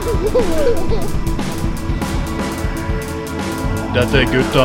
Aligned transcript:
Dette 0.00 0.16
er 4.16 4.24
gutta. 4.32 4.64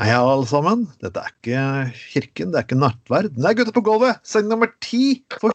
Hei, 0.00 0.16
alle 0.16 0.46
sammen. 0.48 0.88
Dette 0.98 1.20
er 1.20 1.28
ikke 1.30 1.92
kirken, 2.10 2.50
det 2.50 2.58
er 2.58 2.64
ikke 2.66 2.82
nattverd. 2.82 3.30
Det 3.36 3.46
er 3.46 3.54
Gutta 3.54 3.70
på 3.78 3.86
gulvet, 3.86 4.18
seng 4.26 4.50
nummer 4.50 4.66
ti 4.82 5.22
for 5.38 5.54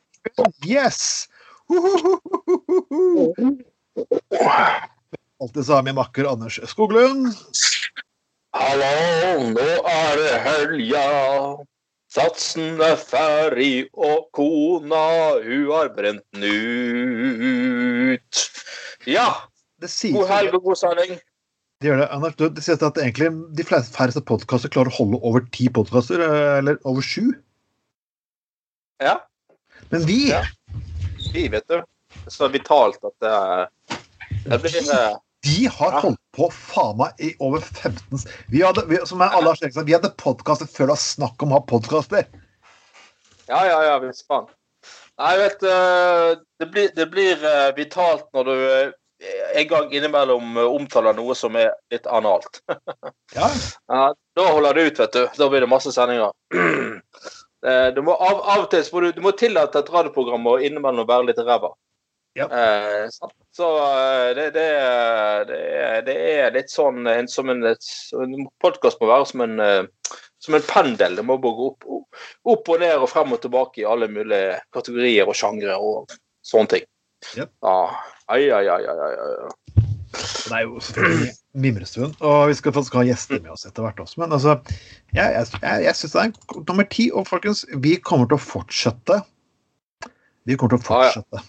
Yes! 0.63 1.27
Alltid 5.41 5.65
så 5.65 5.73
er 5.77 5.83
vi 5.87 5.93
makker 5.97 6.27
Anders 6.29 6.59
Skoglund. 6.69 7.23
Hallo, 8.55 9.49
nå 9.51 9.69
er 9.91 10.11
det 10.19 10.35
helga. 10.45 11.05
Satsen 12.15 12.79
er 12.79 12.95
ferdig, 12.95 13.89
og 13.91 14.29
kona, 14.35 15.35
hun 15.43 15.65
har 15.73 15.89
brent 15.97 16.23
den 16.31 16.43
ut. 18.15 18.33
Ja, 19.09 19.27
god 19.83 20.27
helg 20.29 20.55
og 20.55 20.61
god 20.69 20.77
sending. 20.79 21.17
Det 21.83 21.87
gjør 21.89 21.99
det. 21.99 22.07
Anders, 22.15 22.35
du, 22.39 22.45
det 22.47 22.63
sies 22.63 22.79
at 22.79 22.95
egentlig 23.01 23.29
de 23.57 23.63
færreste 23.67 24.23
podkaster 24.23 24.71
klarer 24.71 24.87
å 24.93 24.97
holde 25.01 25.19
over 25.27 25.43
ti 25.51 25.67
podkaster, 25.67 26.23
eller 26.61 26.79
over 26.87 27.03
sju. 27.03 27.35
Ja, 29.03 29.19
Men 29.91 30.07
vi 30.07 30.31
Ja. 30.31 30.39
Vi, 31.35 31.45
vet 31.53 31.67
du. 31.71 31.81
Så 32.31 32.47
vitalt 32.53 33.03
at 33.05 33.15
det 33.23 33.35
Det 34.45 34.59
blir 34.63 34.81
eh, 34.93 35.15
De 35.45 35.67
har 35.67 35.91
Ja. 35.93 36.01
holdt 36.01 36.21
på 36.35 36.49
faen 36.53 36.97
meg 36.97 37.21
i 37.21 37.33
over 37.43 37.61
15 37.61 38.23
Vi 38.49 38.63
hadde, 38.65 38.85
vi, 38.89 38.99
som 39.05 39.21
er 39.21 39.35
alle 39.35 39.53
har 39.53 39.83
vi 39.85 39.93
hadde 39.93 40.13
podkastet 40.17 40.71
før 40.73 40.89
det 40.89 40.95
var 40.95 41.03
snakk 41.03 41.43
om 41.43 41.53
å 41.53 41.59
ha 41.59 41.65
podkaster. 41.69 42.25
Ja, 43.47 43.61
ja, 43.67 43.79
ja, 43.85 43.97
visst 44.01 44.25
faen. 44.27 44.47
Nei, 45.21 45.37
vet 45.39 45.59
du, 45.61 45.69
det 46.59 46.67
blir, 46.73 46.89
det 46.95 47.05
blir 47.11 47.45
eh, 47.45 47.71
vitalt 47.77 48.25
når 48.35 48.49
du 48.49 48.55
eh, 48.73 48.91
en 49.55 49.67
gang 49.69 49.93
innimellom 49.93 50.57
eh, 50.57 50.73
omtaler 50.75 51.15
noe 51.15 51.35
som 51.37 51.55
er 51.59 51.71
litt 51.93 52.07
analt. 52.07 52.61
Ja. 53.35 53.49
Ja, 53.91 54.03
da 54.37 54.43
holder 54.47 54.77
det 54.77 54.83
ut, 54.89 54.99
vet 54.99 55.15
du. 55.15 55.23
Da 55.37 55.47
blir 55.51 55.63
det 55.63 55.67
masse 55.71 55.91
sendinger. 55.91 56.31
Eh, 57.65 57.87
Du 57.95 58.01
må 58.05 58.13
av, 58.13 58.41
av 58.43 58.63
og 58.65 58.69
til 58.73 58.83
så 58.85 58.95
må 58.95 59.01
du, 59.05 59.11
du 59.17 59.23
må 59.25 59.31
tillate 59.37 59.81
et 59.81 59.89
radioprogram 59.93 60.45
å 60.51 60.59
innimellom 60.61 61.07
være 61.09 61.31
litt 61.31 61.41
ræva. 61.41 61.71
Ja. 62.35 62.49
Eh, 62.51 63.05
så 63.55 63.69
eh, 63.79 64.29
det, 64.35 64.49
det, 64.57 64.65
det, 65.49 65.59
er- 65.79 66.01
det 66.07 66.15
er 66.35 66.55
litt 66.57 66.69
sånn 66.73 67.07
en, 67.07 67.29
som 67.31 67.49
en, 67.53 67.63
en 67.65 68.33
podkast 68.63 68.99
må 68.99 69.07
være 69.07 69.29
som 69.29 69.45
en, 69.45 69.55
eh, 69.63 70.17
som 70.43 70.57
en 70.57 70.65
pendel. 70.67 71.15
Det 71.15 71.23
må 71.25 71.37
bare 71.41 71.55
gå 71.61 71.69
opp, 71.71 71.87
opp 72.55 72.73
og 72.75 72.83
ned 72.83 72.97
og 72.99 73.07
frem 73.09 73.31
og 73.37 73.39
tilbake 73.45 73.81
i 73.81 73.87
alle 73.87 74.11
mulige 74.11 74.59
kategorier 74.75 75.31
og 75.31 75.39
sjangre 75.39 75.77
og 75.79 76.11
sånne 76.45 76.73
ting. 76.75 76.85
Ja. 77.39 77.47
Ah, 77.65 77.95
ai, 78.35 78.43
ai, 78.53 78.65
ai, 78.69 78.83
ai, 78.83 79.13
ai. 79.15 79.74
Det 80.15 80.53
er 80.53 80.63
jo 80.65 80.79
selvfølgelig 80.83 81.31
Mimrestuen, 81.65 82.13
og 82.19 82.49
vi 82.51 82.55
skal 82.59 82.73
faktisk 82.75 82.97
ha 82.99 83.03
gjester 83.07 83.39
med 83.41 83.53
oss 83.55 83.65
etter 83.67 83.85
hvert 83.85 83.99
også. 84.03 84.19
Men 84.21 84.33
altså, 84.35 84.57
jeg, 85.15 85.33
jeg, 85.61 85.83
jeg, 85.85 85.95
syns 85.95 86.15
det 86.15 86.23
er 86.25 86.63
nummer 86.67 86.87
ti. 86.91 87.05
Og 87.15 87.27
folkens, 87.29 87.63
vi 87.83 87.95
kommer 88.03 88.27
til 88.29 88.37
å 88.39 88.43
fortsette. 88.43 89.21
Vi 90.45 90.57
kommer 90.59 90.75
til 90.75 90.81
å 90.83 90.87
fortsette. 90.89 91.43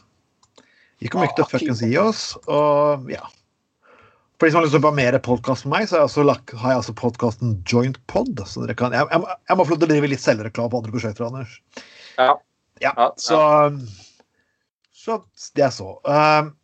Vi 1.03 1.10
kommer 1.12 1.26
ikke 1.28 1.41
til 1.43 1.44
å 1.44 1.49
Ah, 1.49 1.53
fuckings 1.56 1.82
gi 1.84 1.97
oss. 2.00 2.22
Og 2.49 3.10
ja. 3.12 3.26
For 4.38 4.47
de 4.47 4.53
som 4.53 4.60
har 4.60 4.66
lyst 4.66 4.75
til 4.76 4.82
å 4.84 4.88
ha 4.91 4.97
mer 4.97 5.16
podkast 5.25 5.66
med 5.66 5.72
meg, 5.75 5.88
så 5.88 5.97
har 5.97 6.03
jeg 6.05 6.10
også 6.10 6.25
lagt, 6.28 6.55
har 6.60 6.72
jeg 6.75 6.81
altså 6.82 6.94
podkasten 6.97 7.55
Joint 7.69 7.99
Pod. 8.09 8.32
Så 8.49 8.62
dere 8.65 8.76
kan, 8.78 8.94
jeg, 8.97 9.05
jeg, 9.12 9.21
må- 9.22 9.34
jeg 9.49 9.56
må 9.59 9.65
få 9.66 9.75
lov 9.75 9.81
til 9.82 9.88
å 9.88 9.93
drive 9.94 10.10
litt 10.12 10.22
selvreklame 10.25 10.72
på 10.72 10.81
andre 10.82 10.94
prosjekter, 10.94 11.26
Anders. 11.28 11.59
Ja. 12.21 12.34
Ja, 12.84 12.93
Ja, 12.97 13.06
så 13.16 13.41
Så 14.97 15.19
det 15.56 15.65
er 15.66 15.72
så. 15.72 15.99
Um, 16.05 16.55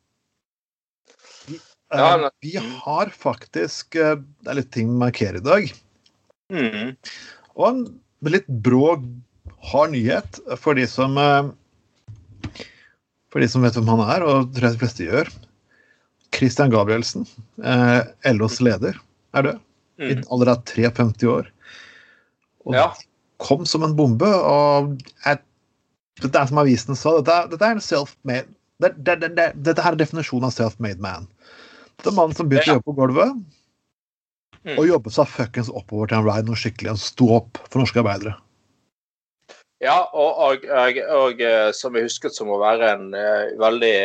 Ja, 1.92 2.16
nei. 2.16 2.30
vi 2.40 2.52
har 2.56 3.10
faktisk 3.12 3.96
uh, 4.00 4.14
Det 4.16 4.48
er 4.52 4.58
litt 4.60 4.70
ting 4.72 4.88
å 4.94 5.00
markere 5.02 5.40
i 5.42 5.44
dag. 5.44 5.66
Mm. 6.52 6.94
Og 7.56 7.66
en 7.68 7.82
litt 8.32 8.46
brå, 8.64 8.94
hard 9.72 9.92
nyhet 9.94 10.40
for 10.60 10.78
de 10.78 10.86
som 10.88 11.18
uh, 11.20 11.50
For 13.32 13.40
de 13.44 13.48
som 13.48 13.64
vet 13.64 13.76
hvem 13.76 13.88
han 13.92 14.04
er, 14.16 14.24
og 14.24 14.50
tror 14.52 14.68
jeg 14.70 14.76
de 14.78 14.82
fleste 14.82 15.06
gjør. 15.08 15.30
Christian 16.32 16.72
Gabrielsen, 16.72 17.26
LOs 18.32 18.58
leder, 18.64 18.96
er 19.36 19.46
død. 19.50 19.60
I 20.02 20.14
Mm. 20.16 20.22
alder 20.32 20.48
av 20.54 20.62
53 20.66 21.28
år. 21.28 21.46
Og 22.66 22.74
Ja. 22.74 22.86
kom 23.38 23.66
som 23.68 23.84
en 23.84 23.94
bombe. 23.94 24.26
Og 24.26 24.96
jeg, 25.26 25.38
det 26.24 26.34
er 26.34 26.46
som 26.48 26.58
avisen 26.58 26.96
sa, 26.96 27.12
dette, 27.20 27.50
dette 27.52 27.68
er 27.68 27.76
en 27.76 27.84
self-made 27.84 28.48
dette, 28.82 28.98
dette, 29.04 29.20
det, 29.28 29.36
det, 29.36 29.62
Dette 29.68 29.84
er 29.86 29.94
definisjonen 30.00 30.48
av 30.48 30.54
self-made 30.56 30.98
man. 31.04 31.28
Er 32.02 32.14
mannen 32.16 32.36
som 32.36 32.48
begynte 32.50 32.72
å 32.72 32.78
jobbe 32.78 32.88
på 32.90 32.98
gulvet, 33.00 33.42
Mm. 34.62 34.76
og 34.78 34.86
jobbet 34.86 35.14
seg 35.16 35.26
fuckings 35.26 35.68
oppover 35.74 36.06
til 36.06 36.20
en 36.20 36.26
ride 36.28 36.46
noe 36.46 36.54
skikkelig. 36.54 36.92
Sto 37.02 37.32
opp 37.34 37.58
for 37.66 37.82
norske 37.82 37.98
arbeidere. 37.98 38.36
Ja, 39.82 40.04
og, 40.14 40.38
og, 40.38 40.66
og, 40.70 41.00
og 41.18 41.42
eh, 41.42 41.72
som 41.74 41.98
jeg 41.98 42.06
husket 42.06 42.36
som 42.36 42.52
å 42.54 42.60
være 42.62 42.92
en 42.94 43.08
uh, 43.10 43.50
veldig 43.58 43.96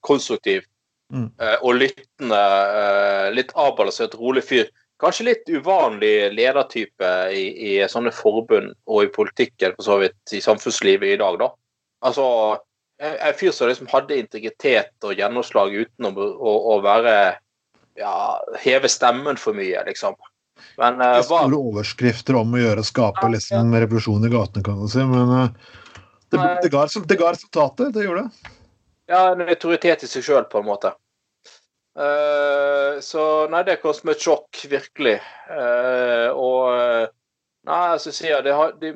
konstruktiv 0.00 0.64
Mm. 1.08 1.30
uh, 1.40 1.56
og 1.64 1.78
lyttende, 1.80 2.36
uh, 2.36 3.30
litt 3.32 3.54
avbalansert, 3.56 4.12
rolig 4.20 4.42
fyr. 4.44 4.66
Kanskje 5.00 5.24
litt 5.30 5.46
uvanlig 5.48 6.34
ledertype 6.34 7.12
i, 7.32 7.46
i 7.64 7.70
sånne 7.88 8.12
forbund 8.12 8.74
og 8.84 9.06
i 9.06 9.08
politikken, 9.14 9.72
for 9.78 9.86
så 9.86 9.96
vidt 10.02 10.34
i 10.36 10.42
samfunnslivet 10.44 11.14
i 11.14 11.16
dag, 11.16 11.38
da. 11.40 11.48
Altså 12.04 12.26
en 12.98 13.34
fyr 13.38 13.52
som 13.54 13.68
liksom 13.70 13.90
hadde 13.92 14.18
integritet 14.18 15.06
og 15.06 15.14
gjennomslag 15.18 15.74
uten 15.74 16.08
å, 16.08 16.12
å, 16.18 16.54
å 16.74 16.78
være 16.82 17.14
ja, 17.98 18.14
heve 18.62 18.90
stemmen 18.90 19.38
for 19.38 19.56
mye, 19.58 19.82
liksom. 19.86 20.16
Men 20.78 20.98
uh, 21.02 21.18
Ikke 21.18 21.30
var, 21.30 21.46
store 21.46 21.60
overskrifter 21.70 22.38
om 22.38 22.54
å 22.54 22.62
gjøre 22.62 22.86
skape 22.86 23.30
liksom, 23.34 23.74
revolusjon 23.74 24.26
i 24.26 24.32
gatene, 24.32 24.64
kan 24.66 24.78
man 24.80 24.90
si. 24.90 25.02
Men 25.06 25.30
uh, 25.30 25.74
det, 26.30 26.40
det, 26.64 26.70
ga, 26.74 26.86
det 26.86 27.18
ga 27.18 27.34
resultater. 27.34 27.92
Det 27.94 28.06
gjorde 28.06 28.26
det. 28.26 28.54
Ja, 29.08 29.22
en 29.32 29.46
autoritet 29.46 30.04
i 30.04 30.10
seg 30.10 30.26
sjøl, 30.26 30.48
på 30.50 30.60
en 30.60 30.68
måte. 30.68 30.92
Uh, 31.98 32.98
så 33.02 33.22
nei, 33.50 33.64
det 33.66 33.80
kom 33.82 33.94
som 33.96 34.12
et 34.12 34.22
sjokk, 34.22 34.64
virkelig. 34.70 35.16
Uh, 35.50 36.28
og 36.34 37.14
Nei, 37.68 37.84
altså, 37.92 38.12
sier 38.16 38.40
det 38.44 38.54
har, 38.56 38.70
de, 38.80 38.94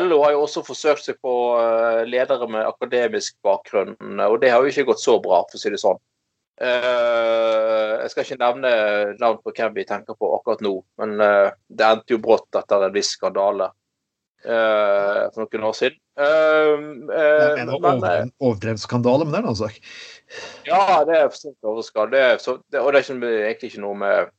LO 0.00 0.22
har 0.22 0.32
jo 0.32 0.44
også 0.46 0.62
forsøkt 0.64 1.04
seg 1.04 1.18
på 1.24 1.32
eh, 1.60 2.04
ledere 2.08 2.48
med 2.48 2.64
akademisk 2.64 3.36
bakgrunn, 3.44 3.98
og 4.24 4.38
det 4.40 4.52
har 4.54 4.64
jo 4.64 4.72
ikke 4.72 4.86
gått 4.88 5.02
så 5.02 5.18
bra, 5.20 5.42
for 5.48 5.58
å 5.58 5.62
si 5.62 5.72
det 5.74 5.80
sånn. 5.82 6.00
Uh, 6.58 8.00
jeg 8.02 8.10
skal 8.10 8.24
ikke 8.24 8.40
nevne 8.40 8.70
navn 9.20 9.36
på 9.44 9.52
hvem 9.54 9.76
vi 9.76 9.84
tenker 9.86 10.16
på 10.18 10.30
akkurat 10.34 10.64
nå, 10.64 10.72
men 10.98 11.12
uh, 11.22 11.52
det 11.70 11.86
endte 11.86 12.16
jo 12.16 12.18
brått 12.24 12.58
etter 12.58 12.82
en 12.88 12.96
viss 12.96 13.12
skandale 13.14 13.68
uh, 13.68 15.28
for 15.34 15.44
noen 15.44 15.68
år 15.68 15.76
siden. 15.78 16.00
Uh, 16.18 17.04
Jeg 17.12 17.60
mener 17.60 17.78
men, 17.84 18.02
det 18.02 18.10
er 18.10 18.24
en 18.24 18.32
annen 19.52 19.60
sak. 19.60 19.78
ja, 20.66 21.04
det 21.06 21.20
er 21.20 21.30
overskall. 21.62 22.10
Er, 22.16 22.42
så, 22.42 22.56
det, 22.72 22.82
og 22.82 22.90
det 22.96 23.04
er 23.04 23.46
egentlig 23.52 23.70
ikke 23.70 23.84
noe 23.84 24.00
med 24.02 24.34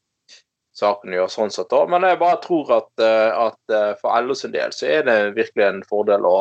saken 0.80 1.14
å 1.14 1.20
gjøre, 1.20 1.34
sånn 1.34 1.54
sett. 1.54 1.70
da. 1.72 1.84
Men 1.92 2.08
jeg 2.08 2.22
bare 2.22 2.40
tror 2.44 2.74
at, 2.80 2.90
eh, 3.04 3.30
at 3.48 3.76
eh, 3.76 3.94
for 4.02 4.26
LO 4.26 4.38
sin 4.38 4.56
del 4.56 4.74
så 4.76 4.90
er 4.90 5.06
det 5.08 5.20
virkelig 5.38 5.68
en 5.68 5.86
fordel 5.88 6.28
å 6.28 6.36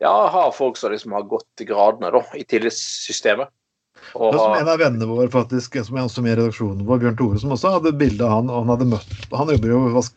ja, 0.00 0.12
ha 0.32 0.44
folk 0.56 0.78
som 0.80 0.94
liksom 0.94 1.12
har 1.16 1.28
gått 1.28 1.48
til 1.60 1.68
gradene 1.70 2.12
da, 2.14 2.22
i 2.36 2.46
tillitssystemet. 2.48 3.52
Og, 4.16 4.32
som 4.32 4.54
en 4.56 4.68
av 4.70 4.78
vennene 4.80 5.06
våre 5.06 5.28
faktisk, 5.30 5.76
som 5.84 5.98
er 5.98 6.06
også 6.06 6.22
med 6.24 6.32
i 6.32 6.38
redaksjonen 6.38 6.86
vår, 6.88 7.02
Bjørn 7.02 7.18
Tore, 7.18 7.40
som 7.42 7.52
også 7.54 7.74
hadde 7.76 7.92
bilde 8.00 8.24
av 8.24 8.38
han, 8.38 8.48
og 8.48 8.62
han 8.62 8.72
hadde 8.72 8.86
møtt 8.94 9.34
Han 9.36 9.52
jobber 9.52 9.74
jo 9.74 9.80
i, 9.90 9.90
vask, 9.92 10.14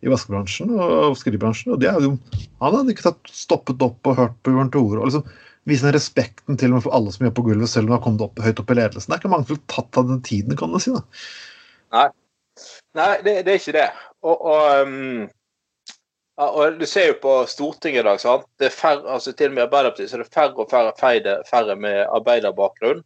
i 0.00 0.08
vaskebransjen 0.08 0.72
og 0.72 1.18
skrivebransjen, 1.20 1.74
og 1.74 1.82
det 1.82 1.90
er 1.90 2.00
jo 2.06 2.14
Han 2.62 2.78
hadde 2.78 2.94
ikke 2.94 3.04
tatt, 3.10 3.28
stoppet 3.28 3.84
opp 3.84 4.08
og 4.08 4.16
hørt 4.22 4.38
på 4.40 4.54
Bjørn 4.56 4.72
Tore. 4.74 5.02
og 5.02 5.10
liksom 5.10 5.28
Vise 5.68 5.84
den 5.84 5.92
respekten 5.92 6.56
til 6.56 6.72
og 6.72 6.78
med 6.78 6.86
for 6.86 6.96
alle 6.96 7.12
som 7.12 7.26
jobber 7.26 7.42
på 7.42 7.50
gulvet, 7.50 7.68
selv 7.68 7.84
om 7.84 7.90
de 7.90 7.96
har 7.98 8.04
kommet 8.06 8.24
opp, 8.24 8.40
høyt 8.40 8.60
opp 8.62 8.70
i 8.72 8.76
ledelsen. 8.78 9.10
Det 9.10 9.18
er 9.18 9.20
ikke 9.20 9.32
mange 9.34 9.48
som 9.50 9.58
har 9.58 9.64
tatt 9.74 9.98
av 10.00 10.06
den 10.08 10.22
tiden, 10.24 10.56
kan 10.56 10.72
du 10.72 10.78
si. 10.80 10.94
da. 10.94 11.02
Nei, 11.92 12.06
det, 13.24 13.34
det 13.46 13.52
er 13.52 13.60
ikke 13.60 13.76
det. 13.76 13.88
Og, 14.22 14.46
og, 14.52 14.80
um, 14.82 15.28
og 16.38 16.78
du 16.78 16.86
ser 16.86 17.12
jo 17.12 17.18
på 17.22 17.34
Stortinget 17.50 18.04
i 18.04 18.06
dag, 18.06 18.20
sant. 18.22 18.46
Det 18.58 18.68
er 18.68 18.74
færre, 18.74 19.04
altså 19.14 19.32
Til 19.32 19.50
og 19.50 19.56
med 19.56 19.62
i 19.62 19.66
Arbeiderpartiet 19.66 20.10
så 20.10 20.18
er 20.18 20.24
det 20.24 20.34
færre 20.34 20.54
og 20.54 20.70
færre, 20.70 20.92
feide, 21.00 21.36
færre 21.50 21.76
med 21.76 22.04
arbeiderbakgrunn. 22.06 23.02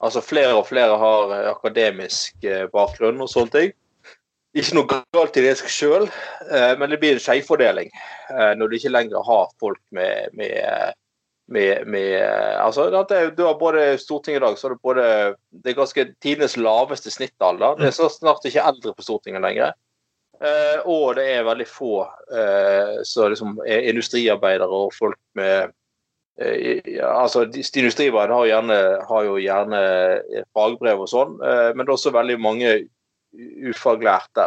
Altså 0.00 0.22
flere 0.24 0.54
og 0.56 0.66
flere 0.68 0.96
har 0.98 1.34
eh, 1.36 1.50
akademisk 1.50 2.44
eh, 2.44 2.66
bakgrunn 2.72 3.20
og 3.20 3.30
sånne 3.32 3.56
ting. 3.56 3.74
Ikke 4.56 4.74
noe 4.74 5.00
galt 5.14 5.36
i 5.38 5.44
det 5.44 5.52
sjøl, 5.70 6.08
men 6.80 6.90
det 6.90 6.96
blir 6.98 7.12
en 7.14 7.20
skjevfordeling 7.22 7.86
eh, 7.94 8.48
når 8.58 8.66
du 8.66 8.72
ikke 8.80 8.90
lenger 8.90 9.22
har 9.22 9.52
folk 9.62 9.78
med, 9.94 10.32
med, 10.34 10.96
med, 11.50 11.86
med 11.86 12.22
altså, 12.62 12.88
det 13.08 13.20
Du 13.36 13.44
har 13.44 13.58
både 13.58 13.98
Stortinget 13.98 14.40
i 14.40 14.44
dag, 14.44 14.58
så 14.58 14.68
har 14.68 14.74
det 14.74 14.82
både 14.82 15.06
Det 15.50 15.72
er 15.72 15.78
ganske 15.78 16.06
tidenes 16.22 16.56
laveste 16.56 17.10
snittalder. 17.10 17.78
Det 17.80 17.90
er 17.90 17.96
så 17.96 18.08
snart 18.12 18.46
ikke 18.46 18.64
eldre 18.70 18.94
på 18.94 19.06
Stortinget 19.06 19.42
lenger. 19.44 19.74
Eh, 20.40 20.78
og 20.88 21.18
det 21.18 21.26
er 21.34 21.44
veldig 21.44 21.66
få 21.68 22.06
eh, 22.32 23.02
så 23.04 23.28
liksom 23.28 23.58
er 23.66 23.90
industriarbeidere 23.90 24.72
og 24.72 24.94
folk 24.96 25.18
med 25.36 25.74
eh, 26.40 26.80
altså 27.04 27.42
Industriarbeidere 27.44 28.38
har, 28.38 29.04
har 29.10 29.26
jo 29.26 29.36
gjerne 29.36 29.82
fagbrev 30.56 31.04
og 31.04 31.10
sånn, 31.12 31.36
eh, 31.44 31.74
men 31.74 31.84
det 31.84 31.92
er 31.92 31.98
også 31.98 32.14
veldig 32.16 32.38
mange 32.40 32.72
ufaglærte 33.68 34.46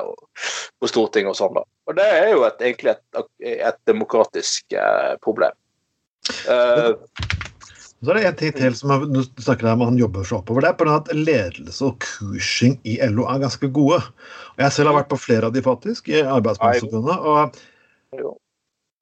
på 0.82 0.90
Stortinget 0.90 1.36
og 1.36 1.40
sånn. 1.40 1.60
da. 1.60 1.68
Og 1.88 1.98
det 2.00 2.08
er 2.10 2.30
jo 2.34 2.42
et, 2.48 2.62
egentlig 2.64 2.96
et, 2.96 3.22
et 3.70 3.80
demokratisk 3.90 4.74
eh, 4.74 5.14
problem. 5.24 5.56
Uh, 6.48 6.94
så 8.04 8.12
er 8.12 8.18
det 8.18 8.24
en 8.28 8.40
ting 8.40 8.56
til 8.58 8.74
som 8.76 8.92
jeg, 8.92 9.10
du 9.16 9.44
snakker 9.44 9.70
om 9.72 9.86
han 9.88 10.00
jobber 10.00 10.26
seg 10.28 10.42
oppover. 10.42 10.66
Det 10.66 10.72
er 10.74 10.80
på 10.80 10.88
at 10.92 11.12
ledelse 11.16 11.86
og 11.88 12.02
kursing 12.04 12.76
i 12.84 12.98
LO 13.08 13.28
er 13.32 13.44
ganske 13.46 13.70
gode. 13.76 14.02
Og 14.56 14.66
Jeg 14.66 14.76
selv 14.76 14.92
har 14.92 14.98
vært 15.00 15.12
på 15.14 15.22
flere 15.24 15.48
av 15.48 15.56
de 15.56 15.64
faktisk, 15.64 16.12
i 16.12 16.20
Arbeidsmannsforbundet. 16.20 17.24
Og 17.24 18.28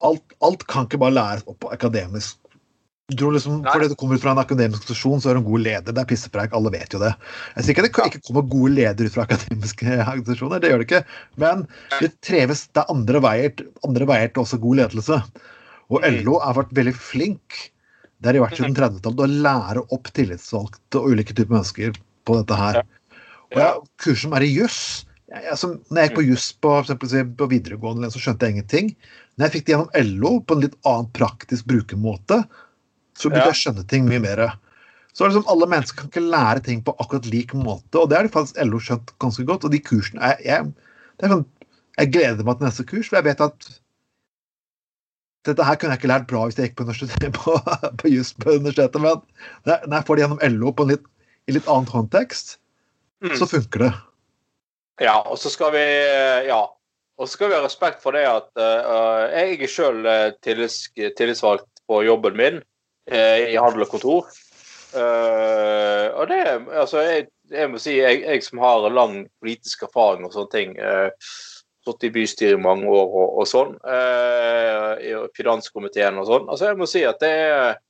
alt, 0.06 0.36
alt, 0.38 0.62
kan 0.70 0.86
ikke 0.86 1.02
bare 1.02 1.18
læres 1.18 1.42
opp 1.50 1.58
på 1.64 1.74
akademisk 1.74 2.38
du 3.12 3.16
tror 3.18 3.32
liksom, 3.34 3.64
Fordi 3.66 3.88
du 3.90 3.94
kommer 3.98 4.16
ut 4.16 4.22
fra 4.22 4.32
en 4.32 4.40
akademisk 4.40 4.86
stasjon, 4.86 5.20
så 5.20 5.30
er 5.30 5.36
du 5.36 5.42
en 5.42 5.48
god 5.50 5.64
leder. 5.66 5.92
Det 5.92 6.00
er 6.00 6.08
pissepreik, 6.08 6.54
alle 6.56 6.70
vet 6.72 6.94
jo 6.94 7.00
det. 7.02 7.10
Jeg 7.56 7.64
sier 7.66 7.74
ikke 7.74 7.82
at 7.82 7.88
det 7.88 8.06
ikke 8.12 8.28
kommer 8.28 8.46
gode 8.54 8.70
ledere 8.76 9.10
ut 9.10 9.16
fra 9.16 9.26
akademiske 9.26 9.88
organisasjoner, 10.12 10.62
det 10.62 10.70
gjør 10.70 10.80
det 10.80 10.86
ikke. 10.88 11.02
Men 11.42 11.66
det 11.98 12.12
treves, 12.24 12.62
det 12.70 12.84
er 12.84 12.94
andre 12.94 13.22
veier, 13.26 13.66
andre 13.84 14.08
veier 14.08 14.32
til 14.32 14.44
også 14.46 14.60
god 14.62 14.80
ledelse. 14.80 15.18
Og 15.92 16.00
mm. 16.00 16.22
LO 16.24 16.40
har 16.40 16.56
vært 16.56 16.74
veldig 16.76 16.96
flink 16.96 17.60
det 18.22 18.36
har 18.36 18.44
vært 18.44 18.60
siden 18.60 18.74
30-tallet 18.78 19.22
å 19.24 19.40
lære 19.46 19.82
opp 19.94 20.10
tillitsvalgte 20.14 21.00
og 21.00 21.14
ulike 21.14 21.34
typer 21.34 21.56
mennesker 21.56 21.96
på 22.28 22.36
dette 22.38 22.58
her. 22.58 22.82
Og 23.50 23.58
jeg, 23.58 23.80
Kurs 24.04 24.22
som 24.22 24.36
er 24.38 24.46
i 24.46 24.52
juss 24.52 24.78
altså, 25.50 25.72
Når 25.90 25.98
jeg 25.98 26.08
gikk 26.08 26.18
på 26.20 26.24
juss 26.28 26.46
på, 26.62 26.76
på, 27.40 27.48
videregående, 27.50 28.10
så 28.14 28.22
skjønte 28.22 28.46
jeg 28.46 28.56
ingenting. 28.56 28.92
Når 29.34 29.48
jeg 29.48 29.54
fikk 29.56 29.66
det 29.66 29.74
gjennom 29.74 30.12
LO 30.12 30.32
på 30.46 30.56
en 30.56 30.62
litt 30.66 30.76
annen 30.88 31.10
praktisk 31.16 31.66
brukermåte, 31.72 32.42
så 33.18 33.28
begynte 33.32 33.50
jeg 33.50 33.56
å 33.56 33.60
skjønne 33.64 33.86
ting 33.90 34.06
mye 34.06 34.22
mer. 34.22 34.44
Så 35.16 35.26
liksom 35.26 35.48
Alle 35.50 35.68
mennesker 35.74 36.04
kan 36.04 36.12
ikke 36.12 36.24
lære 36.36 36.64
ting 36.68 36.86
på 36.86 36.94
akkurat 37.02 37.26
lik 37.32 37.56
måte, 37.58 37.98
og 37.98 38.12
det 38.12 38.20
har 38.20 38.30
faktisk 38.32 38.60
LO 38.68 38.80
skjønt 38.80 39.14
ganske 39.24 39.48
godt. 39.50 39.66
Og 39.66 39.74
de 39.74 39.82
kursene 39.82 40.30
jeg, 40.30 40.46
jeg, 40.46 41.26
sånn, 41.26 41.46
jeg 41.98 42.14
gleder 42.14 42.46
meg 42.46 42.60
til 42.60 42.70
neste 42.70 42.86
kurs, 42.86 43.10
for 43.10 43.18
jeg 43.18 43.32
vet 43.32 43.46
at 43.50 43.72
dette 45.48 45.66
her 45.66 45.78
kunne 45.78 45.94
jeg 45.94 46.02
ikke 46.02 46.10
lært 46.12 46.28
bra 46.30 46.44
hvis 46.46 46.58
jeg 46.58 46.70
gikk 46.70 46.78
på, 46.78 46.86
på, 47.38 47.56
på 48.02 48.12
just 48.12 48.38
på 48.42 48.56
universitetet, 48.58 49.00
men 49.02 49.22
når 49.66 49.96
jeg 49.96 50.06
får 50.08 50.18
det 50.18 50.24
gjennom 50.24 50.44
LO 50.56 50.74
på 50.76 50.86
en 50.86 50.94
litt, 50.94 51.08
i 51.50 51.56
litt 51.56 51.66
annen 51.70 51.88
kontekst, 51.90 52.56
mm. 53.24 53.34
så 53.40 53.48
funker 53.50 53.88
det. 53.88 53.92
Ja, 55.02 55.16
og 55.26 55.40
så 55.40 55.50
skal 55.50 55.72
vi 55.74 55.82
ja, 56.46 56.60
og 57.18 57.26
så 57.26 57.32
skal 57.34 57.50
vi 57.50 57.58
ha 57.58 57.64
respekt 57.64 58.02
for 58.04 58.14
det 58.14 58.22
at 58.28 58.48
uh, 58.60 59.26
jeg 59.32 59.58
er 59.58 59.70
sjøl 59.70 60.06
tillits, 60.44 60.84
tillitsvalgt 61.18 61.66
på 61.90 62.02
jobben 62.06 62.38
min 62.38 62.62
uh, 63.10 63.38
i 63.42 63.58
handel 63.58 63.86
og 63.86 63.92
kontor. 63.92 64.30
Uh, 64.92 66.12
og 66.20 66.26
det 66.28 66.42
altså 66.76 67.00
jeg, 67.00 67.26
jeg 67.50 67.70
må 67.72 67.80
si, 67.80 67.96
jeg, 67.96 68.22
jeg, 68.26 68.42
som 68.44 68.60
har 68.60 68.90
lang 68.92 69.22
politisk 69.40 69.86
erfaring 69.86 70.26
og 70.28 70.34
sånne 70.36 70.52
ting 70.52 70.74
uh, 70.76 71.08
sittet 71.82 72.08
i 72.08 72.12
bystyret 72.14 72.58
i 72.58 72.62
mange 72.62 72.88
år 72.90 73.08
og, 73.10 73.38
og 73.42 73.48
sånn. 73.48 73.74
Eh, 73.82 74.90
I 75.10 75.14
finanskomiteen 75.36 76.20
og 76.20 76.28
sånn. 76.28 76.48
Altså 76.48 76.70
jeg 76.70 76.78
må 76.78 76.88
si 76.90 77.04
at 77.08 77.20
det 77.22 77.32
er, 77.42 77.80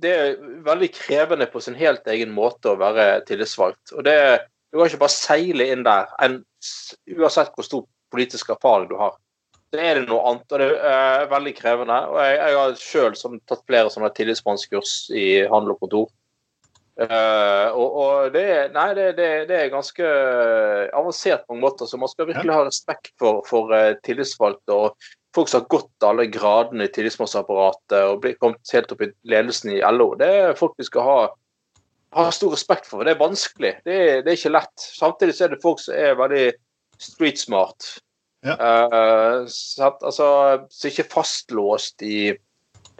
det 0.00 0.14
er 0.14 0.36
veldig 0.66 0.90
krevende 0.94 1.48
på 1.50 1.62
sin 1.64 1.78
helt 1.78 2.06
egen 2.08 2.32
måte 2.34 2.72
å 2.72 2.80
være 2.80 3.24
tillitsvalgt. 3.28 3.94
Og 3.96 4.04
det, 4.08 4.18
Du 4.70 4.76
kan 4.76 4.90
ikke 4.90 5.00
bare 5.00 5.14
seile 5.14 5.70
inn 5.72 5.84
der, 5.86 6.10
en, 6.20 6.42
uansett 7.16 7.54
hvor 7.56 7.64
stor 7.64 7.86
politisk 8.12 8.50
erfaring 8.52 8.90
du 8.90 8.98
har. 9.00 9.16
Det 9.72 9.80
er 9.84 9.98
det 9.98 10.08
noe 10.08 10.24
annet, 10.28 10.52
og 10.52 10.60
det 10.60 10.68
er 10.90 11.26
veldig 11.28 11.52
krevende. 11.56 11.96
Og 12.08 12.18
jeg, 12.24 12.36
jeg 12.38 12.56
har 12.56 12.78
sjøl 12.80 13.40
tatt 13.48 13.64
flere 13.68 13.92
sånne 13.92 14.10
tillitsmannskurs 14.16 14.92
i 15.12 15.26
handel 15.48 15.74
og 15.74 15.82
kontor. 15.84 16.06
Uh, 16.98 17.70
og, 17.78 17.92
og 17.94 18.32
det, 18.34 18.44
nei, 18.74 18.88
det, 18.98 19.12
det, 19.20 19.28
det, 19.46 19.54
er 19.54 19.70
ganske 19.70 20.08
avansert 20.98 21.44
på 21.46 21.54
mange 21.54 21.68
måter. 21.68 21.86
Så 21.86 22.00
man 22.00 22.10
skal 22.10 22.26
virkelig 22.30 22.56
ha 22.56 22.64
respekt 22.66 23.12
for, 23.22 23.44
for 23.46 23.70
uh, 23.70 23.94
tillitsvalgte 24.06 24.74
og 24.74 25.10
folk 25.36 25.50
som 25.50 25.62
har 25.62 25.70
gått 25.70 26.06
alle 26.08 26.26
gradene 26.32 26.88
i 26.88 26.90
tillitsmannsapparatet 26.90 28.00
og 28.00 28.24
blitt 28.24 28.40
kommet 28.42 28.74
helt 28.74 28.90
opp 28.94 29.04
i 29.06 29.12
ledelsen 29.30 29.76
i 29.76 29.82
LO. 29.94 30.10
Det 30.18 30.32
er 30.40 30.58
folk 30.58 30.74
vi 30.80 30.88
skal 30.88 31.06
ha, 31.06 31.20
ha 32.18 32.26
stor 32.34 32.56
respekt 32.56 32.90
for. 32.90 33.06
Det 33.06 33.14
er 33.14 33.22
vanskelig. 33.22 33.76
Det, 33.86 34.00
det, 34.24 34.32
er 34.32 34.40
ikke 34.40 34.56
lett. 34.56 34.74
Samtidig 34.98 35.38
så 35.38 35.46
er 35.46 35.54
det 35.54 35.62
folk 35.62 35.84
som 35.84 35.94
er 35.94 36.18
veldig 36.18 36.44
street 36.98 37.38
smart. 37.38 37.92
Ja. 38.46 38.58
Uh, 38.58 39.46
så 39.50 39.92
altså, 39.94 40.28
så 40.70 40.90
ikke 40.90 41.10
fastlåst 41.14 42.02
i 42.06 42.32
Eh, 42.32 42.47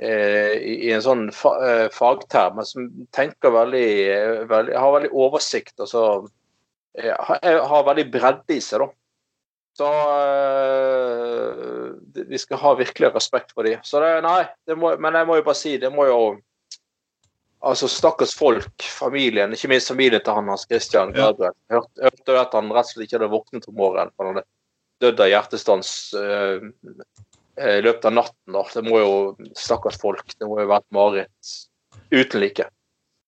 i 0.06 0.90
en 0.94 1.02
sånn 1.02 1.24
eh, 1.30 1.88
fagterm, 1.94 2.60
som 2.66 2.88
tenker 3.14 3.50
veldig, 3.54 3.88
veldig, 4.50 4.74
har 4.78 4.94
veldig 4.94 5.10
oversikt 5.10 5.82
og 5.82 5.90
så 5.90 6.04
eh, 6.98 7.14
har 7.42 7.86
veldig 7.88 8.06
bredde 8.12 8.54
i 8.54 8.60
seg. 8.62 8.84
da. 8.84 8.90
Så 9.78 9.88
vi 12.28 12.38
skal 12.42 12.58
ha 12.58 12.74
virkelig 12.78 13.12
respekt 13.14 13.54
for 13.54 13.66
dem. 13.66 13.78
Så 13.86 14.02
det, 14.02 14.10
nei, 14.26 14.42
det 14.66 14.74
må, 14.78 14.94
men 14.98 15.14
jeg 15.18 15.28
må 15.28 15.38
jo 15.38 15.46
bare 15.46 15.58
si, 15.58 15.78
det 15.80 15.94
må 15.94 16.10
jo 16.10 16.20
Altså, 17.58 17.88
stakkars 17.90 18.36
folk, 18.38 18.84
familien, 18.86 19.50
ikke 19.50 19.66
minst 19.72 19.90
familien 19.90 20.22
til 20.22 20.36
han 20.36 20.46
Hans 20.46 20.62
Christian 20.70 21.10
Gabriel. 21.10 21.56
Ja. 21.66 21.80
Hørte, 21.80 22.04
hørte 22.04 22.36
at 22.38 22.52
han 22.54 22.68
rett 22.70 22.86
og 22.86 22.92
slett 22.92 23.08
ikke 23.08 23.16
hadde 23.16 23.30
våknet 23.32 23.66
om 23.66 23.74
morgenen. 23.80 24.12
for 24.14 24.28
Han 24.28 24.38
hadde 24.38 24.46
dødd 25.02 25.22
av 25.24 25.30
hjertestans 25.32 25.90
Eh, 26.14 26.68
i 27.58 27.80
løpet 27.82 28.08
av 28.10 28.16
natten. 28.20 28.54
Da. 28.54 28.64
Det 28.74 28.84
må 28.86 29.00
jo 29.02 29.14
Stakkars 29.58 29.98
folk. 30.00 30.26
Det 30.38 30.48
må 30.48 30.60
jo 30.62 30.68
være 30.70 30.84
et 30.84 30.94
mareritt 30.94 31.54
uten 32.14 32.42
like. 32.42 32.68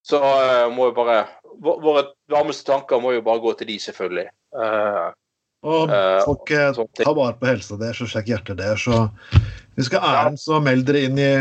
Så 0.07 0.21
uh, 0.21 0.67
må 0.73 0.91
jo 0.91 0.97
bare 0.97 1.23
Våre 1.61 2.07
varmeste 2.31 2.71
tanker 2.71 3.03
må 3.03 3.11
jo 3.13 3.25
bare 3.27 3.43
gå 3.43 3.51
til 3.59 3.69
de, 3.69 3.75
selvfølgelig. 3.83 4.31
Uh, 4.57 5.11
og 5.61 5.91
folk 6.25 6.53
uh, 6.57 6.79
tar 6.97 7.13
vare 7.19 7.37
på 7.37 7.49
helsa 7.51 7.77
deres 7.77 8.01
og 8.01 8.09
sjekk 8.09 8.31
hjertet 8.31 8.61
deres. 8.63 8.87
Så 8.87 9.03
hvis 9.77 9.91
skal 9.91 10.07
æren, 10.09 10.39
så 10.41 10.61
meld 10.65 10.87
dere 10.89 11.03
inn 11.11 11.21
i 11.21 11.33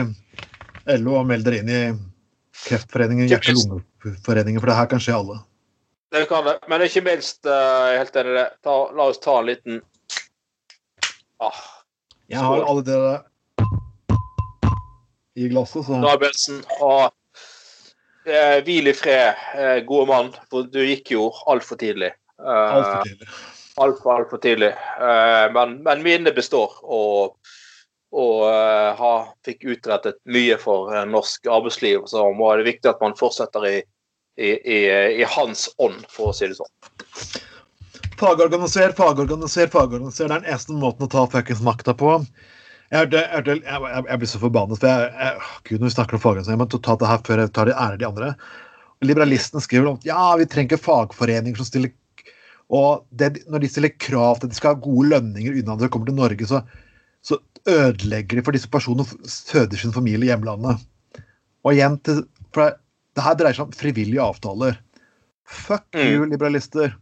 LO 0.99 1.21
og 1.21 1.29
meld 1.29 1.47
dere 1.47 1.61
inn 1.61 1.71
i 1.71 1.83
Kreftforeningen, 2.65 3.29
hjerte- 3.31 3.55
og 3.55 3.77
lungeforeningen, 3.77 4.59
for 4.59 4.71
det 4.71 4.77
her 4.81 4.89
kan 4.91 5.01
skje 5.03 5.15
alle. 5.15 5.39
Det 6.11 6.25
kan 6.27 6.43
det. 6.43 6.57
Men 6.67 6.83
ikke 6.83 7.05
minst, 7.05 7.45
uh, 7.45 7.95
helt 7.95 8.15
enig 8.19 8.33
i 8.33 8.37
det, 8.41 8.47
ta, 8.65 8.75
la 8.97 9.09
oss 9.11 9.21
ta 9.23 9.37
en 9.39 9.47
liten 9.47 9.81
ah, 11.39 11.59
jeg 12.29 12.45
har 12.45 12.61
alle 12.61 12.85
dere 12.85 13.15
i 15.39 15.47
glasset, 15.47 15.85
så 15.85 15.97
Nabelsen. 15.97 16.59
Og 16.83 17.09
eh, 18.27 18.59
hvil 18.65 18.91
i 18.91 18.95
fred, 18.97 19.39
eh, 19.55 19.77
gode 19.87 20.09
mann, 20.09 20.33
for 20.51 20.67
du 20.67 20.81
gikk 20.83 21.13
jo 21.15 21.29
altfor 21.49 21.79
tidlig. 21.79 22.11
Eh, 22.41 22.75
altfor 22.75 23.07
tidlig. 23.07 23.29
Altfor, 23.79 24.11
altfor 24.17 24.43
tidlig. 24.43 24.73
Eh, 24.75 25.45
men, 25.55 25.79
men 25.85 26.03
minnet 26.03 26.35
består, 26.35 26.75
og, 26.83 27.37
og 28.09 28.35
uh, 28.49 28.89
ha, 28.97 29.13
fikk 29.45 29.67
utrettet 29.75 30.17
mye 30.27 30.57
for 30.59 30.91
uh, 30.91 31.05
norsk 31.07 31.47
arbeidsliv. 31.47 32.03
Så 32.11 32.25
må, 32.35 32.51
det 32.57 32.65
er 32.65 32.71
viktig 32.73 32.91
at 32.91 33.03
man 33.03 33.15
fortsetter 33.19 33.67
i, 33.69 33.75
i, 34.35 34.49
i, 34.57 34.79
i 35.21 35.27
hans 35.37 35.69
ånd, 35.77 36.01
for 36.11 36.33
å 36.33 36.35
si 36.35 36.49
det 36.49 36.59
sånn. 36.59 36.73
Fagorganiser, 38.19 38.91
fagorganiser, 38.97 39.69
fagorganiser. 39.71 40.27
Det 40.27 40.35
er 40.35 40.41
den 40.41 40.49
eneste 40.51 40.75
måten 40.75 41.05
å 41.05 41.11
ta 41.11 41.23
fuckings 41.31 41.61
makta 41.63 41.93
på. 41.95 42.17
Jeg, 42.89 43.11
jeg, 43.13 43.43
jeg, 43.45 43.61
jeg, 43.63 44.17
blir 44.19 44.29
så 44.31 44.41
forbannet. 44.41 44.81
for 44.81 44.89
jeg, 44.89 45.45
Gud, 45.69 45.77
når 45.77 45.87
vi 45.87 45.93
snakker 45.93 46.17
om 46.17 46.23
fagorganisering, 46.23 46.57
jeg 46.57 46.63
må 46.65 46.81
ta 46.83 46.97
det 46.99 47.11
her 47.11 47.23
før 47.27 47.43
jeg 47.43 47.53
tar 47.55 47.69
de 47.69 47.77
ære 47.77 48.01
de 48.01 48.07
andre. 48.09 48.33
Liberalistene 49.05 49.63
skriver 49.63 49.93
om 49.93 50.01
ja, 50.03 50.19
vi 50.35 50.49
trenger 50.51 50.81
fagforeninger 50.83 51.61
som 51.61 51.69
stiller 51.69 51.95
og 52.69 53.07
det, 53.09 53.31
Når 53.49 53.63
de 53.63 53.69
stiller 53.71 53.95
krav 53.97 54.37
til 54.37 54.45
at 54.45 54.51
de 54.51 54.57
skal 54.59 54.75
ha 54.75 54.81
gode 54.83 55.07
lønninger 55.09 55.55
innvandrere 55.57 55.89
kommer 55.89 56.11
til 56.11 56.19
Norge, 56.19 56.45
så, 56.45 56.59
så, 57.25 57.39
ødelegger 57.69 58.37
de 58.37 58.43
for 58.45 58.55
disse 58.55 58.69
personene 58.71 59.03
og 59.03 59.31
føder 59.49 59.77
sin 59.77 59.93
familie 59.93 60.27
i 60.27 60.29
hjemlandet. 60.29 60.83
Og 61.65 61.73
igjen 61.73 61.97
til, 62.05 62.21
for 62.55 62.75
det 63.17 63.25
her 63.25 63.35
dreier 63.39 63.57
seg 63.57 63.65
om 63.65 63.73
frivillige 63.75 64.23
avtaler. 64.23 64.77
Fuck 65.49 65.87
mm. 65.97 66.03
you, 66.03 66.27
liberalister 66.29 66.93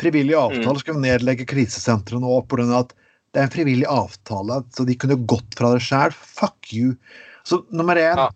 frivillige 0.00 0.38
avtale 0.38 0.80
skulle 0.80 0.80
skal 0.82 1.02
nedlegge 1.02 1.48
krisesentrene 1.48 2.24
nå 2.24 2.40
pga. 2.50 2.66
at 2.80 2.94
det 3.34 3.42
er 3.42 3.48
en 3.48 3.52
frivillig 3.52 3.86
avtale, 3.90 4.62
så 4.72 4.86
de 4.88 4.96
kunne 4.96 5.18
gått 5.28 5.56
fra 5.58 5.74
det 5.74 5.82
sjøl. 5.84 6.14
Fuck 6.14 6.72
you. 6.72 6.94
Så 7.44 7.60
nummer 7.68 7.98
én 8.00 8.16
ja. 8.16 8.30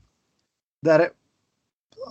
det 0.85 0.93
er, 0.93 1.05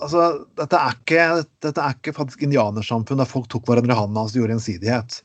altså, 0.02 0.24
dette, 0.58 0.80
er 0.80 0.98
ikke, 0.98 1.26
dette 1.68 1.84
er 1.86 1.98
ikke 1.98 2.16
faktisk 2.18 2.46
indianersamfunn 2.48 3.22
der 3.22 3.30
folk 3.30 3.50
tok 3.54 3.70
hverandre 3.70 3.94
i 3.94 4.00
hånda 4.00 4.26
og 4.26 4.34
gjorde 4.34 4.56
gjensidighet. 4.56 5.20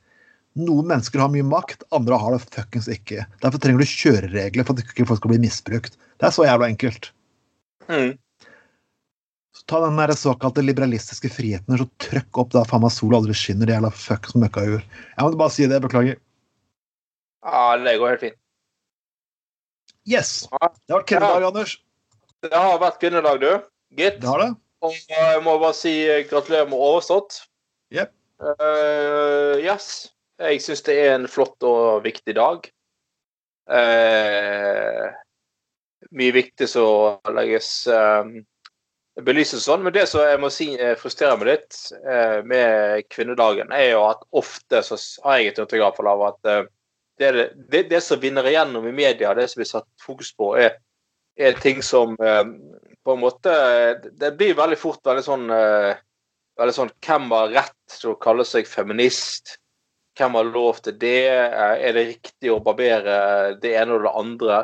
Noen 0.61 0.87
mennesker 0.91 1.19
har 1.19 1.33
mye 1.33 1.47
makt, 1.47 1.83
andre 1.97 2.19
har 2.21 2.37
det 2.37 2.45
fuckings 2.45 2.87
ikke. 2.93 3.25
Derfor 3.43 3.63
trenger 3.63 3.83
du 3.83 3.91
kjøreregler 3.91 4.69
for 4.69 4.77
at 4.77 4.85
ikke 4.85 5.09
folk 5.09 5.23
skal 5.23 5.33
bli 5.33 5.41
misbrukt. 5.47 5.97
Det 6.21 6.29
er 6.29 6.37
så 6.37 6.47
jævla 6.47 6.69
enkelt. 6.71 7.11
Mm. 7.89 8.13
Så 9.55 9.67
ta 9.71 9.81
den 9.85 9.99
der 10.01 10.13
såkalte 10.19 10.65
liberalistiske 10.65 11.31
friheten, 11.31 11.77
så 11.79 11.87
trøkk 12.03 12.41
opp 12.43 12.55
da 12.55 12.65
faen 12.67 12.83
meg 12.83 12.91
sola 12.95 13.21
aldri 13.21 13.37
skinner, 13.39 13.71
det 13.71 13.77
jævla 13.77 13.93
fuck 13.95 14.27
som 14.31 14.43
møkkajord. 14.43 14.83
Jeg 14.83 15.21
måtte 15.23 15.39
bare 15.41 15.55
si 15.55 15.69
det, 15.71 15.79
beklager. 15.85 16.19
Ja, 17.45 17.63
det 17.79 17.99
går 18.01 18.15
helt 18.15 18.25
fint. 18.25 18.41
Yes! 20.11 20.33
Det 20.51 20.93
var 20.93 21.07
kvinnedag, 21.07 21.47
Anders. 21.49 21.79
Det 22.45 22.53
har 22.53 22.81
vært 22.83 22.99
kvinnedag, 23.01 23.41
du. 23.41 23.53
Gitt. 23.95 24.19
Det 24.21 24.29
har 24.29 24.43
det. 24.43 24.51
Og 24.85 24.97
jeg 25.09 25.43
må 25.45 25.55
bare 25.63 25.77
si 25.77 25.93
eh, 26.03 26.25
gratulerer 26.29 26.69
med 26.69 26.77
overstått. 26.77 27.45
Jep. 27.95 28.13
Uh, 28.43 29.57
yes. 29.63 30.11
Jeg 30.43 30.61
syns 30.65 30.83
det 30.85 30.97
er 30.99 31.15
en 31.15 31.29
flott 31.31 31.63
og 31.65 32.03
viktig 32.05 32.35
dag. 32.37 32.67
Uh, 33.71 35.15
mye 36.13 36.35
viktig 36.37 36.69
som 36.69 37.23
legges 37.33 37.71
uh, 37.89 38.27
belyses 39.23 39.67
sånn. 39.67 39.85
Men 39.85 39.95
det 39.95 40.07
som 40.11 40.25
jeg 40.25 40.41
må 40.43 40.51
si 40.53 40.73
eh, 40.75 40.95
frustrerer 40.99 41.39
meg 41.39 41.51
litt 41.53 41.79
eh, 42.03 42.41
med 42.47 43.07
kvinnedagen, 43.13 43.73
er 43.75 43.93
jo 43.93 44.07
at 44.09 44.25
ofte 44.35 44.83
så 44.87 44.99
har 45.27 45.41
jeg 45.41 45.53
et 45.53 45.61
inntrykk 45.63 46.03
av 46.03 46.25
at 46.31 46.51
eh, 46.51 46.65
det, 47.21 47.31
det, 47.71 47.85
det, 47.93 48.01
som 48.03 48.19
vinner 48.23 48.47
igjennom 48.51 48.89
i 48.91 48.95
media, 48.95 49.35
det 49.39 49.47
som 49.51 49.61
blir 49.61 49.71
satt 49.71 49.87
fokus 50.03 50.33
på, 50.35 50.57
er, 50.59 50.81
er 51.39 51.55
ting 51.63 51.83
som 51.83 52.17
på 52.19 53.13
en 53.13 53.21
måte 53.21 53.53
Det 54.19 54.33
blir 54.39 54.55
veldig 54.55 54.79
fort 54.79 55.03
veldig 55.07 55.23
sånn 55.27 55.49
veldig 55.51 56.75
sånn 56.75 56.93
Hvem 57.03 57.27
har 57.35 57.53
rett 57.55 57.97
til 57.99 58.13
å 58.13 58.19
kalle 58.23 58.47
seg 58.47 58.67
feminist? 58.71 59.57
Hvem 60.19 60.39
har 60.39 60.47
lov 60.47 60.79
til 60.83 60.95
det? 60.99 61.27
Er 61.35 61.95
det 61.95 62.07
riktig 62.09 62.51
å 62.55 62.61
barbere 62.63 63.55
det 63.63 63.75
ene 63.79 63.95
og 63.95 64.07
det 64.07 64.15
andre? 64.23 64.61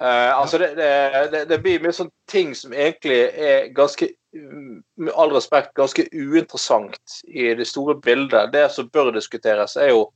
Eh, 0.00 0.38
altså 0.38 0.58
det, 0.58 0.74
det, 0.76 1.44
det, 1.50 1.58
blir 1.64 1.82
mye 1.82 1.94
sånne 1.94 2.30
ting 2.30 2.54
som 2.54 2.74
egentlig 2.74 3.18
er 3.34 3.72
ganske 3.74 4.10
med 4.32 5.10
all 5.16 5.32
respekt 5.32 5.72
ganske 5.78 6.04
uinteressant 6.12 7.18
i 7.26 7.48
det 7.58 7.66
store 7.66 7.96
bildet. 8.04 8.52
Det 8.52 8.68
som 8.70 8.90
bør 8.92 9.10
diskuteres, 9.16 9.76
er 9.76 9.94
jo 9.94 10.08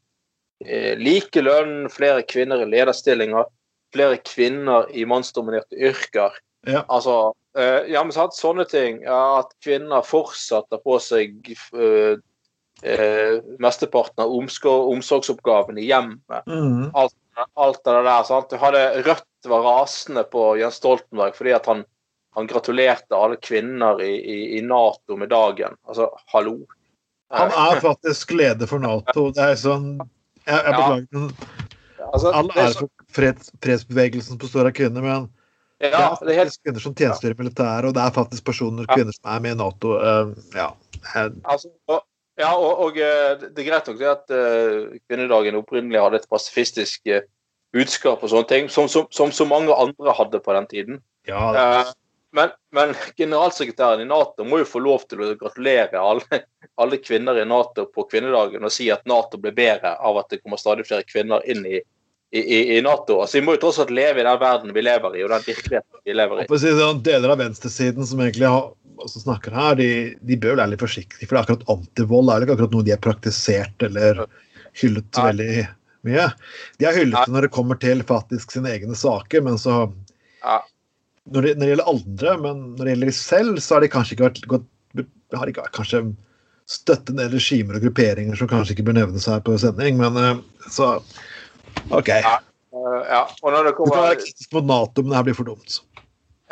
like 1.01 1.43
lønn 1.43 1.89
flere 1.91 2.23
kvinner 2.29 2.63
i 2.63 2.69
lederstillinger, 2.71 3.49
flere 3.95 4.21
kvinner 4.23 4.87
i 4.95 5.07
mannsdominerte 5.09 5.75
yrker. 5.75 6.37
Ja. 6.69 6.85
Altså, 6.87 7.33
uh, 7.59 7.81
ja, 7.91 8.05
men 8.05 8.15
sant, 8.15 8.37
sånne 8.39 8.69
ting. 8.71 9.01
Ja, 9.03 9.41
at 9.41 9.51
kvinner 9.65 10.07
fortsatt 10.07 10.69
tar 10.71 10.83
på 10.85 10.99
seg 11.03 11.41
eh, 12.83 13.39
mesteparten 13.63 14.25
av 14.25 14.35
omsorgsoppgavene 14.93 15.81
i 15.81 15.89
hjemmet. 15.89 16.47
Mm. 16.47 16.91
Alt, 16.95 17.15
alt 17.55 17.81
det 17.85 17.97
der. 18.03 18.23
sant? 18.29 18.51
Du 18.51 18.57
hadde 18.61 19.03
Rødt 19.07 19.49
var 19.49 19.65
rasende 19.67 20.25
på 20.25 20.53
Jens 20.61 20.79
Stoltenberg 20.83 21.35
fordi 21.39 21.55
at 21.57 21.67
han, 21.71 21.85
han 22.37 22.47
gratulerte 22.51 23.17
alle 23.19 23.39
kvinner 23.43 24.03
i, 24.03 24.13
i, 24.19 24.39
i 24.59 24.63
Nato 24.67 25.17
med 25.19 25.33
dagen. 25.33 25.79
Altså, 25.89 26.11
hallo. 26.35 26.61
Han 27.33 27.53
er 27.57 27.81
faktisk 27.81 28.35
leder 28.37 28.69
for 28.69 28.83
Nato. 28.83 29.31
Det 29.33 29.53
er 29.55 29.57
sånn 29.57 29.95
Jeg, 30.45 30.59
jeg 30.59 30.75
beklager, 30.75 31.31
Ja. 32.03 32.09
Altså, 32.13 32.33
all 32.35 32.49
ære 32.51 32.73
så- 32.75 32.81
for 32.83 33.15
freds, 33.15 33.53
fredsbevegelsen 33.63 34.39
består 34.39 34.67
av 34.67 34.73
kvinner, 34.75 35.05
men 35.05 35.29
ja, 35.83 36.17
det 36.21 36.35
er 36.35 36.45
helt 36.45 36.59
kvinner 36.63 36.83
som 36.83 36.95
tjenestegjør 36.95 37.35
i 37.35 37.39
militæret, 37.43 37.87
og 37.89 37.95
det 37.95 38.03
er 38.03 38.15
faktisk 38.15 38.45
personer, 38.45 38.87
kvinner 38.91 39.15
som 39.15 39.31
er 39.33 39.41
med 39.43 39.55
i 39.55 39.59
Nato. 39.59 39.95
Uh, 39.99 40.35
ja. 40.55 40.69
Altså, 41.15 41.71
og, 41.91 42.03
ja, 42.41 42.51
og, 42.57 42.79
og 42.87 42.99
eh, 43.01 43.33
det 43.43 43.61
er 43.61 43.69
greit 43.69 43.89
nok 43.91 43.99
det 44.01 44.11
at 44.11 44.33
uh, 44.33 44.93
kvinnedagen 45.11 45.59
opprinnelig 45.59 46.01
hadde 46.01 46.23
et 46.23 46.31
pasifistisk 46.33 47.11
eh, 47.13 47.27
budskap 47.73 48.23
og 48.25 48.33
sånne 48.33 48.49
ting, 48.49 48.71
som, 48.73 48.89
som, 48.89 49.09
som 49.13 49.33
så 49.35 49.49
mange 49.49 49.75
andre 49.75 50.15
hadde 50.17 50.41
på 50.45 50.57
den 50.57 50.71
tiden. 50.71 51.03
ja. 51.29 51.49
Eh, 51.53 51.93
men, 52.33 52.49
men 52.73 52.95
generalsekretæren 53.17 54.01
i 54.01 54.05
Nato 54.09 54.45
må 54.49 54.63
jo 54.63 54.65
få 54.65 54.81
lov 54.81 55.03
til 55.05 55.21
å 55.21 55.35
gratulere 55.37 56.01
alle, 56.01 56.39
alle 56.81 56.99
kvinner 57.05 57.37
i 57.37 57.45
Nato 57.45 57.85
på 57.93 58.07
kvinnedagen 58.09 58.65
og 58.65 58.73
si 58.73 58.87
at 58.93 59.05
Nato 59.05 59.37
blir 59.41 59.53
bedre 59.57 59.99
av 60.01 60.17
at 60.23 60.33
det 60.33 60.41
kommer 60.41 60.61
stadig 60.61 60.87
flere 60.89 61.05
kvinner 61.05 61.45
inn 61.45 61.67
i, 61.69 61.83
i, 62.33 62.79
i, 62.79 62.81
Nato. 62.81 63.19
Altså, 63.21 63.37
Vi 63.37 63.45
må 63.45 63.59
jo 63.59 63.63
tross 63.67 63.83
alt 63.85 63.93
leve 63.93 64.23
i 64.23 64.25
den 64.25 64.41
verden 64.41 64.73
vi 64.73 64.85
lever 64.85 65.19
i, 65.19 65.27
og 65.27 65.35
den 65.35 65.45
virkeligheten 65.45 66.01
vi 66.09 66.17
lever 66.17 66.41
i. 66.41 66.47
Sånn, 66.65 67.03
Deler 67.05 67.35
av 67.35 67.43
venstresiden 67.43 68.09
som 68.09 68.25
egentlig 68.25 68.49
har, 68.49 68.71
som 69.11 69.25
snakker 69.25 69.55
her, 69.57 69.77
de, 69.79 69.91
de 70.23 70.39
bør 70.41 70.59
være 70.61 70.75
litt 70.75 70.83
forsiktige. 70.83 71.27
For 71.27 71.35
det 71.35 71.41
er 71.41 71.45
akkurat 71.47 71.71
antivold 71.75 72.33
er 72.33 72.45
ikke 72.45 72.57
akkurat 72.57 72.75
noe 72.77 72.87
de 72.87 72.95
har 72.95 73.03
praktisert 73.03 73.87
eller 73.87 74.25
hyllet 74.79 75.09
Nei. 75.19 75.25
veldig 75.31 75.65
mye. 76.09 76.27
De 76.79 76.89
har 76.89 76.99
hyllet 76.99 77.27
det 77.27 77.35
når 77.35 77.47
det 77.47 77.55
kommer 77.55 77.81
til 77.83 78.05
faktisk 78.09 78.55
sine 78.55 78.73
egne 78.75 78.99
saker, 78.99 79.45
men 79.47 79.59
så 79.61 79.85
når, 81.31 81.43
det, 81.43 81.55
når 81.55 81.65
det 81.65 81.73
gjelder 81.73 81.93
andre, 81.95 82.37
men 82.43 82.63
når 82.77 82.85
det 82.85 82.95
gjelder 82.95 83.13
de 83.13 83.17
selv, 83.19 83.63
så 83.63 83.77
har 83.77 83.85
de 83.85 83.91
kanskje 83.93 84.17
ikke 84.17 84.29
vært 84.29 84.47
gått, 84.51 84.69
har 85.33 85.49
de 85.49 85.57
kanskje 85.59 86.05
støttet 86.73 87.15
ned 87.19 87.35
regimer 87.35 87.79
og 87.79 87.87
grupperinger 87.87 88.39
som 88.39 88.51
kanskje 88.51 88.77
ikke 88.77 88.87
bør 88.89 88.99
nevnes 89.01 89.29
her 89.31 89.43
på 89.45 89.55
sending, 89.61 89.99
men 90.01 90.19
eh, 90.21 90.43
så 90.71 90.95
OK. 91.91 92.09
Ja. 92.09 92.39
Eh, 92.73 93.01
ja. 93.09 93.23
Det 93.29 93.63
Du 93.69 93.73
kan 93.79 93.95
være 93.95 94.21
kritisk 94.21 94.55
mot 94.57 94.69
Nato, 94.69 95.03
men 95.03 95.13
det 95.13 95.19
her 95.19 95.27
blir 95.29 95.39
for 95.39 95.49
dumt. 95.49 95.81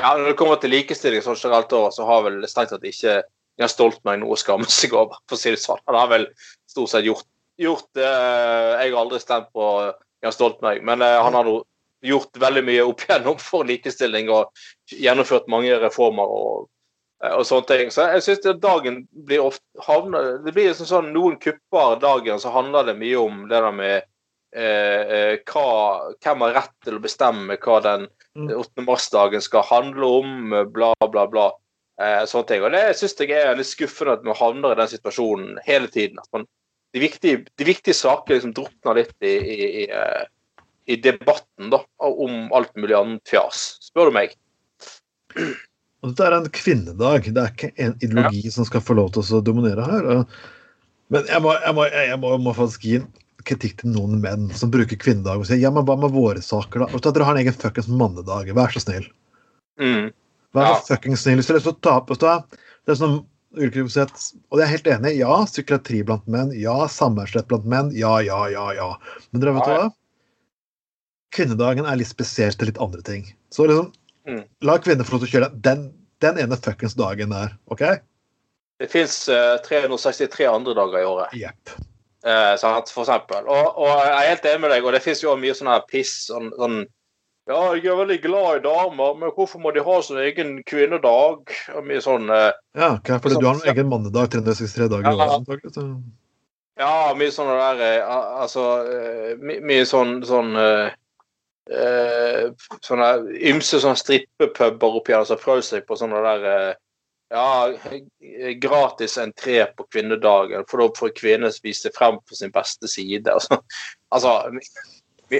Ja, 0.01 0.15
Når 0.17 0.31
det 0.33 0.39
kommer 0.41 0.57
til 0.61 0.73
likestilling 0.73 1.23
så 1.25 1.35
generelt 1.37 1.73
så 1.95 2.07
har 2.09 2.25
vel 2.25 2.41
strengt 2.49 2.73
tatt 2.73 2.87
ikke 2.89 3.21
Jens 3.61 3.75
Stoltenberg 3.77 4.23
noe 4.23 4.37
å 4.37 4.41
skamme 4.41 4.69
seg 4.81 4.95
over, 4.97 5.21
for 5.29 5.37
å 5.37 5.41
si 5.41 5.53
det 5.53 5.61
sånn. 5.61 5.83
Han 5.91 5.99
har 5.99 6.09
vel 6.13 6.27
stort 6.71 6.93
sett 6.93 7.05
gjort, 7.05 7.27
gjort 7.61 7.89
det 7.99 8.07
Jeg 8.07 8.93
har 8.95 9.01
aldri 9.03 9.21
stemt 9.21 9.51
på 9.53 9.67
Jens 10.25 10.39
Stoltenberg, 10.39 10.83
men 10.87 11.05
eh, 11.05 11.19
han 11.21 11.37
har 11.37 11.51
gjort 12.01 12.41
veldig 12.41 12.63
mye 12.65 12.85
opp 12.89 13.05
igjennom 13.05 13.41
for 13.41 13.69
likestilling 13.69 14.31
og 14.33 14.53
gjennomført 14.93 15.51
mange 15.53 15.77
reformer 15.83 16.33
og, 16.33 16.69
eh, 17.25 17.35
og 17.35 17.45
sånne 17.49 17.69
ting. 17.69 17.93
Så 17.93 18.09
jeg 18.15 18.25
syns 18.25 18.63
dagen 18.63 19.03
blir 19.13 19.45
ofte 19.45 19.85
havner, 19.87 20.39
Det 20.45 20.55
blir 20.57 20.71
liksom 20.71 20.89
sånn 20.89 21.13
noen 21.17 21.37
kupper 21.41 22.01
dagen, 22.01 22.41
så 22.41 22.55
handler 22.55 22.89
det 22.89 22.97
mye 23.01 23.21
om 23.21 23.45
det 23.49 23.61
der 23.61 23.77
med 23.77 23.97
eh, 24.57 25.13
eh, 25.19 25.35
hva, 25.53 25.69
hvem 26.17 26.47
har 26.47 26.57
rett 26.63 26.77
til 26.85 26.97
å 26.97 27.05
bestemme 27.05 27.61
hva 27.61 27.81
den. 27.85 28.09
8. 28.39 28.85
mars-dagen 28.87 29.43
skal 29.43 29.67
handle 29.67 30.07
om, 30.21 30.55
bla, 30.73 30.93
bla, 31.11 31.27
bla. 31.31 31.51
Eh, 32.01 32.23
sånne 32.29 32.49
ting. 32.49 32.65
Og 32.65 32.73
det 32.73 32.85
syns 32.97 33.17
jeg 33.19 33.37
er 33.37 33.57
litt 33.59 33.69
skuffende 33.69 34.17
at 34.17 34.23
vi 34.25 34.37
havner 34.39 34.73
i 34.73 34.79
den 34.79 34.91
situasjonen 34.93 35.59
hele 35.67 35.91
tiden. 35.93 36.21
Man, 36.33 36.47
de, 36.95 37.03
viktige, 37.03 37.43
de 37.61 37.67
viktige 37.69 37.97
sakene 37.97 38.39
liksom 38.39 38.55
drukner 38.57 39.03
litt 39.03 39.17
i, 39.21 39.35
i, 39.37 39.59
i, 39.83 39.89
eh, 39.93 40.23
i 40.91 40.97
debatten 41.03 41.73
da, 41.75 41.83
om 42.01 42.49
alt 42.57 42.73
mulig 42.79 42.97
annet 42.97 43.29
fjas, 43.29 43.75
spør 43.85 44.09
du 44.09 44.17
meg. 44.17 44.33
Og 46.01 46.15
dette 46.15 46.25
er 46.25 46.39
en 46.39 46.49
kvinnedag. 46.57 47.29
Det 47.29 47.43
er 47.43 47.53
ikke 47.53 47.73
en 47.77 47.99
ideologi 48.01 48.49
som 48.55 48.67
skal 48.69 48.83
få 48.85 48.97
lov 48.97 49.13
til 49.15 49.37
å 49.37 49.45
dominere 49.45 49.85
her. 49.85 50.11
Men 51.13 51.29
jeg 51.29 51.45
må, 51.45 51.53
jeg, 51.59 51.77
må, 51.77 51.87
jeg 51.93 52.19
må, 52.23 52.33
må 52.41 52.55
faktisk 52.57 52.87
gi 52.87 52.97
en 53.03 53.11
kritikk 53.49 53.81
til 53.83 53.91
noen 53.95 54.21
menn 54.23 54.49
som 54.57 54.71
bruker 54.73 54.99
kvinnedag 55.01 55.41
og 55.43 55.47
sier 55.49 55.61
ja, 55.63 55.71
men 55.75 55.85
hva 55.89 55.97
med 56.01 56.13
våre 56.15 56.43
saker, 56.45 56.85
da? 56.85 56.89
Og 56.95 57.01
så 57.01 57.11
at 57.11 57.17
Dere 57.17 57.25
har 57.29 57.37
en 57.39 57.43
egen 57.45 57.57
fuckings 57.57 57.89
mannedag. 57.89 58.51
Vær 58.57 58.73
så 58.75 58.83
snill. 58.85 59.07
Mm. 59.81 60.11
Vær 60.55 60.67
Ja. 60.67 60.75
så 60.81 60.95
fuckings 60.95 61.23
snill. 61.25 61.37
Hvis 61.41 61.47
dere 61.51 61.61
skal 61.61 61.77
ta 61.81 62.01
på 62.01 62.17
det 62.87 62.93
er 62.95 62.95
sånn 63.01 63.27
Og 63.53 64.59
jeg 64.61 64.63
er 64.63 64.71
helt 64.71 64.87
enig. 64.87 65.17
Ja, 65.19 65.45
psykiatri 65.45 66.05
blant 66.07 66.27
menn. 66.29 66.53
Ja, 66.55 66.87
samværsrett 66.87 67.49
blant 67.49 67.65
menn. 67.67 67.91
Ja, 67.93 68.19
ja, 68.21 68.47
ja, 68.47 68.71
ja. 68.73 68.97
Men 69.33 69.41
dere 69.43 69.55
vet 69.57 69.67
Ja, 69.67 69.73
ja. 69.75 69.89
hva? 69.89 69.95
Kvinnedagen 71.35 71.87
er 71.87 71.97
litt 71.97 72.11
spesielt 72.11 72.59
til 72.59 72.67
litt 72.71 72.79
andre 72.79 73.03
ting. 73.03 73.27
Så 73.51 73.67
liksom, 73.67 73.93
Mm. 74.27 74.45
la 74.63 74.79
kvinner 74.79 75.03
få 75.05 75.13
lov 75.19 75.25
til 75.25 75.29
å 75.29 75.33
kjøre 75.41 75.61
den, 75.63 75.93
den 76.21 76.39
ene 76.39 76.57
fuckings 76.57 76.95
dagen 76.95 77.31
der. 77.31 77.57
OK? 77.71 77.81
Det 78.79 78.91
fins 78.91 79.27
363 79.65 80.47
andre 80.47 80.75
dager 80.75 80.99
i 81.01 81.05
året, 81.05 81.33
Jepp. 81.37 81.71
Eh, 82.25 82.55
sant, 82.61 82.91
for 82.95 83.03
eksempel. 83.05 83.47
Og, 83.49 83.79
og 83.81 83.91
jeg 83.91 84.15
er 84.17 84.29
helt 84.35 84.45
enig 84.51 84.61
med 84.61 84.71
deg, 84.75 84.85
og 84.85 84.93
det 84.97 85.03
fins 85.03 85.23
jo 85.23 85.37
mye 85.37 85.55
sånn 85.57 85.71
her 85.73 85.85
piss 85.91 86.27
sånn, 86.31 86.51
sånn 86.57 86.81
Ja, 87.51 87.73
jeg 87.75 87.87
er 87.91 87.97
veldig 87.99 88.19
glad 88.23 88.59
i 88.61 88.63
damer, 88.69 89.15
men 89.19 89.33
hvorfor 89.35 89.59
må 89.59 89.73
de 89.75 89.83
ha 89.83 89.95
sin 90.07 90.19
egen 90.23 90.63
kvinnedag? 90.69 91.51
Og 91.75 91.85
mye 91.89 92.03
sånn 92.05 92.29
eh, 92.31 92.53
Ja, 92.79 92.91
for 93.03 93.19
fordi 93.25 93.41
du 93.41 93.47
har 93.49 93.57
en 93.59 93.71
egen 93.73 93.89
mannedag 93.91 94.31
363 94.37 94.89
dager 94.93 95.09
i 95.09 95.15
Ja. 95.17 95.17
året. 95.17 95.39
antagelig, 95.41 95.73
så- 95.75 96.03
Ja, 96.79 97.13
mye 97.15 97.33
sånn 97.35 97.51
der 97.51 97.81
eh, 97.89 98.07
Altså 98.41 98.63
eh, 98.87 99.37
my, 99.41 99.59
Mye 99.61 99.85
sånn 99.89 100.21
sånn 100.25 100.55
eh, 100.57 100.91
Sånne 102.83 103.09
ymse 103.51 103.81
sånne 103.83 103.99
strippepuber 104.01 104.97
oppi 105.01 105.13
her 105.15 105.25
som 105.29 105.39
prøver 105.39 105.63
seg 105.67 105.85
på 105.87 105.97
sånne 105.99 106.23
der 106.25 106.77
Ja, 107.31 107.73
gratis 108.59 109.19
entré 109.23 109.61
på 109.77 109.87
kvinnedagen, 109.93 110.65
for 110.71 110.83
da 110.83 110.89
får 110.99 111.13
kvinner 111.15 111.53
vise 111.63 111.93
frem 111.95 112.19
på 112.27 112.35
sin 112.35 112.51
beste 112.51 112.91
side. 112.91 113.31
Altså, 113.31 113.61
altså, 114.11 114.33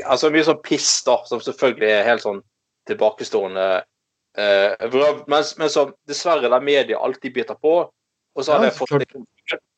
altså 0.05 0.31
mye 0.31 0.47
sånn 0.47 0.61
piss, 0.63 0.93
da, 1.07 1.19
som 1.27 1.43
selvfølgelig 1.43 1.91
er 1.91 2.07
helt 2.07 2.23
sånn 2.23 2.39
tilbakestående 2.87 3.65
eh, 4.39 4.87
men, 5.27 5.43
men 5.59 5.73
som 5.73 5.91
dessverre 6.09 6.49
der 6.49 6.63
media 6.63 7.01
alltid 7.03 7.35
biter 7.35 7.59
på. 7.59 7.75
Og 8.39 8.47
så 8.47 8.55
har 8.55 8.65
Ja, 8.65 8.71
det 8.71 8.79
fått 8.79 9.19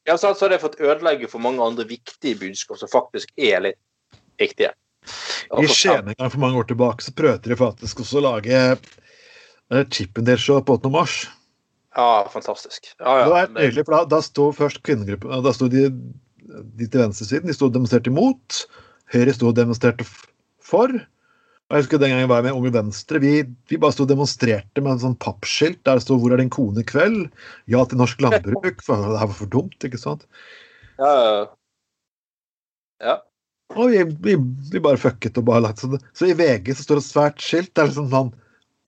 ja, 0.05 0.19
så 0.19 0.35
har 0.35 0.51
det 0.51 0.61
fått 0.61 0.81
ødelegge 0.81 1.29
for 1.31 1.41
mange 1.41 1.65
andre 1.65 1.87
viktige 1.89 2.37
budskap 2.41 2.79
som 2.81 2.91
faktisk 2.91 3.31
er 3.39 3.63
litt 3.69 3.79
viktige. 4.41 4.73
I 5.59 5.69
Skien 5.71 6.09
en 6.09 6.17
gang 6.19 6.31
for 6.31 6.43
mange 6.43 6.59
år 6.61 6.67
tilbake 6.69 7.05
så 7.05 7.15
prøvde 7.17 7.51
de 7.51 7.59
faktisk 7.59 8.03
også 8.05 8.21
å 8.21 8.25
lage 8.27 8.59
eh, 8.73 9.85
Chippendale-show 9.89 10.61
på 10.67 10.77
8. 10.79 10.93
mars. 10.93 11.23
Ja, 11.97 12.29
fantastisk. 12.33 12.89
Ja, 12.99 13.17
Det 13.25 13.31
var 13.33 13.49
nydelig, 13.53 13.85
for 13.85 13.99
da, 13.99 14.05
da 14.09 14.21
sto 14.25 14.49
først 14.57 14.81
kvinnegruppen 14.87 15.43
Da 15.45 15.53
sto 15.53 15.69
de, 15.73 15.89
de 16.79 16.87
til 16.89 17.03
venstresiden. 17.03 17.49
De 17.51 17.57
sto 17.57 17.69
og 17.69 17.75
demonstrerte 17.75 18.13
imot. 18.13 18.63
Høyre 19.13 19.35
sto 19.37 19.51
og 19.51 19.59
demonstrerte 19.59 20.07
for. 20.63 20.95
Og 21.73 21.77
jeg 21.77 21.85
husker 21.85 22.01
Den 22.01 22.13
gangen 22.13 22.25
jeg 22.27 22.33
var 22.33 22.45
med 22.45 22.57
Unge 22.57 22.73
Venstre, 22.75 23.21
vi, 23.23 23.33
vi 23.69 23.81
bare 23.81 23.95
sto 23.97 24.05
og 24.05 24.13
demonstrerte 24.13 24.83
med 24.85 24.93
en 24.93 25.03
sånn 25.07 25.19
pappskilt 25.21 25.81
der 25.89 25.97
det 25.97 26.05
sto 26.05 26.19
'Hvor 26.21 26.35
er 26.35 26.43
din 26.43 26.53
kone 26.53 26.83
i 26.83 26.89
kveld?' 26.89 27.31
Ja 27.73 27.85
til 27.89 28.01
norsk 28.01 28.21
landbruk, 28.21 28.83
for 28.85 29.01
det 29.01 29.21
her 29.21 29.31
var 29.31 29.39
for 29.39 29.49
dumt, 29.53 29.79
ikke 29.81 30.01
sant? 30.01 30.27
ja, 31.01 31.13
ja. 31.17 31.47
ja. 33.01 33.17
Og 33.73 33.89
vi, 33.89 34.05
vi, 34.05 34.37
vi 34.73 34.85
bare 34.85 35.01
fucket 35.01 35.39
og 35.41 35.47
bare 35.49 35.65
lagt 35.65 35.81
sånn. 35.81 35.97
Så 36.13 36.29
i 36.29 36.37
VG 36.37 36.75
så 36.77 36.85
står 36.85 37.01
det 37.01 37.05
et 37.07 37.09
svært 37.09 37.41
skilt. 37.41 37.73
der 37.75 37.89
liksom 37.89 38.11
sånn 38.13 38.33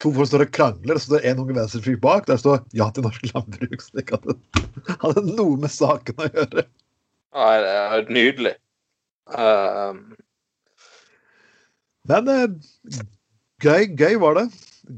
To 0.02 0.10
folk 0.12 0.28
står 0.28 0.44
og 0.46 0.52
krangler, 0.56 0.96
og 0.96 1.00
så 1.00 1.06
står 1.12 1.22
det 1.22 1.30
en 1.30 1.40
unge 1.44 1.54
venstrefyr 1.56 2.00
bak. 2.02 2.26
Der 2.26 2.40
står 2.40 2.64
'Ja 2.74 2.90
til 2.90 3.06
norsk 3.06 3.22
landbruk'. 3.30 3.82
Så 3.82 3.94
det 3.94 4.04
ikke 4.04 4.18
hadde, 4.18 4.34
hadde 5.04 5.22
noe 5.36 5.56
med 5.56 5.70
saken 5.70 6.18
å 6.18 6.28
gjøre. 6.28 6.66
ja 7.34 7.48
det 7.62 7.74
er 7.78 8.10
nydelig. 8.10 8.54
Um, 9.26 10.16
Men 12.04 12.28
eh, 12.28 12.48
gøy, 13.64 13.86
gøy 13.96 14.18
var 14.20 14.34
det. 14.34 14.48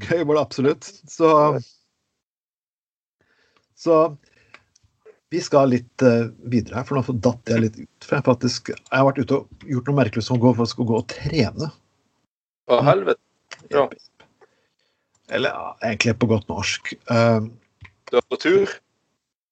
Gøy 0.09 0.25
var 0.25 0.35
det 0.35 0.41
absolutt. 0.41 0.83
Så 1.07 1.59
Så 3.77 4.17
vi 5.29 5.39
skal 5.43 5.69
litt 5.69 6.01
eh, 6.01 6.27
videre 6.49 6.79
her, 6.79 6.85
for 6.87 6.97
nå 6.97 7.19
datt 7.23 7.51
jeg 7.51 7.61
litt 7.61 7.79
ut. 7.79 8.03
For 8.03 8.17
jeg, 8.17 8.25
faktisk, 8.25 8.69
jeg 8.73 8.95
har 8.95 9.05
vært 9.05 9.19
ute 9.21 9.35
og 9.41 9.65
gjort 9.69 9.89
noe 9.89 9.99
merkelig 9.99 10.23
som 10.25 10.39
går 10.39 10.55
for 10.57 10.65
å 10.65 10.87
gå 10.87 10.99
og 11.01 11.07
trene. 11.11 11.71
å 12.67 12.81
helvete. 12.83 13.21
Ja. 13.71 13.85
Eller 15.31 15.49
ja, 15.49 15.77
egentlig 15.83 16.13
på 16.21 16.29
godt 16.31 16.47
norsk. 16.51 16.93
Uh, 17.11 17.47
Du 18.11 18.17
er 18.17 18.23
på 18.31 18.37
tur? 18.39 18.69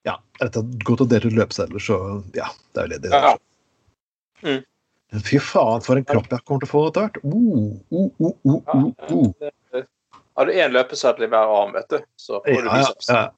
ja, 0.05 0.19
rett 0.39 0.55
og 0.61 0.69
slett 0.85 1.01
å 1.03 1.07
dele 1.09 1.27
ut 1.31 1.33
løpesedler, 1.35 1.81
så 1.81 1.95
ja, 2.37 2.47
det 2.75 2.81
er 2.83 2.87
jo 2.93 2.99
det 3.03 3.11
Ja. 3.11 3.31
er. 3.33 3.39
Mm. 4.45 4.63
Fy 5.25 5.39
faen, 5.39 5.81
for 5.81 5.97
en 5.97 6.05
kropp 6.05 6.29
jeg 6.31 6.43
kommer 6.45 6.61
til 6.63 6.69
å 6.69 6.71
få 6.71 6.83
etter 6.89 7.01
hvert. 7.07 7.17
Uh, 7.25 7.73
uh, 7.91 8.09
uh, 8.21 8.33
uh, 8.45 8.61
uh, 8.75 9.33
uh. 9.73 9.83
Har 10.35 10.45
du 10.45 10.51
én 10.51 10.71
løpeseddel 10.75 11.23
i 11.27 11.31
hver 11.31 11.51
arm, 11.57 11.73
vet 11.73 11.89
du, 11.89 11.99
så 12.19 12.41
får 12.45 12.61
du 12.61 12.67
Ja, 12.69 12.77
ja, 12.77 12.81
biceps. 12.85 13.09
ja. 13.09 13.29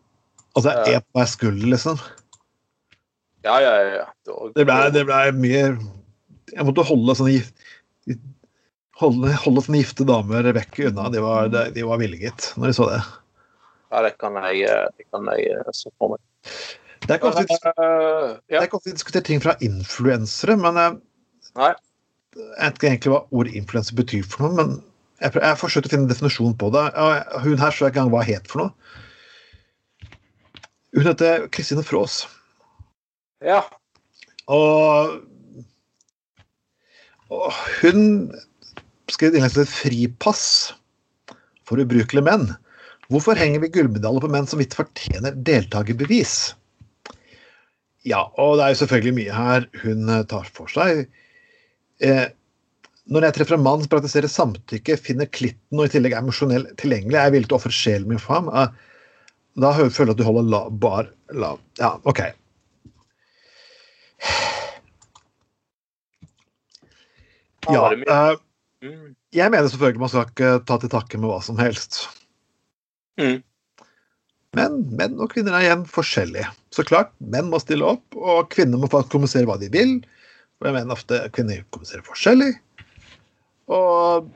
Altså, 0.57 0.69
Ja. 0.73 0.97
én 0.97 1.01
på 1.05 1.19
hver 1.19 1.27
skulder, 1.29 1.67
liksom. 1.73 1.99
Ja, 3.45 3.59
ja, 3.61 3.73
ja. 3.81 3.95
ja. 4.01 4.37
Det 4.55 4.65
ble, 4.65 4.77
det 4.91 5.05
ble 5.05 5.31
mye 5.37 5.77
Jeg 6.53 6.65
måtte 6.65 6.83
holde 6.87 7.13
sånn 7.15 7.29
holde, 9.01 9.31
holde 9.43 9.63
sånne 9.65 9.81
gifte 9.83 10.05
damer 10.07 10.47
vekk 10.57 10.79
unna. 10.89 11.07
De 11.13 11.21
var, 11.23 11.49
de, 11.53 11.63
de 11.75 11.85
var 11.87 11.99
villiget 12.01 12.51
når 12.57 12.71
de 12.71 12.75
så 12.77 12.87
det. 12.91 13.01
Ja, 13.93 14.01
det 14.03 14.13
kan 14.19 14.35
jeg, 14.43 14.65
eh, 14.67 14.87
det 14.97 15.05
kan 15.13 15.27
jeg 15.31 15.51
eh, 15.55 15.71
se 15.75 15.91
for 15.97 16.15
meg. 16.15 16.21
Det 17.07 17.19
det 17.21 17.45
Eh, 17.47 18.31
ja. 18.51 18.59
er 18.59 18.65
ikke 18.65 18.79
ofte 18.79 18.89
vi 18.89 18.95
diskuterer 18.97 19.23
ting 19.27 19.39
fra 19.43 19.53
influensere, 19.63 20.57
men 20.59 20.75
jeg, 20.81 20.95
Nei. 21.55 21.69
jeg 22.35 22.49
vet 22.57 22.79
ikke 22.81 22.89
egentlig 22.89 23.13
hva 23.13 23.21
ordet 23.31 23.53
influenser 23.55 23.95
betyr 23.95 24.25
for 24.27 24.43
noe. 24.47 24.57
Men 24.57 24.73
jeg, 25.21 25.31
prøv- 25.35 25.45
jeg 25.45 25.59
forsøkte 25.61 25.87
å 25.87 25.93
finne 25.93 26.07
en 26.07 26.11
definisjon 26.11 26.57
på 26.59 26.71
det. 26.75 26.83
Hun 27.45 27.61
her 27.61 27.71
så 27.71 27.85
jeg 27.85 27.93
ikke 27.93 28.01
engang 28.03 28.13
hva 28.17 28.25
het 28.27 28.49
for 28.51 28.65
noe. 28.65 28.73
Hun 30.97 31.07
heter 31.07 31.47
Kristine 31.53 31.83
Frås. 31.85 32.25
ja. 33.45 33.61
Og, 34.47 35.17
og 37.35 37.51
hun 37.81 38.05
som 39.11 39.43
heter 39.43 39.65
'Fripass 39.65 40.73
for 41.67 41.79
ubrukelige 41.79 42.25
menn'. 42.25 42.55
Hvorfor 43.07 43.39
henger 43.39 43.61
vi 43.63 43.71
gullmedaljer 43.71 44.23
på 44.23 44.31
menn 44.31 44.47
som 44.47 44.59
ikke 44.59 44.83
fortjener 44.83 45.35
deltakerbevis? 45.47 46.55
Ja, 48.07 48.25
og 48.39 48.57
det 48.57 48.65
er 48.65 48.73
jo 48.73 48.79
selvfølgelig 48.81 49.15
mye 49.15 49.35
her 49.35 49.67
hun 49.83 50.09
eh, 50.11 50.25
tar 50.27 50.47
for 50.55 50.71
seg. 50.71 51.07
Eh, 52.03 52.27
når 53.07 53.27
jeg 53.27 53.37
treffer 53.37 53.55
en 53.55 53.63
mann 53.63 53.83
som 53.83 53.91
praktiserer 53.91 54.31
samtykke, 54.31 54.97
finner 54.99 55.29
klitten 55.31 55.79
og 55.79 55.87
i 55.87 55.93
tillegg 55.93 56.15
er 56.15 56.23
emosjonell 56.23 56.67
tilgjengelig, 56.79 57.15
er 57.15 57.29
jeg 57.29 57.35
villig 57.37 57.49
til 57.49 57.55
å 57.55 57.59
ofre 57.61 57.71
sjelen 57.75 58.11
min 58.11 58.19
for 58.19 58.39
ham. 58.39 58.51
Eh, 58.51 58.67
da 59.57 59.71
føler 59.73 60.11
jeg 60.11 60.17
at 60.17 60.19
du 60.19 60.27
holder 60.27 60.51
la, 60.51 60.61
bar 60.69 61.07
lav. 61.35 61.63
Ja, 61.79 61.95
OK. 62.07 62.25
Ja, 67.67 67.87
eh. 67.91 68.35
Jeg 68.81 69.49
mener 69.49 69.67
selvfølgelig 69.71 70.01
man 70.03 70.11
skal 70.11 70.27
ikke 70.29 70.49
ta 70.69 70.77
til 70.81 70.91
takke 70.93 71.19
med 71.19 71.31
hva 71.31 71.39
som 71.45 71.57
helst. 71.61 72.03
Mm. 73.17 73.39
Men 74.57 74.77
menn 74.97 75.17
og 75.21 75.31
kvinner 75.33 75.57
er 75.57 75.65
igjen 75.65 75.85
forskjellige. 75.89 76.49
Så 76.73 76.85
klart, 76.87 77.11
menn 77.19 77.49
må 77.51 77.59
stille 77.61 77.85
opp, 77.85 78.05
og 78.17 78.49
kvinner 78.53 78.79
må 78.79 78.89
kommunisere 78.89 79.47
hva 79.49 79.57
de 79.61 79.69
vil. 79.73 79.97
For 80.57 80.69
jeg 80.69 80.77
mener 80.77 80.95
ofte 80.97 81.21
kvinner 81.33 81.63
kommuniserer 81.73 82.05
forskjellig. 82.05 82.51
Og 83.73 84.29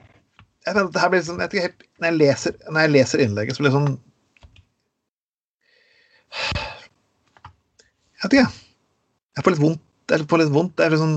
jeg 0.66 0.76
mener 0.76 0.90
at 0.90 0.96
det 0.96 1.04
her 1.04 1.14
blir 1.14 1.24
sånn, 1.26 1.42
jeg 1.42 1.52
ikke 1.52 1.68
helt, 1.68 1.86
når, 1.98 2.10
jeg 2.10 2.20
leser, 2.20 2.58
når 2.68 2.84
jeg 2.84 2.94
leser 2.96 3.24
innlegget, 3.24 3.58
så 3.58 3.64
blir 3.64 3.72
det 3.72 3.78
sånn 3.80 3.94
Jeg 8.22 8.30
vet 8.30 8.36
ikke. 8.38 8.52
Jeg 9.36 9.44
får 9.46 9.56
litt 9.56 9.64
vondt. 9.64 9.88
Jeg 10.12 10.28
får 10.30 10.42
litt 10.44 10.54
vondt. 10.54 10.76
Det, 10.78 10.86
er 10.86 10.94
liksom, 10.94 11.16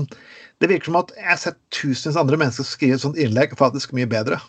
det 0.61 0.69
virker 0.71 0.91
som 0.91 0.99
at 1.01 1.13
jeg 1.17 1.27
har 1.27 1.39
sett 1.41 1.57
tusenvis 1.73 2.15
av 2.15 2.25
andre 2.25 2.39
mennesker 2.41 2.67
skrive 2.67 2.97
et 2.97 3.03
sånt 3.03 3.19
innlegg 3.19 3.55
faktisk 3.59 3.95
mye 3.97 4.07
bedre. 4.09 4.39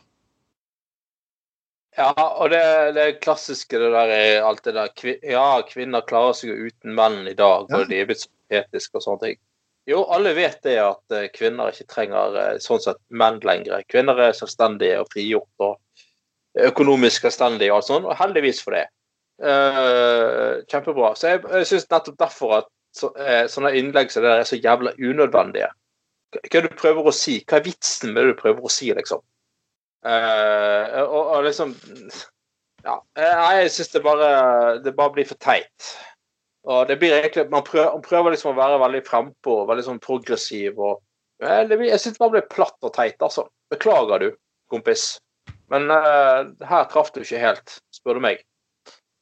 Ja, 1.96 2.12
og 2.12 2.50
det, 2.52 2.62
det 2.96 3.06
klassiske 3.24 3.78
det 3.80 3.88
der 3.94 4.12
er 4.12 4.44
alt 4.44 4.62
det 4.66 4.74
der 4.76 5.14
Ja, 5.24 5.62
kvinner 5.64 6.04
klarer 6.04 6.36
seg 6.36 6.52
jo 6.52 6.68
uten 6.68 6.92
menn 6.96 7.22
i 7.24 7.34
dag, 7.34 7.70
Ja. 7.70 7.80
og 7.80 7.88
de 7.88 8.00
er 8.00 8.08
blitt 8.10 8.26
så 8.26 8.32
etiske 8.52 9.00
og 9.00 9.04
sånne 9.06 9.22
ting. 9.24 9.38
Jo, 9.86 10.02
alle 10.12 10.34
vet 10.34 10.58
det 10.66 10.76
at 10.82 11.14
eh, 11.14 11.28
kvinner 11.30 11.70
ikke 11.70 11.86
trenger 11.88 12.36
eh, 12.42 12.58
sånn 12.62 12.82
sett 12.82 12.98
menn 13.08 13.38
lenger. 13.46 13.84
Kvinner 13.88 14.18
er 14.18 14.34
selvstendige 14.34 14.98
og 15.00 15.08
frigjort 15.14 15.62
og 15.62 16.66
økonomisk 16.66 17.22
selvstendige 17.22 17.70
og 17.70 17.80
alt 17.80 17.88
sånt, 17.88 18.08
og 18.10 18.18
heldigvis 18.18 18.62
for 18.64 18.76
det. 18.76 18.86
Uh, 19.36 20.62
kjempebra. 20.72 21.10
Så 21.14 21.34
jeg, 21.34 21.42
jeg 21.44 21.66
syns 21.68 21.90
nettopp 21.92 22.16
derfor 22.22 22.54
at 22.62 22.68
så, 22.96 23.10
eh, 23.20 23.44
sånne 23.52 23.74
innlegg 23.76 24.08
som 24.12 24.24
det 24.24 24.30
der 24.32 24.42
er 24.42 24.48
så 24.48 24.56
jævla 24.56 24.94
unødvendige. 24.96 25.68
Hva 26.44 26.62
du 26.64 26.68
prøver 26.76 27.08
å 27.08 27.14
si? 27.14 27.40
Hva 27.44 27.60
er 27.60 27.66
vitsen 27.66 28.12
med 28.12 28.24
det 28.24 28.34
du 28.34 28.40
prøver 28.40 28.66
å 28.66 28.72
si, 28.72 28.90
liksom? 28.94 29.22
Uh, 30.06 31.02
og, 31.02 31.22
og 31.34 31.44
liksom 31.48 31.72
Ja. 32.86 33.00
eh, 33.18 33.40
jeg 33.58 33.70
syns 33.74 33.88
det 33.90 34.02
bare 34.04 34.78
Det 34.84 34.92
bare 34.94 35.10
blir 35.16 35.26
for 35.26 35.40
teit. 35.42 35.88
Og 36.66 36.86
det 36.86 36.98
blir 37.00 37.16
egentlig 37.16 37.48
Man 37.50 37.64
prøver, 37.66 37.90
man 37.96 38.04
prøver 38.04 38.34
liksom 38.34 38.52
å 38.52 38.58
være 38.60 38.82
veldig 38.84 39.02
frempå 39.08 39.56
veldig 39.66 39.86
sånn 39.88 40.02
progressiv 40.04 40.78
og 40.78 41.00
eh, 41.42 41.64
blir, 41.66 41.88
Jeg 41.90 42.02
syns 42.04 42.18
det 42.18 42.22
bare 42.22 42.36
blir 42.36 42.50
platt 42.52 42.76
og 42.86 42.94
teit, 42.94 43.18
altså. 43.18 43.48
Beklager 43.72 44.22
du, 44.22 44.28
kompis. 44.70 45.16
Men 45.72 45.90
uh, 45.90 46.46
her 46.62 46.86
traff 46.92 47.10
du 47.14 47.24
ikke 47.24 47.42
helt, 47.42 47.80
spør 47.94 48.20
du 48.20 48.26
meg. 48.28 48.44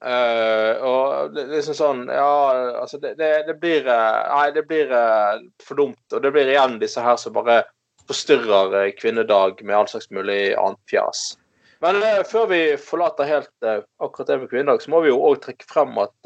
Eh, 0.04 0.82
og 0.84 1.32
liksom 1.32 1.76
sånn 1.78 2.00
Ja, 2.12 2.52
altså 2.82 2.98
det, 3.00 3.14
det, 3.16 3.46
det 3.48 3.54
blir 3.56 3.86
eh, 3.88 4.18
Nei, 4.28 4.50
det 4.52 4.66
blir 4.68 4.90
eh, 4.92 5.38
for 5.64 5.80
dumt. 5.80 6.04
Og 6.12 6.20
det 6.24 6.32
blir 6.34 6.50
igjen 6.52 6.76
disse 6.82 7.00
her 7.00 7.16
som 7.20 7.32
bare 7.36 7.62
forstyrrer 8.04 8.90
kvinnedag 8.98 9.62
med 9.64 9.76
all 9.78 9.88
slags 9.88 10.10
mulig 10.12 10.52
annet 10.60 10.80
fjas. 10.90 11.38
Men 11.80 11.96
uh, 12.04 12.20
før 12.28 12.50
vi 12.50 12.76
forlater 12.80 13.28
helt 13.28 13.52
uh, 13.64 13.80
akkurat 14.04 14.28
det 14.28 14.36
med 14.42 14.50
kvinnedag, 14.50 14.82
så 14.84 14.90
må 14.92 15.00
vi 15.04 15.08
jo 15.08 15.22
òg 15.24 15.38
trekke 15.40 15.64
frem 15.68 15.96
at 16.02 16.16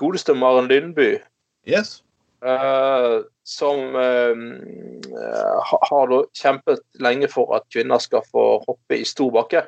godeste 0.00 0.32
Maren 0.34 0.68
Lundby, 0.70 1.18
Yes. 1.68 2.00
som 3.44 3.92
har 4.00 6.08
da 6.08 6.22
kjempet 6.40 6.80
lenge 7.04 7.28
for 7.28 7.52
at 7.58 7.68
kvinner 7.68 8.00
skal 8.00 8.24
få 8.32 8.64
hoppe 8.64 8.96
i 8.96 9.04
stor 9.04 9.28
bakke. 9.36 9.60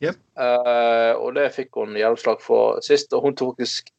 Jep. 0.00 0.18
Uh, 0.38 1.14
og 1.20 1.34
det 1.36 1.50
fikk 1.54 1.76
hun 1.80 1.96
gjennomslag 1.98 2.42
for 2.44 2.80
sist, 2.84 3.12
og 3.16 3.26
hun 3.26 3.36
tok 3.38 3.56
faktisk 3.56 3.90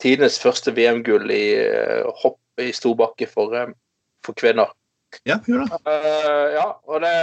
tidenes 0.00 0.38
første 0.40 0.72
VM-gull 0.76 1.30
i 1.32 1.44
uh, 1.60 2.10
hopp 2.22 2.60
i 2.60 2.70
storbakke 2.76 3.28
for, 3.30 3.54
um, 3.56 3.74
for 4.24 4.36
kvinner. 4.38 4.72
Ja, 5.26 5.40
gjør 5.42 5.64
det. 5.66 5.80
Uh, 5.88 6.46
ja, 6.54 6.66
og 6.86 7.02
det 7.02 7.14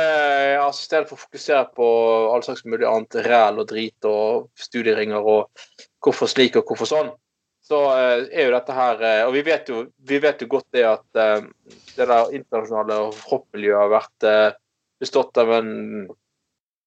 altså, 0.59 0.83
I 0.83 0.89
stedet 0.89 1.09
for 1.09 1.17
å 1.17 1.23
fokusere 1.23 1.63
på 1.77 1.87
all 2.33 2.43
slags 2.45 2.65
mulig 2.67 2.87
annet 2.89 3.21
ræl 3.27 3.61
og 3.63 3.69
drit 3.69 4.09
og 4.09 4.49
studieringer 4.59 5.23
og 5.23 5.63
hvorfor 6.03 6.29
slik 6.29 6.59
og 6.59 6.67
hvorfor 6.67 6.89
sånn, 6.89 7.13
så 7.67 7.79
er 7.99 8.45
jo 8.45 8.51
dette 8.53 8.71
her 8.71 9.01
Og 9.25 9.33
vi 9.35 9.41
vet 9.43 9.67
jo, 9.67 9.81
vi 10.07 10.21
vet 10.23 10.39
jo 10.39 10.45
godt 10.47 10.69
det 10.71 10.85
at 10.87 11.03
det 11.17 11.97
der 11.97 12.29
internasjonale 12.37 12.99
hoppmiljøet 13.27 13.81
har 13.81 13.91
vært 13.91 14.27
bestått 15.03 15.35
av 15.41 15.51
en 15.57 15.73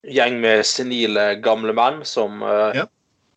gjeng 0.07 0.41
med 0.41 0.65
senile 0.67 1.35
gamle 1.45 1.75
menn 1.77 2.01
som 2.09 2.43
uh, 2.43 2.71
Ja. 2.77 2.87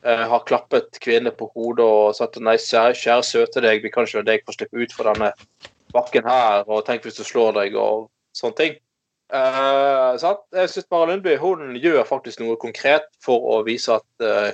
uh, 0.05 0.23
har 0.31 0.45
klappet 0.47 0.99
kvinner 1.03 1.35
på 1.35 1.49
hodet 1.55 1.85
og 1.85 2.15
sagt 2.15 2.39
nei, 2.39 2.55
kjære, 2.61 2.95
kjære 2.99 3.27
søte 3.27 3.63
deg, 3.65 3.83
vi 3.83 3.91
kan 3.91 4.07
ikke 4.07 4.21
la 4.21 4.29
deg 4.31 4.45
få 4.47 4.55
slippe 4.55 4.79
ut 4.79 4.95
fra 4.95 5.13
denne 5.13 5.33
bakken 5.93 6.25
her, 6.27 6.63
og 6.67 6.85
tenk 6.87 7.05
hvis 7.05 7.19
du 7.19 7.23
slår 7.27 7.53
deg, 7.59 7.77
og 7.77 8.09
sånne 8.37 8.59
ting. 8.59 8.81
Uh, 9.33 10.13
sant? 10.21 10.43
Jeg 10.53 10.69
syns 10.69 10.89
Mara 10.93 11.09
Lundby 11.09 11.37
hun 11.41 11.73
gjør 11.81 12.03
faktisk 12.05 12.43
noe 12.43 12.57
konkret 12.61 13.07
for 13.23 13.41
å 13.55 13.61
vise 13.65 13.95
at 13.95 14.25
eh, 14.25 14.51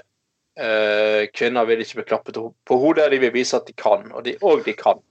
eh, 0.59 1.25
kvinner 1.35 1.67
vil 1.67 1.83
ikke 1.83 1.99
bli 1.99 2.07
klappet 2.13 2.39
på 2.39 2.79
hodet. 2.79 3.09
De 3.11 3.19
vil 3.19 3.33
vise 3.35 3.57
at 3.57 3.67
de 3.67 3.75
kan, 3.75 4.07
og 4.13 4.23
de, 4.27 4.37
og 4.45 4.63
de 4.67 4.75
kan. 4.77 5.01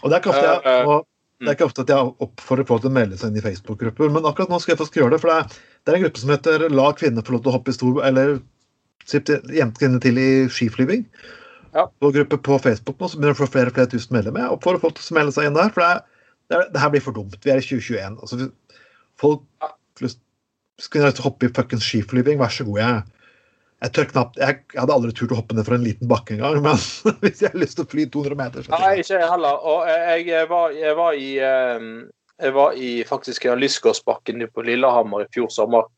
Og 0.00 0.08
det 0.08 0.16
er 0.16 0.22
ikke 0.22 0.32
ofte 0.32 0.46
jeg, 0.46 0.62
Eh, 0.64 0.88
og 0.88 1.44
det 1.44 1.52
er 1.52 1.58
ikke 1.58 1.68
ofte 1.68 1.84
at 1.84 1.92
jeg 1.92 2.14
oppfordrer 2.24 2.66
folk 2.66 2.82
til 2.82 2.90
å 2.90 2.96
melde 2.96 3.18
seg 3.18 3.30
inn 3.30 3.38
i 3.38 3.44
Facebook-grupper, 3.44 4.08
men 4.14 4.24
akkurat 4.26 4.50
nå 4.50 4.58
skal 4.62 4.74
jeg 4.74 4.80
faktisk 4.80 4.96
gjøre 4.98 5.12
det. 5.14 5.20
For 5.22 5.30
det 5.30 5.36
er, 5.42 5.60
det 5.88 5.94
er 5.94 5.98
en 6.02 6.04
gruppe 6.04 6.20
som 6.20 6.30
heter 6.34 6.68
La 6.68 6.90
kvinner 6.92 7.24
få 7.24 7.32
lov 7.32 7.46
til 7.46 7.48
å 7.48 7.56
hoppe 7.56 7.72
i 7.72 7.76
stor 7.78 8.02
Eller 8.04 8.34
jente 9.08 9.88
til 10.04 10.20
i 10.20 10.28
skiflyving. 10.52 11.06
Ja. 11.72 11.86
Og 12.04 12.12
gruppe 12.12 12.36
på 12.44 12.58
Facebook 12.60 13.00
nå 13.00 13.08
som 13.08 13.22
begynner 13.22 13.36
å 13.36 13.40
få 13.40 13.48
flere 13.48 13.72
og 13.72 13.78
flere 13.78 13.88
tusen 13.94 14.12
medlemmer. 14.12 14.50
Og 14.52 14.60
får 14.64 14.80
folk 14.82 14.98
til 14.98 15.14
å 15.14 15.16
melde 15.16 15.32
seg 15.32 15.48
inn 15.48 15.56
der, 15.56 15.70
for 15.72 15.80
det, 15.80 15.88
er, 15.88 16.02
det, 16.44 16.58
er, 16.58 16.66
det 16.74 16.82
her 16.82 16.92
blir 16.92 17.04
for 17.04 17.16
dumt. 17.16 17.38
Vi 17.40 17.52
er 17.54 17.62
i 17.62 17.64
2021. 17.64 18.18
Altså, 18.20 18.50
folk 19.20 19.70
lyst- 20.04 20.20
skulle 20.76 21.08
lyst 21.08 21.18
til 21.22 21.24
å 21.24 21.30
hoppe 21.30 21.48
i 21.48 21.54
fuckings 21.56 21.88
skiflyving, 21.88 22.36
vær 22.42 22.52
så 22.52 22.68
god. 22.68 22.82
Jeg, 22.82 23.40
jeg 23.86 23.94
tør 23.96 24.10
knapt 24.12 24.38
jeg, 24.42 24.60
jeg 24.74 24.82
hadde 24.82 24.94
aldri 24.98 25.16
turt 25.16 25.32
å 25.32 25.40
hoppe 25.40 25.56
ned 25.56 25.66
fra 25.68 25.78
en 25.78 25.86
liten 25.86 26.10
bakke 26.10 26.36
engang, 26.36 26.60
men 26.66 26.84
hvis 27.24 27.44
jeg 27.44 27.52
har 27.52 27.64
lyst 27.64 27.78
til 27.78 27.86
å 27.86 27.90
fly 27.94 28.06
200 28.12 28.38
meter 28.42 28.66
så 28.66 28.76
Nei, 28.76 28.94
ikke 29.00 29.22
jeg 29.22 29.32
heller. 29.32 29.64
Og 29.72 29.88
jeg, 29.88 30.28
jeg, 30.34 30.52
var, 30.52 30.76
jeg 30.84 31.00
var 31.00 31.18
i 31.18 31.32
eh, 31.48 31.88
Jeg 32.38 32.54
var 32.54 32.76
i 32.78 32.90
faktisk 33.06 33.46
i 33.46 33.54
Lysgårdsbakken 33.58 34.44
på 34.54 34.62
Lillehammer 34.66 35.24
i 35.24 35.32
fjor 35.34 35.50
sommer. 35.50 35.88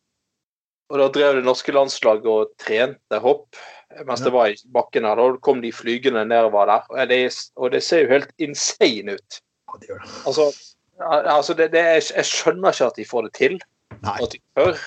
Og 0.90 0.98
da 0.98 1.11
drev 1.12 1.37
det 1.38 1.44
norske 1.46 1.72
landslaget 1.74 2.26
og 2.26 2.55
trente 2.59 3.20
hopp 3.22 3.61
mens 4.07 4.22
det 4.22 4.31
var 4.31 4.50
i 4.50 4.57
bakken 4.72 5.07
her. 5.07 5.18
Da 5.18 5.38
kom 5.42 5.61
de 5.62 5.72
flygende 5.74 6.24
nedover 6.24 6.66
der. 6.70 6.87
Og 6.94 7.09
det, 7.11 7.20
og 7.57 7.72
det 7.74 7.83
ser 7.83 8.05
jo 8.05 8.12
helt 8.14 8.31
insane 8.38 9.16
ut. 9.18 9.40
Ja, 9.40 9.81
det 9.81 9.90
gjør 9.90 10.00
det. 10.05 10.12
Altså, 10.31 10.46
altså 11.35 11.55
det, 11.59 11.72
det, 11.72 11.85
jeg, 11.96 12.07
jeg 12.16 12.31
skjønner 12.31 12.74
ikke 12.74 12.90
at 12.92 12.98
de 13.00 13.07
får 13.11 13.26
det 13.26 13.33
til. 13.38 13.61
Nei. 14.00 14.16
At 14.22 14.35
de 14.35 14.40
tør. 14.57 14.83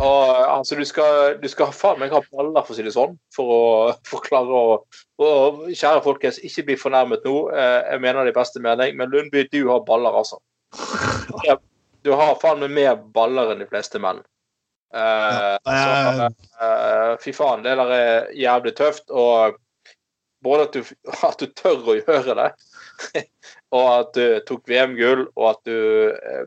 Og 0.00 0.56
altså, 0.56 0.76
du 0.80 0.84
skal, 0.88 1.36
du 1.42 1.48
skal 1.52 1.72
faen 1.76 2.00
meg 2.00 2.14
ha 2.14 2.22
baller, 2.32 2.64
for 2.64 2.72
å 2.72 2.78
si 2.78 2.86
det 2.86 2.94
sånn, 2.94 3.18
for 3.34 3.52
å 3.52 3.62
forklare 4.12 4.48
å 4.48 4.78
og, 5.22 5.60
Kjære 5.70 6.02
folkens, 6.02 6.40
ikke 6.42 6.64
bli 6.70 6.78
fornærmet 6.80 7.26
nå. 7.28 7.36
Eh, 7.54 7.92
Jeg 7.92 8.02
mener 8.02 8.24
det 8.24 8.34
i 8.34 8.38
beste 8.40 8.62
mening, 8.64 8.96
men 8.98 9.12
Lundby, 9.12 9.44
du 9.52 9.60
har 9.70 9.84
baller, 9.86 10.16
altså. 10.24 10.40
Ja, 11.46 11.58
Du 12.04 12.12
har 12.12 12.34
faen 12.36 12.60
meg 12.60 12.72
mer 12.76 12.96
baller 13.16 13.54
enn 13.54 13.62
de 13.62 13.68
fleste 13.68 14.00
menn. 14.02 14.18
Eh, 14.94 15.54
så, 15.64 16.26
uh, 16.60 17.14
fy 17.22 17.32
faen, 17.32 17.64
det 17.64 17.78
der 17.80 17.92
er 17.96 18.26
jævlig 18.36 18.74
tøft. 18.76 19.08
Og 19.08 19.56
både 20.44 20.66
at 20.68 20.76
du, 20.76 20.90
at 21.30 21.40
du 21.40 21.46
tør 21.56 21.80
å 21.80 21.96
gjøre 21.96 22.36
det, 22.40 22.50
og 23.76 23.86
at 23.88 24.12
du 24.18 24.26
tok 24.50 24.68
VM-gull, 24.68 25.24
og 25.32 25.48
at 25.54 25.64
du 25.70 25.78
uh, 26.12 26.44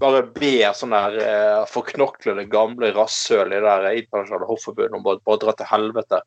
bare 0.00 0.22
ber 0.34 0.72
sånn 0.76 0.94
der 0.94 1.16
eh, 1.20 1.62
forknoklede 1.68 2.46
gamle 2.50 2.90
rasshøl 2.96 3.52
i 3.52 3.58
det 3.58 3.64
der 3.66 3.98
internasjonale 3.98 4.48
hoffforbundet 4.48 4.96
om 4.96 5.08
å 5.10 5.36
dra 5.40 5.54
til 5.56 5.68
helvete. 5.68 6.22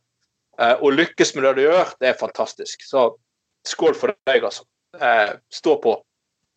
Eh, 0.61 0.75
og 0.77 0.93
lykkes 0.93 1.33
med 1.35 1.47
det 1.47 1.53
du 1.57 1.63
gjør, 1.65 1.95
det 2.01 2.11
er 2.11 2.19
fantastisk. 2.19 2.85
Så 2.85 3.07
skål 3.67 3.97
for 3.97 4.13
deg, 4.29 4.45
altså. 4.45 4.67
Eh, 4.99 5.33
stå 5.53 5.77
på. 5.81 5.95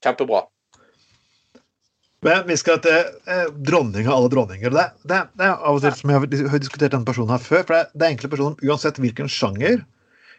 Kjempebra. 0.05 0.45
Men 2.25 2.47
vi 2.49 2.57
skal 2.57 2.81
til 2.83 2.97
eh, 3.29 3.49
dronning 3.69 4.07
av 4.09 4.17
alle 4.17 4.31
dronninger. 4.33 4.73
Det, 4.73 4.85
det, 5.05 5.21
det 5.37 5.47
er 5.47 5.55
av 5.57 5.77
og 5.77 5.83
til 5.85 5.95
som 5.99 6.11
jeg 6.11 6.23
har 6.51 6.61
diskutert 6.63 6.95
denne 6.95 7.07
personen 7.07 7.35
her 7.35 7.43
før. 7.45 7.63
for 7.69 7.77
Det, 7.77 7.83
det 7.95 8.07
er 8.07 8.15
enkle 8.15 8.31
personer, 8.33 8.57
uansett 8.65 9.01
hvilken 9.03 9.29
sjanger, 9.31 9.83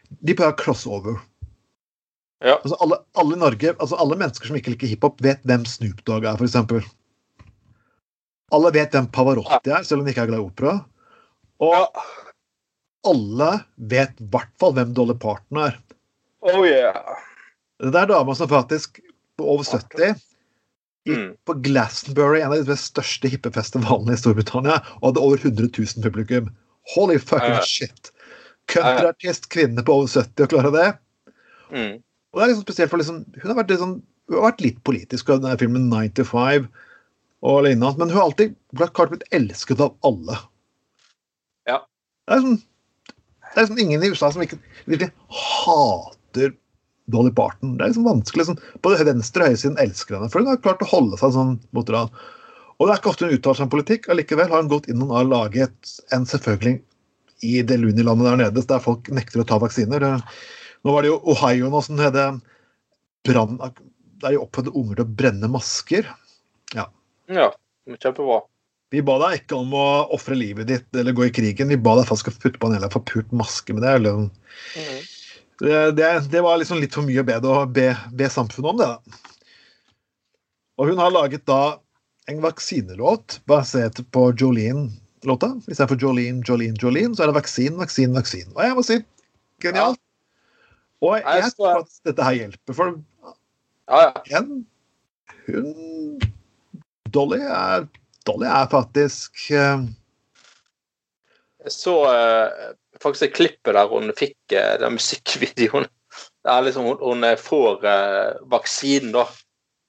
de 0.09 0.35
pleier 0.35 0.51
å 0.51 0.55
ha 0.55 0.57
crossover. 0.59 1.19
Ja. 2.43 2.57
Altså 2.59 2.77
alle, 2.83 2.99
alle 3.17 3.37
i 3.37 3.41
Norge, 3.41 3.73
altså 3.77 3.97
alle 4.01 4.17
mennesker 4.19 4.49
som 4.49 4.57
ikke 4.59 4.73
liker 4.73 4.91
hiphop, 4.91 5.21
vet 5.25 5.41
hvem 5.47 5.65
Snoop 5.69 6.01
Dogg 6.05 6.25
er, 6.29 6.37
f.eks. 6.41 6.89
Alle 8.57 8.71
vet 8.75 8.93
hvem 8.95 9.09
Pavarotti 9.13 9.73
er, 9.73 9.83
selv 9.85 10.01
om 10.01 10.07
de 10.07 10.13
ikke 10.13 10.25
er 10.27 10.31
glad 10.31 10.41
i 10.41 10.47
opera. 10.47 10.75
Og 11.63 11.73
Ja. 11.73 12.05
alle 13.09 13.49
vet 13.77 14.21
i 14.21 14.27
hvert 14.33 14.53
fall 14.61 14.73
hvem 14.77 14.93
Dolly 14.97 15.15
Parton 15.19 15.61
er. 15.65 15.77
Oh 16.45 16.61
yeah. 16.65 17.17
Det 17.81 17.95
er 17.97 18.09
dama 18.09 18.33
som 18.37 18.49
faktisk 18.49 18.99
på 19.37 19.45
over 19.45 19.65
70 19.65 20.21
Mm. 21.15 21.29
på 21.47 21.53
Glastonbury, 21.63 22.41
en 22.41 22.51
av 22.51 22.65
de 22.67 22.75
største 22.79 23.29
hippefestivalene 23.31 24.15
i 24.15 24.19
Storbritannia, 24.19 24.81
og 24.99 25.11
hadde 25.11 25.23
over 25.23 25.39
100 25.39 25.69
000 25.71 26.03
publikum. 26.03 26.49
Holy 26.95 27.17
fucking 27.19 27.61
shit! 27.63 28.11
Countryartist, 28.67 29.47
kvinne 29.53 29.83
på 29.85 29.95
over 30.01 30.11
70 30.11 30.43
og 30.43 30.51
klarer 30.51 30.75
det. 30.75 30.89
Mm. 31.71 31.95
Og 32.01 32.39
det 32.39 32.43
er 32.43 32.51
liksom 32.51 32.65
spesielt 32.67 32.91
for 32.91 33.01
liksom, 33.01 33.23
Hun 33.39 33.49
har 33.51 33.57
vært 33.61 33.71
litt, 33.71 33.81
sånn, 33.81 33.95
hun 34.27 34.37
har 34.39 34.49
vært 34.49 34.63
litt 34.65 34.83
politisk 34.87 35.29
i 35.29 35.37
denne 35.39 35.55
filmen 35.59 35.87
95 35.91 36.67
og 37.47 37.63
lignende, 37.63 37.93
men 37.99 38.11
hun 38.11 38.17
har 38.17 38.27
alltid 38.27 38.55
klart 38.97 39.11
blitt 39.13 39.27
elsket 39.35 39.81
av 39.83 39.95
alle. 40.07 40.39
Ja. 41.69 41.83
Det 42.27 42.35
er 42.35 42.41
liksom, 42.41 42.57
det 43.47 43.53
er 43.53 43.67
liksom 43.67 43.81
ingen 43.83 44.03
i 44.03 44.09
USA 44.11 44.31
som 44.33 44.43
ikke 44.43 44.59
virkelig 44.89 45.11
hater 45.31 46.55
Dolly 47.11 47.31
Parton. 47.31 47.77
Det 47.77 47.85
er 47.85 47.91
liksom 47.93 48.07
vanskelig. 48.07 48.47
Sånn, 48.49 48.59
både 48.83 49.05
venstre 49.07 49.45
og 49.45 49.51
høyresiden 49.53 49.79
elsker 49.81 50.17
henne, 50.17 50.29
for 50.31 50.43
hun 50.43 50.51
har 50.51 50.59
klart 50.63 50.83
å 50.83 50.89
holde 50.91 51.19
seg 51.21 51.35
sånn 51.35 51.55
mot 51.75 51.87
det. 51.87 52.03
Og 52.77 52.85
det 52.85 52.93
er 52.93 52.99
ikke 52.99 53.11
ofte 53.13 53.27
hun 53.27 53.37
uttaler 53.37 53.59
seg 53.59 53.67
om 53.67 53.73
politikk. 53.73 54.09
Allikevel 54.11 54.51
har 54.51 54.61
hun 54.61 54.71
gått 54.71 54.89
inn 54.91 55.05
og 55.05 55.31
laget 55.31 55.95
en 56.15 56.27
selvfølgelig 56.29 56.81
i 57.45 57.61
det 57.65 57.77
Looney-landet 57.79 58.27
der 58.27 58.39
nede, 58.41 58.65
der 58.69 58.83
folk 58.83 59.09
nekter 59.13 59.43
å 59.43 59.47
ta 59.47 59.59
vaksiner. 59.61 60.05
Nå 60.85 60.93
var 60.93 61.05
det 61.05 61.11
jo 61.11 61.21
Ohio 61.33 61.69
nå 61.73 61.81
som 61.85 61.99
hadde 62.01 62.29
brann 63.27 63.57
Der 64.17 64.33
de 64.33 64.39
oppfordret 64.41 64.73
unger 64.77 64.97
til 64.97 65.05
å 65.05 65.15
brenne 65.19 65.49
masker. 65.53 66.07
Ja, 66.73 66.87
kjempebra. 68.01 68.39
Vi 68.89 69.03
ba 69.05 69.17
deg 69.21 69.41
ikke 69.41 69.59
om 69.59 69.73
å 69.75 69.83
ofre 70.15 70.35
livet 70.37 70.69
ditt 70.69 70.95
eller 70.95 71.13
gå 71.13 71.27
i 71.27 71.33
krigen. 71.35 71.69
Vi 71.69 71.77
ba 71.77 71.97
deg 71.99 72.07
faktisk 72.07 72.31
å 72.31 72.39
putte 72.39 72.61
på 72.61 72.69
en 72.69 72.77
hel 72.77 72.89
forpult 72.89 73.33
maske 73.35 73.75
med 73.75 73.83
det. 73.85 73.93
Eller, 73.99 74.29
Mm. 74.73 75.03
Det, 75.59 76.29
det, 76.31 76.41
var 76.41 76.59
liksom 76.61 76.79
litt 76.81 76.93
for 76.93 77.05
mye 77.07 77.23
å 77.23 77.27
be, 77.27 77.37
å 77.41 77.65
be, 77.65 77.89
be 78.13 78.29
samfunnet 78.29 78.71
om 78.71 78.81
det. 78.81 78.87
da. 78.87 79.21
Og 80.77 80.91
hun 80.91 81.01
har 81.01 81.13
laget 81.13 81.45
da 81.49 81.79
en 82.29 82.41
vaksinelåt 82.43 83.39
basert 83.49 84.01
på 84.13 84.27
Jolene-låta. 84.37 85.53
Istedenfor 85.65 85.97
Jolene, 86.01 86.43
Jolene, 86.45 86.77
Jolene, 86.81 87.15
så 87.15 87.25
er 87.25 87.31
det 87.31 87.39
vaksin, 87.39 87.77
vaksin, 87.79 88.13
vaksin. 88.13 88.51
Og 88.53 88.61
jeg 88.65 88.77
må 88.77 88.85
si 88.85 88.99
genialt. 89.63 90.01
Og 91.01 91.17
Jeg 91.21 91.51
tror 91.55 91.83
at 91.83 91.99
dette 92.05 92.25
her 92.25 92.39
hjelper. 92.41 92.77
For 92.77 92.97
Ja, 93.87 94.01
ja. 94.03 94.11
igjen 94.25 94.65
Hun 95.47 96.19
Dolly 97.13 97.39
er, 97.39 97.85
Dolly 98.27 98.49
er 98.49 98.65
faktisk 98.69 99.47
uh... 99.55 99.85
Jeg 101.63 101.73
så 101.73 101.93
eh, 102.11 102.73
faktisk 103.03 103.29
et 103.29 103.35
klippet 103.35 103.75
der 103.75 103.87
hun 103.91 104.13
fikk 104.17 104.55
eh, 104.55 104.79
den 104.81 104.97
musikkvideoen. 104.97 105.87
Det 106.43 106.53
er 106.53 106.61
liksom 106.65 106.83
hun, 106.87 106.97
hun 107.01 107.23
eh, 107.23 107.37
får 107.37 107.83
uh, 107.83 108.51
vaksinen, 108.51 109.13
da. 109.13 109.27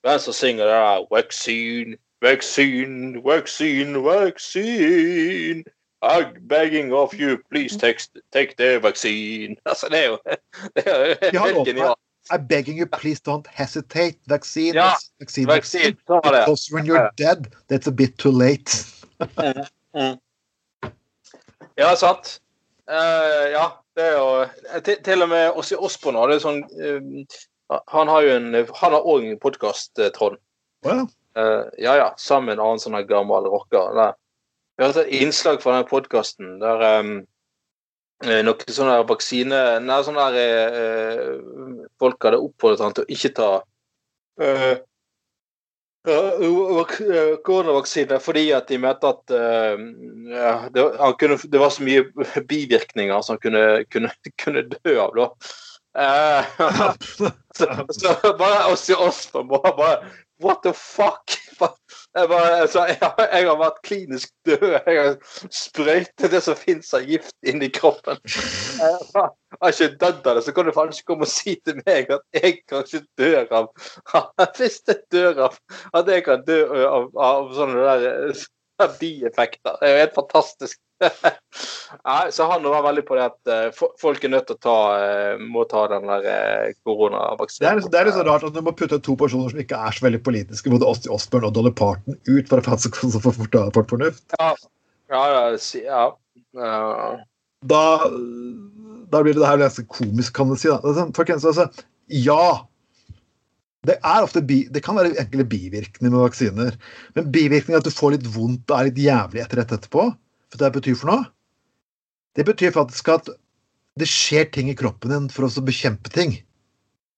Hvem 0.04 0.18
som 0.18 0.32
synger 0.32 0.64
det 0.64 0.74
der 0.74 1.06
'Vaccine, 1.10 1.96
vaccine, 2.22 3.22
vaccine, 3.24 3.98
vaccine'. 3.98 5.64
I'm 6.02 6.46
begging 6.46 6.92
of 6.92 7.12
you, 7.14 7.38
please 7.50 7.76
take, 7.76 7.98
take 8.32 8.54
the 8.58 8.78
vaccine. 8.82 9.56
Altså, 9.66 9.88
det 9.88 9.98
er 9.98 10.06
jo, 10.06 10.18
det 10.76 10.86
er 10.86 11.06
jo 11.32 11.44
helt 11.44 11.66
genialt. 11.66 11.98
I'm 12.30 12.46
begging 12.46 12.78
you, 12.78 12.86
please 12.86 13.20
don't 13.28 13.46
hesitate. 13.50 14.18
Vaccine, 14.26 14.74
Ja, 14.74 14.92
vaccine, 15.20 15.46
Vaccine, 15.46 15.96
vaccine. 16.06 16.22
Because 16.22 16.70
when 16.72 16.84
you're 16.86 17.10
dead, 17.16 17.46
that's 17.68 17.88
a 17.88 17.92
bit 17.92 18.18
too 18.18 18.30
late. 18.30 18.70
Ja, 21.78 21.94
sant. 21.94 22.40
Eh, 22.88 23.44
ja, 23.52 23.64
det 23.96 24.04
er 24.08 24.14
jo 24.16 24.80
til, 24.84 24.98
til 25.04 25.22
og 25.24 25.28
med 25.28 25.58
oss 25.60 25.72
i 25.74 25.76
Osborn 25.76 26.16
hadde 26.16 26.38
sånn 26.40 26.62
uh, 26.64 27.38
Han 27.92 28.08
har 28.08 28.22
jo 28.24 28.36
en 28.38 28.46
Han 28.80 28.94
har 28.96 29.04
òg 29.04 29.26
en 29.28 29.40
podkast, 29.42 29.92
Trond. 30.16 30.38
Wow. 30.86 31.02
Eh, 31.36 31.64
ja 31.84 31.96
ja, 31.98 32.06
sammen 32.16 32.48
med 32.48 32.56
en 32.58 32.64
annen 32.64 32.80
sånn 32.80 32.96
gammel 33.06 33.44
rocker. 33.50 33.92
Der. 33.98 34.14
Vi 34.78 34.84
har 34.86 34.92
hatt 34.94 35.02
et 35.04 35.20
innslag 35.20 35.60
fra 35.62 35.76
den 35.76 35.88
podkasten 35.90 36.56
der 36.62 36.84
um, 37.02 37.12
noen 38.24 38.72
sånne 38.72 38.96
der 38.96 39.06
vaksine 39.06 39.58
Nei, 39.84 39.98
sånne 40.06 40.24
der 40.34 40.78
eh, 40.80 41.34
Folk 42.02 42.24
hadde 42.24 42.40
oppfordret 42.42 42.82
han 42.82 42.94
til 42.96 43.04
å 43.04 43.12
ikke 43.14 43.30
ta 43.36 43.50
eh, 44.42 44.72
ja, 44.74 44.78
vak- 44.78 44.78
eh, 44.78 45.97
koronavaksine 47.46 48.18
fordi 48.22 48.46
at 48.56 48.68
de 48.70 48.78
mente 48.82 49.08
at 49.08 49.34
uh, 49.34 49.80
ja, 50.32 50.52
det, 50.74 50.84
han 50.98 51.16
kunne, 51.20 51.38
det 51.44 51.62
var 51.62 51.72
så 51.74 51.86
mye 51.86 52.04
bivirkninger 52.48 53.22
som 53.22 53.36
han 53.36 53.42
kunne, 53.44 53.64
kunne, 53.92 54.12
kunne 54.42 54.66
dø 54.72 54.98
av, 55.02 55.16
da. 55.16 55.28
Uh, 55.98 56.42
så, 57.58 57.66
så 57.90 58.14
bare 58.38 58.72
oss 58.72 58.86
på 58.86 59.02
Oslo 59.08 59.44
bare, 59.50 59.76
bare 59.76 59.98
What 60.38 60.62
the 60.62 60.72
fuck? 60.72 61.34
Jeg, 62.18 62.28
bare, 62.28 62.54
altså, 62.64 62.84
jeg, 62.90 62.98
jeg 63.32 63.46
har 63.48 63.58
vært 63.60 63.78
klinisk 63.86 64.32
død. 64.48 64.64
Jeg 64.74 64.96
har 64.98 65.12
sprøytet 65.54 66.32
det 66.32 66.40
som 66.42 66.58
fins 66.58 66.90
av 66.96 67.06
gift 67.06 67.34
inn 67.46 67.62
i 67.62 67.70
kroppen. 67.70 68.18
Jeg 68.26 68.98
har, 69.14 69.30
ikke 69.70 69.90
dødd 70.00 70.26
av 70.26 70.38
det, 70.38 70.44
så 70.46 70.54
kan 70.56 70.66
du 70.66 70.74
faen 70.74 70.92
ikke 70.94 71.12
komme 71.12 71.28
og 71.28 71.32
si 71.32 71.54
til 71.62 71.78
meg 71.84 72.10
at 72.16 72.42
jeg 72.42 72.58
kanskje 72.70 73.04
dør 73.20 73.46
av 73.60 73.70
Hvis 74.58 74.82
jeg 74.88 75.02
dør 75.14 75.44
av 75.48 75.58
at 76.00 76.10
jeg 76.10 76.26
kan 76.26 76.42
dø 76.48 76.60
av, 76.88 77.10
av 77.14 77.54
sånne 77.56 77.86
der 77.86 78.46
bieffekter. 78.98 79.78
Det 79.78 79.88
er 79.88 79.94
jo 79.94 80.02
helt 80.04 80.18
fantastisk. 80.18 80.78
Nei, 82.08 82.24
så 82.34 82.46
han 82.50 82.66
var 82.66 82.82
veldig 82.84 83.04
på 83.08 83.16
det 83.18 83.26
at 83.28 83.50
uh, 83.74 83.86
folk 84.00 84.24
er 84.24 84.32
nødt 84.32 84.48
til 84.50 84.58
å 84.58 84.62
ta 84.64 84.76
uh, 84.98 85.42
må 85.42 85.64
ta 85.70 85.84
den 85.92 86.08
der 86.10 86.26
uh, 86.26 86.76
koronavaksinen. 86.86 87.80
Det 87.80 87.86
er, 87.86 87.90
det 87.92 88.00
er 88.00 88.08
litt 88.10 88.18
så 88.18 88.26
rart 88.26 88.46
at 88.48 88.56
du 88.56 88.60
må 88.64 88.74
putte 88.76 89.00
to 89.04 89.16
personer 89.18 89.52
som 89.52 89.62
ikke 89.62 89.78
er 89.78 89.96
så 89.96 90.06
veldig 90.08 90.22
politiske, 90.26 90.72
både 90.72 90.88
Åsti 90.88 91.12
Osborn 91.14 91.48
og 91.48 91.54
Dolly 91.56 91.72
Parton, 91.78 92.18
ut 92.28 92.50
for 92.50 92.60
å 92.60 92.78
få 92.78 93.34
fort, 93.40 93.58
fort 93.76 93.94
fornuft. 93.94 94.24
Ja, 94.38 94.52
ja, 95.12 95.24
ja, 95.54 96.04
ja. 96.58 97.12
Da, 97.66 97.84
da 99.10 99.22
blir 99.22 99.34
det 99.34 99.42
det 99.42 99.50
her 99.50 99.62
ganske 99.62 99.86
komisk, 99.90 100.34
kan 100.36 100.50
du 100.50 100.58
si. 100.58 100.70
Da. 100.70 100.94
Sånn, 100.96 101.14
folkens, 101.16 101.46
altså, 101.48 101.68
ja. 102.12 102.42
Det, 103.86 103.96
er 104.02 104.24
ofte 104.26 104.42
bi, 104.44 104.64
det 104.74 104.82
kan 104.84 104.98
være 104.98 105.16
enkle 105.22 105.46
bivirkninger 105.48 106.12
med 106.12 106.24
vaksiner. 106.26 106.78
Men 107.16 107.30
bivirkninger 107.34 107.80
at 107.80 107.86
du 107.86 107.94
får 107.94 108.16
litt 108.16 108.30
vondt 108.34 108.70
og 108.70 108.78
er 108.78 108.90
litt 108.90 109.00
jævlig 109.00 109.44
etter 109.44 109.62
dette 109.62 109.78
etterpå, 109.78 110.08
det 110.56 110.72
betyr 110.72 110.96
for 110.96 111.12
noe? 111.12 111.28
Det 112.38 112.46
betyr 112.48 112.72
faktisk 112.72 113.10
at 113.12 113.28
det 113.98 114.06
skjer 114.08 114.46
ting 114.54 114.70
i 114.70 114.76
kroppen 114.78 115.12
din 115.12 115.26
for 115.32 115.48
å 115.48 115.64
bekjempe 115.66 116.12
ting. 116.14 116.36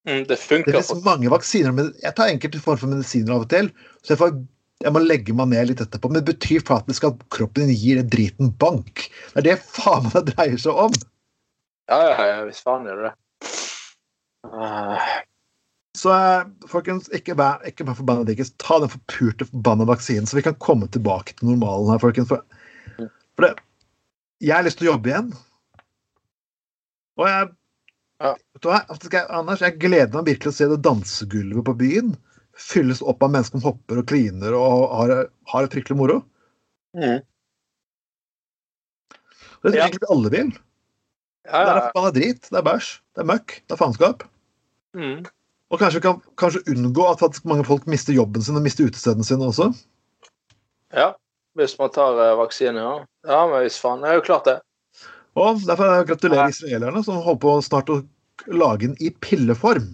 Mm, 0.08 0.24
det 0.26 0.38
funker. 0.40 0.72
Det 0.72 0.80
finnes 0.80 1.04
mange 1.04 1.30
vaksiner. 1.32 1.74
Men 1.76 1.92
jeg 2.00 2.16
tar 2.16 2.32
enkelte 2.32 2.62
former 2.62 2.80
for 2.80 2.92
medisiner 2.94 3.36
av 3.36 3.44
og 3.44 3.50
til. 3.52 3.70
Så 4.00 4.14
jeg, 4.14 4.20
får, 4.22 4.34
jeg, 4.80 4.94
må 4.96 5.02
legge 5.04 5.36
meg 5.36 5.50
ned 5.52 5.70
litt 5.70 5.82
etterpå. 5.84 6.10
Men 6.10 6.22
det 6.22 6.32
betyr 6.32 6.64
faktisk 6.66 7.10
at 7.10 7.24
kroppen 7.34 7.68
din 7.68 7.76
gir 7.76 8.00
den 8.00 8.12
driten 8.12 8.52
bank. 8.62 9.08
Det 9.34 9.42
er 9.42 9.48
det 9.50 9.58
faen 9.66 10.08
meg 10.08 10.16
det 10.16 10.34
dreier 10.34 10.62
seg 10.62 10.84
om. 10.86 11.00
Ja, 11.90 12.00
ja, 12.06 12.30
ja, 12.32 12.38
hvis 12.48 12.62
faen 12.64 12.86
gjør 12.88 13.02
det 13.02 13.10
det. 13.10 13.16
Uh... 14.50 15.10
Så 15.98 16.14
folkens, 16.70 17.08
ikke 17.12 17.34
vær, 17.36 17.58
ikke 17.66 17.84
vær 17.84 17.96
forbanna 17.98 18.24
diggis. 18.24 18.52
Ta 18.62 18.78
den 18.80 18.92
forpurte 18.92 19.48
forbanna 19.50 19.84
vaksinen, 19.90 20.28
så 20.30 20.38
vi 20.38 20.44
kan 20.46 20.56
komme 20.62 20.86
tilbake 20.94 21.34
til 21.36 21.50
normalen 21.50 21.90
her, 21.90 22.00
folkens. 22.00 22.30
For, 22.30 22.44
for 23.40 23.48
det, 23.48 23.54
jeg 24.44 24.52
har 24.52 24.66
lyst 24.66 24.80
til 24.80 24.90
å 24.90 24.92
jobbe 24.94 25.10
igjen. 25.10 25.30
Og 27.20 27.28
jeg, 27.28 27.48
ja. 28.20 28.34
jeg, 28.68 29.24
Anders, 29.28 29.64
jeg 29.64 29.80
gleder 29.80 30.12
meg 30.16 30.28
virkelig 30.28 30.44
til 30.44 30.52
å 30.52 30.58
se 30.58 30.68
det 30.74 30.82
dansegulvet 30.84 31.66
på 31.68 31.76
byen 31.80 32.12
fylles 32.60 33.00
opp 33.00 33.22
av 33.24 33.32
mennesker 33.32 33.56
som 33.56 33.70
hopper 33.70 34.02
og 34.02 34.08
kliner 34.10 34.52
og 34.56 34.90
har, 34.92 35.12
har 35.52 35.66
et 35.66 35.72
fryktelig 35.72 35.96
moro. 35.96 36.18
Mm. 36.96 37.22
Det 39.64 39.72
er 39.72 39.86
egentlig 39.86 40.10
alle 40.12 40.32
vil. 40.32 40.50
Ja, 41.48 41.62
Det 41.64 42.02
er 42.04 42.16
drit. 42.16 42.48
Det 42.48 42.60
er 42.60 42.66
bæsj. 42.66 42.90
Det 43.16 43.24
er 43.24 43.30
møkk. 43.32 43.56
Det 43.64 43.76
er 43.76 43.80
faenskap. 43.80 44.26
Mm. 44.96 45.24
Og 45.70 45.80
kanskje 45.80 46.00
vi 46.00 46.04
kan 46.04 46.20
kanskje 46.40 46.64
unngå 46.72 47.06
at 47.08 47.22
faktisk 47.22 47.48
mange 47.48 47.64
folk 47.64 47.88
mister 47.88 48.12
jobben 48.16 48.44
sin 48.44 48.58
og 48.58 48.64
mister 48.64 48.88
utestedene 48.88 49.24
sine 49.24 49.48
også. 49.48 49.70
Ja, 50.92 51.12
hvis 51.60 51.76
man 51.80 51.92
tar 51.94 52.18
uh, 52.18 52.34
vaksine, 52.40 52.82
ja. 52.82 52.96
Ja, 53.28 53.40
men 53.50 53.64
hvis 53.64 53.78
faen. 53.82 54.02
Det 54.04 54.10
er 54.10 54.20
jo 54.20 54.26
klart, 54.26 54.48
det. 54.48 54.58
Og 55.38 55.62
derfor 55.66 56.04
gratulerer 56.08 56.50
israelerne, 56.50 57.04
som 57.06 57.20
holder 57.22 57.42
på 57.44 57.56
snart 57.64 57.92
å 57.92 58.00
lage 58.50 58.88
den 58.88 58.96
i 59.00 59.12
pilleform. 59.22 59.92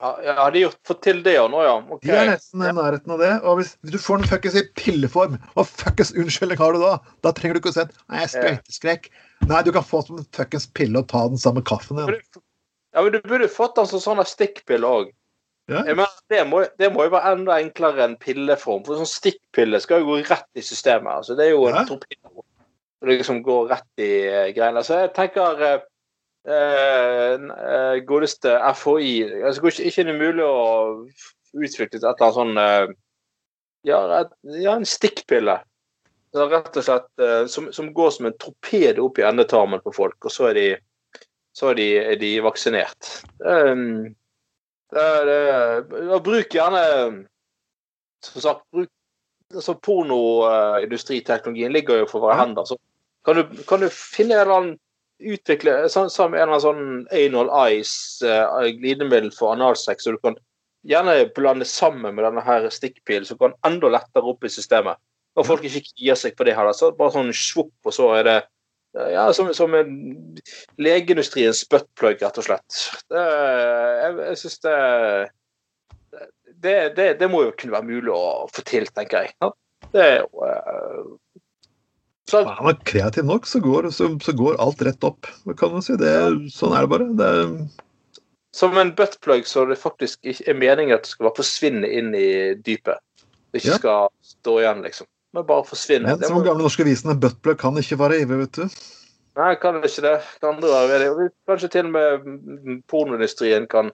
Ja, 0.00 0.10
ja 0.24 0.46
de 0.52 0.62
har 0.66 0.74
fått 0.86 1.02
til 1.06 1.22
det 1.24 1.36
òg 1.40 1.50
nå, 1.52 1.60
ja? 1.64 1.76
Okay. 1.80 2.08
De 2.08 2.16
er 2.16 2.30
nesten 2.34 2.64
i 2.64 2.72
nærheten 2.76 3.14
av 3.14 3.22
det. 3.22 3.32
Og 3.42 3.60
hvis, 3.60 3.74
du 3.88 3.98
får 4.00 4.22
den 4.22 4.30
fuckings 4.30 4.58
i 4.60 4.64
pilleform, 4.78 5.38
hva 5.56 5.64
fuckings 5.68 6.12
unnskyldning 6.16 6.60
har 6.60 6.76
du 6.76 6.82
da? 6.82 6.96
Da 7.24 7.32
trenger 7.36 7.56
du 7.56 7.62
ikke 7.62 7.72
å 7.72 7.78
si 7.78 7.86
Nei, 7.86 8.24
jeg 8.24 8.32
sprøyteskrekk. 8.34 9.08
Nei, 9.46 9.62
du 9.64 9.72
kan 9.76 9.86
få 9.86 10.02
den 10.02 10.08
som 10.10 10.20
en 10.20 10.28
fuckings 10.36 10.68
pille 10.76 11.00
og 11.00 11.08
ta 11.12 11.24
den 11.30 11.40
sammen 11.40 11.62
med 11.62 11.68
kaffen 11.70 12.00
din. 12.00 12.42
Ja, 12.96 13.04
men 13.04 13.12
du 13.12 13.20
burde 13.24 13.48
fått 13.52 13.76
den 13.76 13.88
som 13.88 14.02
sånn 14.02 14.24
stikkpille 14.28 14.88
òg. 14.88 15.14
Ja. 15.66 15.82
Det, 15.82 16.42
må, 16.46 16.62
det 16.78 16.92
må 16.94 17.06
jo 17.08 17.12
være 17.16 17.34
enda 17.34 17.56
enklere 17.58 18.04
enn 18.06 18.16
pilleform. 18.22 18.84
For 18.86 19.00
sånn 19.00 19.10
stikkpille 19.10 19.80
skal 19.82 20.02
jo 20.02 20.12
gå 20.12 20.18
rett 20.28 20.58
i 20.58 20.62
systemet. 20.62 21.10
altså 21.18 21.34
Det 21.38 21.46
er 21.48 21.54
jo 21.56 21.66
en 21.66 21.80
Ja. 21.80 21.84
torpedo. 21.88 22.44
Det 23.02 23.18
liksom 23.18 23.42
går 23.44 23.68
rett 23.70 24.02
i 24.02 24.10
uh, 24.30 24.46
greiene. 24.54 24.82
Så 24.86 25.00
jeg 25.02 25.12
tenker 25.14 25.62
uh, 25.66 25.80
uh, 26.48 27.96
godeste 28.06 28.54
FHI 28.78 29.42
altså, 29.42 29.66
Ikke 29.82 30.00
er 30.00 30.10
det 30.10 30.14
mulig 30.20 30.46
å 30.46 31.06
utvikle 31.56 31.98
et 31.98 32.04
eller 32.04 32.14
annet 32.14 32.38
sånn 32.38 32.94
ja, 33.86 33.98
ja, 34.42 34.72
en 34.74 34.86
stikkpille. 34.88 35.58
Så 36.34 36.46
rett 36.50 36.76
og 36.76 36.84
slett 36.84 37.50
som, 37.52 37.68
som 37.72 37.92
går 37.94 38.10
som 38.12 38.26
en 38.26 38.38
torpedo 38.42 39.06
opp 39.06 39.20
i 39.20 39.24
endetarmen 39.24 39.80
på 39.84 39.92
folk, 39.94 40.18
og 40.26 40.32
så 40.34 40.48
er 40.50 40.58
de, 40.58 40.64
så 41.54 41.70
er 41.70 41.78
de, 41.78 41.86
er 42.00 42.18
de 42.20 42.32
vaksinert. 42.44 43.12
Um, 43.46 44.10
det, 44.94 45.06
det, 45.26 45.38
ja, 46.06 46.18
bruk 46.22 46.54
gjerne 46.54 46.82
Som 48.22 48.42
sagt, 48.42 48.62
bruk 48.74 48.90
altså 49.54 49.74
Pornoindustriteknologien 49.78 51.72
ligger 51.74 52.00
jo 52.00 52.06
for 52.10 52.24
våre 52.24 52.34
hender. 52.38 52.64
Så 52.66 52.76
kan 53.26 53.38
du, 53.38 53.42
kan 53.68 53.82
du 53.82 53.88
finne 53.92 54.34
en 54.34 54.40
eller 54.40 54.56
annen 54.56 54.74
utvikle 55.16 55.88
sånn, 55.92 56.10
som 56.12 56.34
en 56.34 56.40
eller 56.40 56.56
annen 56.56 56.64
sånn 56.64 57.06
anal 57.14 57.50
ice, 57.72 58.26
uh, 58.26 58.66
glidemiddel 58.80 59.30
for 59.34 59.54
analsex, 59.54 60.04
så 60.04 60.16
du 60.16 60.20
kan 60.22 60.36
gjerne 60.86 61.30
blande 61.36 61.66
sammen 61.68 62.14
med 62.14 62.26
denne 62.26 62.42
her 62.46 62.68
stikkpilen, 62.70 63.26
så 63.26 63.38
kan 63.38 63.56
enda 63.66 63.90
lettere 63.92 64.28
opp 64.34 64.44
i 64.44 64.52
systemet. 64.52 65.00
Og 65.36 65.46
folk 65.48 65.64
ikke 65.66 65.82
gir 66.00 66.16
seg 66.18 66.36
på 66.36 66.46
det 66.48 66.54
heller. 66.56 66.76
Så 66.76 66.92
bare 66.96 67.12
sånn 67.12 67.32
svopp, 67.36 67.74
og 67.84 67.92
så 67.92 68.12
er 68.16 68.22
det 68.28 68.36
ja, 69.12 69.26
som, 69.36 69.52
som 69.54 69.74
en 69.76 69.90
legeindustriens 70.80 71.62
buttplug, 71.70 72.22
rett 72.22 72.40
og 72.40 72.46
slett. 72.46 72.80
Det, 73.12 73.24
jeg 74.02 74.18
jeg 74.22 74.40
syns 74.42 74.58
det, 74.64 74.76
det, 76.64 76.76
det 76.96 77.06
Det 77.20 77.28
må 77.30 77.42
jo 77.44 77.54
kunne 77.58 77.76
være 77.76 77.90
mulig 77.90 78.12
å 78.14 78.46
få 78.52 78.64
til, 78.66 78.88
tenker 78.96 79.26
jeg. 79.26 79.52
Det 79.92 80.02
er 80.02 80.14
jo 80.22 80.46
eh, 80.48 81.40
så, 82.30 82.40
Er 82.42 82.62
man 82.64 82.78
kreativ 82.88 83.26
nok, 83.28 83.46
så 83.46 83.60
går, 83.62 83.90
så, 83.94 84.08
så 84.22 84.34
går 84.34 84.56
alt 84.62 84.82
rett 84.82 85.04
opp. 85.06 85.28
Kan 85.60 85.76
man 85.76 85.84
si. 85.84 85.94
Det, 86.00 86.14
sånn 86.54 86.74
er 86.74 86.86
det 86.86 86.90
bare. 86.90 87.10
Det, 87.20 88.22
Som 88.56 88.78
en 88.80 88.94
buttplug 88.98 89.46
så 89.46 89.66
det 89.68 89.78
faktisk 89.78 90.24
ikke 90.26 90.48
er 90.50 90.58
meningen 90.58 90.96
at 90.96 91.04
det 91.04 91.12
skal 91.12 91.28
bare 91.28 91.38
forsvinne 91.42 91.86
inn 91.86 92.14
i 92.18 92.30
dypet. 92.56 92.98
Det 93.52 93.62
ikke 93.62 93.76
Ja. 93.76 93.78
skal 93.78 94.08
stå 94.26 94.56
igjen, 94.62 94.82
liksom. 94.82 95.06
Men 95.36 95.44
bare 95.48 95.66
forsvinne. 95.68 96.08
men 96.16 96.24
som 96.24 96.38
må- 96.38 96.44
gamle 96.46 96.64
norske 96.64 96.84
visen, 96.86 97.12
buttplug 97.20 97.58
kan 97.60 97.76
ikke 97.76 97.98
være 98.00 98.22
evig, 98.24 98.38
vet 98.46 98.52
du. 98.56 98.78
Nei, 99.36 99.54
kan 99.60 99.76
ikke 99.84 100.00
det. 100.02 100.14
Kan 100.40 100.54
andre 100.54 100.68
være 100.88 100.98
det. 101.04 101.32
Kanskje 101.48 101.68
til 101.74 101.86
og 101.86 101.92
med 101.92 102.82
pornoindustrien 102.88 103.66
kan, 103.68 103.90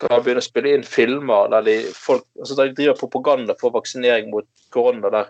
kan 0.00 0.22
begynne 0.24 0.40
å 0.40 0.46
spille 0.46 0.72
inn 0.72 0.86
filmer 0.88 1.50
der 1.52 1.66
de, 1.68 1.74
folk, 1.92 2.24
altså 2.40 2.56
der 2.56 2.70
de 2.72 2.78
driver 2.80 2.96
propaganda 3.02 3.54
for 3.60 3.74
vaksinering 3.76 4.30
mot 4.32 4.48
korona, 4.72 5.10
der 5.12 5.28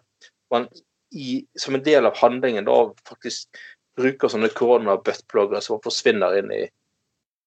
man 0.54 0.68
i, 1.14 1.40
som 1.58 1.74
en 1.74 1.82
del 1.86 2.06
av 2.06 2.16
handlingen 2.18 2.66
da 2.66 2.78
faktisk 3.08 3.48
bruker 3.98 4.28
sånne 4.30 4.50
korona-buttplugger 4.54 5.62
som 5.64 5.80
forsvinner 5.82 6.38
inn 6.38 6.50
i, 6.54 6.62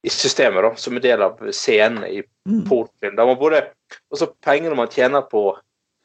i 0.04 0.10
systemet, 0.12 0.64
da, 0.64 0.74
som 0.76 0.96
en 0.98 1.04
del 1.04 1.22
av 1.24 1.40
scenen 1.56 2.04
i 2.08 2.22
Mm. 2.50 2.64
pornofilm. 2.68 3.16
Der 3.16 3.26
man 3.26 3.38
både, 3.38 3.64
også 4.12 4.32
pengene 4.42 4.76
man 4.76 4.88
tjener 4.90 5.22
på 5.30 5.56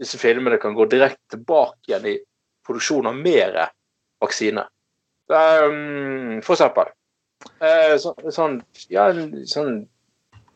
disse 0.00 0.18
filmene, 0.18 0.58
kan 0.62 0.74
gå 0.74 0.86
direkte 0.90 1.36
tilbake 1.36 1.90
igjen 1.90 2.06
i 2.10 2.18
produksjon 2.66 3.06
av 3.06 3.16
mer 3.18 3.58
vaksine. 4.22 4.66
Um, 5.28 6.40
for 6.44 6.56
eksempel. 6.56 6.92
Uh, 7.60 7.96
så, 8.00 8.14
sånn 8.32 8.60
ja, 8.92 9.08
sånn 9.48 9.84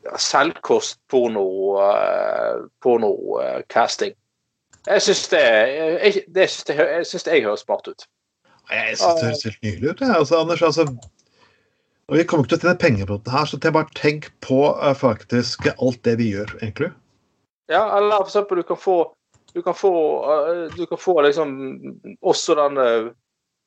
ja, 0.06 0.16
selvkost 0.20 1.00
porno 1.10 1.44
uh, 1.80 2.64
pornocasting. 2.84 4.14
jeg 4.88 5.04
syns 5.04 5.26
det, 5.32 5.42
jeg, 5.74 6.22
det, 6.28 6.48
synes 6.48 6.68
det, 6.68 6.78
jeg 6.78 7.08
synes 7.10 7.26
det 7.26 7.36
jeg 7.36 7.46
høres 7.48 7.64
smart 7.66 7.88
ut. 7.88 8.08
Jeg 8.68 8.96
syns 8.96 9.20
det 9.20 9.28
høres 9.28 9.46
helt 9.48 9.62
nydelig 9.66 9.92
ut. 9.92 10.04
jeg. 10.04 10.16
Altså, 10.16 10.40
Anders, 10.40 10.62
altså, 10.62 10.88
og 12.08 12.16
Vi 12.16 12.24
kommer 12.24 12.46
ikke 12.46 12.56
til 12.56 12.58
å 12.58 12.64
tjene 12.64 12.80
penger 12.80 13.08
på 13.08 13.18
dette, 13.18 13.32
her, 13.34 13.44
så 13.44 13.58
bare 13.60 13.96
tenk 13.96 14.30
på 14.44 14.62
eh, 14.72 14.94
faktisk 14.96 15.68
alt 15.74 16.00
det 16.08 16.14
vi 16.20 16.30
gjør, 16.32 16.54
egentlig. 16.62 16.88
Ja, 17.68 17.82
eller 17.98 18.22
for 18.22 18.30
eksempel 18.30 18.62
du 18.62 18.64
kan 18.70 18.80
få 18.80 18.96
du 19.54 19.62
kan 19.62 19.74
få, 19.74 19.92
eh, 20.32 20.76
du 20.76 20.86
kan 20.86 20.98
få 20.98 21.20
liksom 21.22 21.50
også 22.20 22.54
den 22.54 22.78
eh, 22.82 23.10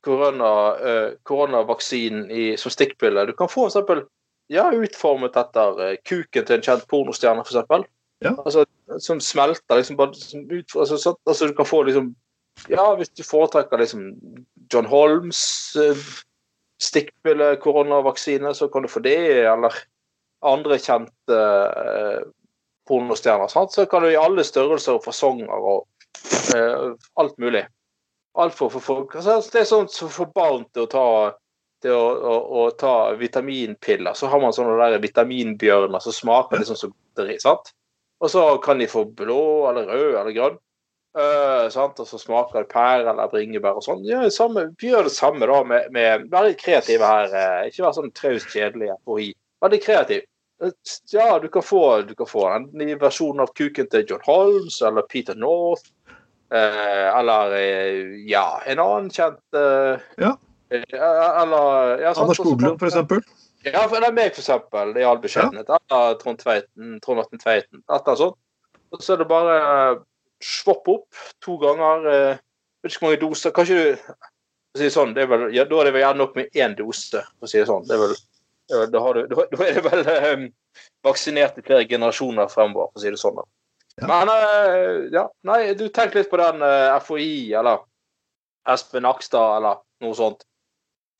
korona, 0.01 0.77
eh, 0.77 1.13
koronavaksinen 1.23 2.31
i, 2.31 2.57
som 2.57 2.71
stikkpille. 2.71 3.25
Du 3.25 3.33
kan 3.33 3.49
få 3.49 3.67
f.eks. 3.67 4.07
ja, 4.47 4.71
utformet 4.73 5.37
etter 5.37 5.81
eh, 5.85 5.97
kuken 6.05 6.45
til 6.45 6.57
en 6.57 6.65
kjent 6.65 6.87
pornostjerne, 6.91 7.45
f.eks. 7.45 7.87
Ja. 8.21 8.35
Altså, 8.45 8.65
som 9.01 9.21
smelter 9.23 9.79
liksom 9.79 9.97
bare 9.97 10.13
som 10.17 10.43
ut, 10.51 10.75
altså, 10.75 10.97
så, 10.97 11.15
altså, 11.25 11.47
du 11.47 11.55
kan 11.57 11.65
få 11.65 11.83
liksom 11.83 12.15
Ja, 12.69 12.83
hvis 12.95 13.09
du 13.09 13.23
foretrekker 13.23 13.79
liksom 13.79 14.11
John 14.73 14.85
Holmes 14.85 15.39
eh, 15.79 15.97
stikkpille 16.81 17.55
koronavaksine, 17.63 18.53
så 18.53 18.67
kan 18.67 18.83
du 18.83 18.89
få 18.91 18.99
det, 18.99 19.47
eller 19.47 19.73
andre 20.45 20.77
kjente 20.81 21.37
eh, 21.37 22.21
pornostjerner. 22.91 23.49
Sant? 23.51 23.73
Så 23.73 23.87
kan 23.89 24.03
du 24.03 24.11
i 24.11 24.19
alle 24.19 24.43
størrelser 24.45 24.99
og 24.99 25.07
fasonger 25.07 25.71
og 25.71 25.87
Eh, 26.55 26.93
alt 27.13 27.37
mulig. 27.37 27.67
Alt 28.33 28.55
for, 28.55 28.69
for 28.69 28.79
folk. 28.79 29.15
Altså, 29.15 29.41
det 29.51 29.63
er 29.63 29.69
sånn 29.69 29.89
får 29.91 30.31
barn 30.35 30.65
til 30.73 30.85
å 30.85 30.91
ta 30.91 31.05
til 31.81 31.95
å, 31.97 32.07
å, 32.13 32.33
å, 32.61 32.63
ta 32.77 32.93
vitaminpiller. 33.17 34.13
Så 34.13 34.29
har 34.29 34.41
man 34.41 34.53
sånne 34.53 34.77
der 34.77 35.01
vitaminbjørner 35.01 36.03
som 36.03 36.13
smaker 36.13 36.61
liksom 36.61 36.77
som 36.77 36.91
godteri. 36.93 37.39
sant? 37.41 37.71
Og 38.21 38.29
så 38.29 38.43
kan 38.61 38.77
de 38.77 38.85
få 38.89 39.07
blå 39.17 39.41
eller 39.71 39.89
rød 39.89 40.19
eller 40.19 40.35
grønn. 40.35 40.59
Uh? 41.17 41.65
Og 41.65 42.05
så 42.07 42.19
smaker 42.21 42.61
det 42.61 42.69
pære 42.71 43.09
eller 43.09 43.31
bringebær 43.33 43.81
og 43.81 43.83
sånn. 43.83 44.05
Vi 44.05 44.91
gjør 44.91 45.09
det 45.09 45.15
samme 45.15 45.49
da 45.49 45.57
med, 45.65 45.89
med 45.91 46.29
litt 46.45 46.61
kreative 46.61 47.09
her. 47.09 47.33
Uh, 47.33 47.71
ikke 47.71 47.87
vær 47.87 47.97
sånn 47.97 48.13
traust 48.15 48.53
kjedelig 48.53 48.93
FHI. 49.01 49.31
Vær 49.65 49.73
litt 49.73 49.87
kreativ. 49.87 50.27
Uh, 50.61 50.71
ja, 51.13 51.39
du 51.41 51.47
kan 51.53 51.65
få, 51.65 52.01
du 52.05 52.13
kan 52.15 52.29
få 52.29 52.45
en 52.51 52.69
ny 52.77 52.93
versjon 53.01 53.41
av 53.41 53.53
kuken 53.57 53.89
til 53.89 54.05
John 54.09 54.23
Holmes 54.27 54.81
eller 54.85 55.07
Peter 55.09 55.35
North. 55.35 55.89
eller 56.51 57.53
ja, 58.27 58.61
en 58.67 58.79
annen 58.83 59.07
kjent 59.09 59.39
Ja. 60.19 60.33
Eller 60.71 62.01
ja, 62.01 62.11
Anders 62.11 62.37
Skoglund, 62.37 62.79
for 62.79 62.87
eksempel. 62.89 63.23
Ja, 63.63 63.83
for 63.85 64.01
det 64.01 64.09
er 64.09 64.15
meg, 64.15 64.31
for 64.33 64.41
eksempel, 64.41 64.93
i 64.97 65.03
all 65.05 65.19
beskjedenhet. 65.21 65.69
Ja. 65.69 65.77
Eller 65.91 66.15
Trond 66.21 66.39
Tveiten, 66.41 66.95
Trond 67.03 67.21
Atten 67.21 67.41
Tveiten. 67.41 67.83
Etter 67.93 68.17
sånt. 68.17 68.39
Og 68.91 69.03
så 69.03 69.13
er 69.13 69.21
det 69.21 69.27
bare 69.29 69.57
svopp 70.43 70.89
opp 70.89 71.21
to 71.45 71.57
ganger. 71.61 72.07
Eh, 72.09 72.41
vet 72.81 72.95
ikke 72.95 73.05
hvor 73.05 73.11
mange 73.11 73.21
doser. 73.21 73.53
Kanskje 73.55 73.77
du 73.77 74.81
si 74.81 74.89
sånn, 74.93 75.13
det 75.13 75.27
vel, 75.29 75.49
ja, 75.53 75.67
Da 75.69 75.81
er 75.81 75.89
det 75.89 75.93
vel 75.95 76.05
gjerne 76.05 76.23
nok 76.23 76.37
med 76.39 76.57
én 76.57 76.75
dose, 76.79 77.21
for 77.37 77.47
å 77.47 77.51
si 77.51 77.59
det 77.59 77.69
sånn. 77.69 77.85
Det 77.87 77.95
er 77.97 78.03
vel, 78.05 78.15
da, 78.71 79.01
har 79.03 79.17
du, 79.17 79.23
da, 79.31 79.45
er 79.65 79.77
det 79.77 79.83
vel 79.85 80.05
um, 80.07 80.45
vaksinert 81.05 81.57
i 81.59 81.65
flere 81.65 81.87
generasjoner 81.89 82.51
fremover, 82.51 82.91
for 82.91 83.01
å 83.01 83.03
si 83.03 83.11
det 83.13 83.21
sånn. 83.21 83.41
Ja. 83.99 84.07
Men 84.07 84.31
uh, 84.31 85.09
ja, 85.13 85.25
nei, 85.47 85.59
du 85.77 85.87
tenk 85.93 86.15
litt 86.17 86.31
på 86.31 86.39
den 86.41 86.63
uh, 86.63 86.95
FHI 87.03 87.51
eller 87.59 87.83
Espen 88.71 89.05
Nakstad 89.07 89.57
eller 89.59 89.81
noe 90.03 90.17
sånt. 90.17 90.45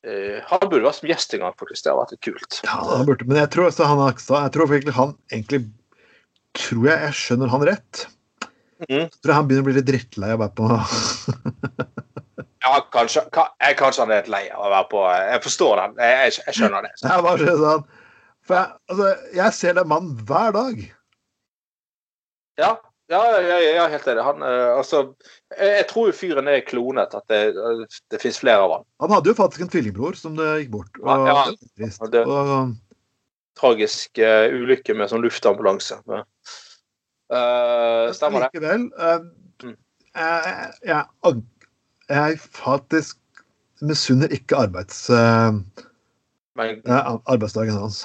Uh, 0.06 0.40
han 0.48 0.64
burde 0.66 0.86
vært 0.86 0.98
som 0.98 1.10
gjest 1.10 1.36
en 1.36 1.44
gang, 1.44 1.58
faktisk. 1.60 1.84
Det 1.84 1.92
hadde 1.92 2.00
vært 2.00 2.16
litt 2.16 2.26
kult. 2.26 2.62
Ja, 2.66 2.78
han 2.88 3.06
burde, 3.06 3.28
Men 3.28 3.42
jeg 3.44 3.52
tror 3.54 3.68
også 3.68 3.86
han 3.86 4.00
Nakstad 4.02 4.48
Jeg 4.48 4.54
tror 4.56 4.72
egentlig 4.72 4.96
han 4.96 5.14
egentlig 5.30 5.62
Tror 6.58 6.88
jeg 6.88 7.04
jeg 7.06 7.16
skjønner 7.16 7.48
han 7.48 7.62
rett. 7.64 8.00
Mm. 8.90 9.06
Så 9.08 9.22
tror 9.22 9.30
jeg 9.30 9.36
han 9.38 9.46
begynner 9.48 9.64
å 9.64 9.68
bli 9.70 9.76
litt 9.78 9.86
drittlei 9.88 10.32
av 10.34 10.36
å 10.36 10.42
være 10.42 10.56
på 10.58 12.01
Ja, 12.62 12.78
kanskje, 12.94 13.24
jeg, 13.34 13.76
kanskje 13.80 14.04
han 14.04 14.14
er 14.14 14.22
litt 14.22 14.30
lei 14.30 14.44
av 14.52 14.68
å 14.68 14.70
være 14.70 14.88
på 14.92 15.02
Jeg 15.10 15.42
forstår 15.48 15.82
den. 15.82 15.98
Jeg, 16.04 16.32
jeg 16.46 16.56
skjønner 16.58 16.86
det. 16.86 16.94
Jeg, 17.02 17.26
bare 17.26 17.58
sånn, 17.58 17.84
for 18.42 18.58
jeg, 18.58 18.70
altså, 18.90 19.08
jeg 19.38 19.54
ser 19.54 19.76
den 19.78 19.90
mannen 19.90 20.14
hver 20.26 20.54
dag. 20.54 20.80
Ja, 22.58 22.72
ja, 23.12 23.20
jeg 23.44 23.74
er 23.76 23.92
helt 23.92 24.06
enig. 24.08 24.24
Han, 24.24 24.42
altså, 24.46 25.02
jeg 25.54 25.84
tror 25.90 26.14
fyren 26.16 26.48
er 26.50 26.64
klonet. 26.66 27.14
At 27.14 27.28
det, 27.30 27.40
det 28.10 28.18
finnes 28.22 28.40
flere 28.42 28.64
av 28.64 28.74
han. 28.76 28.86
Han 29.04 29.14
hadde 29.14 29.30
jo 29.30 29.38
faktisk 29.38 29.66
en 29.66 29.70
tvillingbror 29.74 30.18
som 30.18 30.34
det 30.38 30.48
gikk 30.62 30.72
bort. 30.74 31.02
Og, 31.02 31.26
ja, 31.28 31.44
ja. 31.84 31.90
Det, 32.10 32.24
og, 32.26 32.72
tragisk 33.58 34.18
uh, 34.22 34.48
ulykke 34.52 34.96
med 34.96 35.10
sånn 35.12 35.22
luftambulanse. 35.24 35.98
Uh, 37.32 38.08
stemmer 38.16 38.46
det? 38.46 38.52
Likevel. 38.56 38.88
Uh, 38.96 39.74
jeg, 40.12 40.72
jeg, 40.88 41.36
jeg 42.12 42.38
faktisk 42.54 43.18
misunner 43.82 44.32
ikke 44.34 44.56
arbeids, 44.66 45.04
uh, 45.10 45.56
arbeidsdagen 46.56 47.74
hans. 47.74 48.04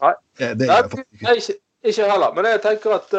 Nei, 0.00 0.14
det, 0.38 0.68
jeg 0.68 0.90
faktisk 0.90 1.06
ikke. 1.12 1.36
ikke. 1.36 1.58
Ikke 1.90 2.10
heller. 2.10 2.34
Men 2.36 2.44
jeg 2.44 2.60
tenker 2.60 2.92
at 2.98 3.14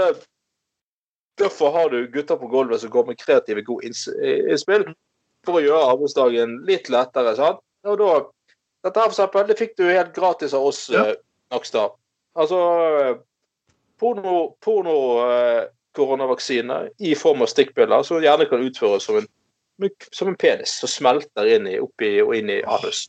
derfor 1.42 1.72
har 1.74 1.90
du 1.90 2.06
gutter 2.14 2.38
på 2.38 2.48
gulvet 2.48 2.82
som 2.82 2.92
går 2.94 3.08
med 3.08 3.18
kreative, 3.18 3.64
gode 3.66 3.90
innspill 3.90 4.86
for 5.46 5.58
å 5.58 5.64
gjøre 5.64 5.90
arbeidsdagen 5.96 6.60
litt 6.70 6.92
lettere. 6.94 7.34
sant? 7.40 7.62
Og 7.90 7.98
da, 7.98 8.12
dette 8.86 9.02
her 9.02 9.10
for 9.10 9.16
eksempel, 9.16 9.48
det 9.50 9.58
fikk 9.58 9.74
du 9.80 9.88
helt 9.90 10.14
gratis 10.16 10.54
av 10.58 10.68
oss, 10.70 10.86
ja. 10.94 11.08
Nakstad. 11.52 11.98
Altså 12.40 12.60
porno, 14.00 14.56
porno 14.64 14.98
eh, 15.26 15.64
koronavaksine 15.98 16.78
i 17.04 17.16
form 17.20 17.44
av 17.44 17.52
stikkpiller 17.52 18.06
som 18.08 18.22
gjerne 18.24 18.48
kan 18.48 18.64
utføres 18.64 19.04
som 19.04 19.20
en, 19.20 19.28
som 20.12 20.32
en 20.32 20.38
penis 20.39 20.78
som 20.82 20.91
smelter 20.91 21.50
inn 21.56 21.67
i, 21.70 21.80
oppi 21.82 22.13
og 22.24 22.36
inn 22.38 22.52
i 22.54 22.62
anus. 22.63 23.08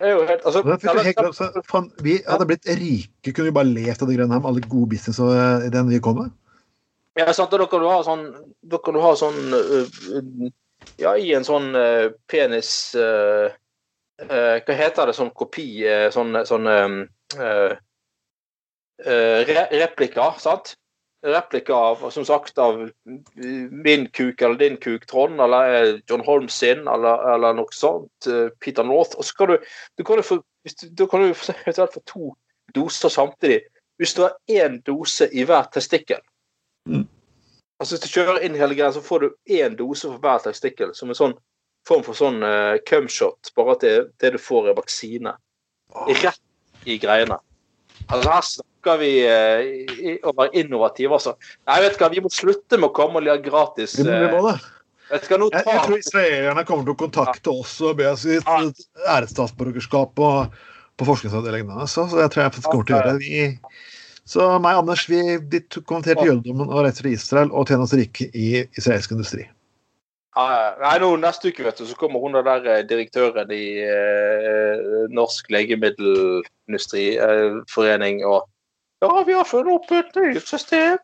Helt, 0.00 0.44
altså, 0.48 0.62
helt, 0.64 1.96
vi 2.00 2.14
hadde 2.24 2.46
blitt 2.48 2.68
rike, 2.68 3.34
kunne 3.34 3.50
vi 3.50 3.56
bare 3.58 3.68
levd 3.68 4.00
av 4.00 4.08
det 4.08 4.16
grønne 4.16 4.32
her 4.32 4.40
med 4.40 4.48
alle 4.48 4.62
gode 4.64 4.88
business-ideen 4.94 5.90
vi 5.92 6.00
kom 6.00 6.22
med. 6.22 6.30
Ja, 7.18 7.26
sant, 7.36 7.52
og 7.52 7.60
da 7.60 7.66
kan 7.68 7.82
du 7.82 7.88
ha 7.90 7.98
sånn, 8.06 8.24
da 8.70 8.80
kan 8.80 8.96
du 8.96 9.02
ha 9.04 9.10
sånn 9.18 9.52
uh, 9.52 10.48
Ja, 11.00 11.16
i 11.18 11.34
en 11.36 11.44
sånn 11.44 11.74
uh, 11.74 12.12
penis 12.30 12.94
uh, 12.96 13.50
Hva 14.20 14.76
heter 14.78 15.10
det, 15.10 15.16
sånn 15.18 15.32
kopi 15.36 15.82
Sånn, 16.14 16.38
sånn 16.48 16.70
uh, 16.70 17.72
re 19.00 19.64
replika, 19.74 20.30
sant? 20.40 20.76
Replika 21.26 21.74
av, 21.74 22.10
som 22.10 22.24
sagt, 22.24 22.58
av 22.58 22.90
min 23.84 24.06
kuk 24.08 24.40
eller 24.40 24.56
din 24.56 24.76
kuk, 24.80 25.06
Trond, 25.06 25.40
eller 25.40 26.00
John 26.08 26.24
Holmes 26.24 26.54
sin, 26.56 26.86
eller, 26.88 27.34
eller 27.34 27.58
noe 27.58 27.76
sånt. 27.76 28.28
Peter 28.64 28.86
North. 28.88 29.18
Og 29.20 29.28
så 29.28 29.36
kan 29.36 29.52
du, 29.52 29.58
du 30.00 30.04
kan 30.04 30.22
få, 30.24 30.40
du, 30.96 31.04
kan 31.06 31.26
du 31.26 31.34
få 31.36 32.04
to 32.08 32.32
doser 32.74 33.12
samtidig. 33.12 33.60
Hvis 34.00 34.14
du 34.16 34.22
har 34.22 34.36
én 34.48 34.80
dose 34.86 35.28
i 35.32 35.44
hver 35.44 35.68
testikkel. 35.72 36.22
Mm. 36.88 37.04
Altså 37.80 37.96
Hvis 37.96 38.04
du 38.04 38.14
kjører 38.14 38.44
inn 38.44 38.56
hele 38.56 38.76
greia, 38.76 38.92
så 38.92 39.02
får 39.04 39.20
du 39.20 39.28
én 39.60 39.76
dose 39.76 40.08
for 40.08 40.20
hver 40.24 40.40
testikkel. 40.44 40.94
Som 40.96 41.12
en 41.12 41.18
sånn 41.18 41.36
form 41.88 42.04
for 42.04 42.16
sånn 42.16 42.40
uh, 42.44 42.80
cumshot, 42.88 43.52
bare 43.56 43.76
at 43.76 43.84
det, 43.84 43.94
det, 44.20 44.34
du 44.36 44.40
får, 44.40 44.70
er 44.70 44.78
vaksine. 44.78 45.34
Rett 46.08 46.88
i 46.88 46.96
greiene. 47.00 47.40
Altså 48.08 48.64
snakker 48.80 48.98
vi 48.98 50.20
om 50.22 50.30
å 50.30 50.32
være 50.36 50.50
innovative, 50.60 51.12
altså. 51.12 51.34
Nei, 51.68 51.80
vet 51.84 51.96
du 51.96 51.98
hva, 52.04 52.10
vi 52.10 52.20
må 52.24 52.28
slutte 52.32 52.76
med 52.78 52.88
å 52.90 52.92
komme 52.96 53.16
og 53.20 53.26
lage 53.26 53.42
gratis 53.44 53.98
Vi 53.98 54.04
må 54.06 54.12
det. 54.48 54.58
Vet 55.10 55.28
hva, 55.28 55.36
jeg, 55.42 55.64
jeg 55.66 55.80
tror 55.84 55.98
israelerne 55.98 56.64
kommer 56.64 56.84
til 56.86 56.92
å 56.94 57.00
kontakte 57.00 57.50
oss 57.50 57.80
og 57.82 57.96
be 57.98 58.10
oss 58.10 58.24
i 58.24 58.38
et 58.38 58.46
æresstatsborgerskap 59.06 60.14
på, 60.16 60.46
på 60.96 61.04
forskningsavdelingen. 61.08 61.86
Så, 61.86 62.08
så 62.10 62.20
jeg 62.22 62.30
tror 62.30 62.42
jeg 62.46 62.52
kommer 62.68 62.84
til 62.84 62.94
å 62.94 62.96
gjøre 63.00 63.12
det. 63.16 63.20
Vi, 63.26 63.40
så 64.30 64.40
meg 64.62 64.74
og 64.78 64.82
Anders 64.84 65.04
vi, 65.10 65.20
kommenterte 65.82 66.28
jødedommen 66.28 66.70
og 66.70 66.84
reiser 66.86 67.02
til 67.02 67.16
Israel 67.16 67.48
og 67.50 67.66
tjener 67.66 67.84
oss 67.88 67.98
rike 67.98 68.24
i 68.30 68.62
israelsk 68.78 69.10
industri. 69.16 69.44
Nei, 70.38 70.98
nå 71.02 71.08
Neste 71.18 71.50
uke 71.50 71.66
vet 71.66 71.74
du, 71.80 71.84
så 71.88 71.96
kommer 71.98 72.22
hun 72.22 72.38
der 72.38 72.62
eh, 72.70 72.86
direktøren 72.86 73.50
i 73.50 73.82
eh, 73.82 75.10
Norsk 75.10 75.50
legemiddelindustriforening 75.50 78.22
eh, 78.22 78.30
og 78.30 78.46
Ja, 79.00 79.22
vi 79.26 79.32
har 79.32 79.48
funnet 79.48 79.74
opp 79.74 79.92
et 79.92 80.16
nytt 80.16 80.48
system. 80.48 80.98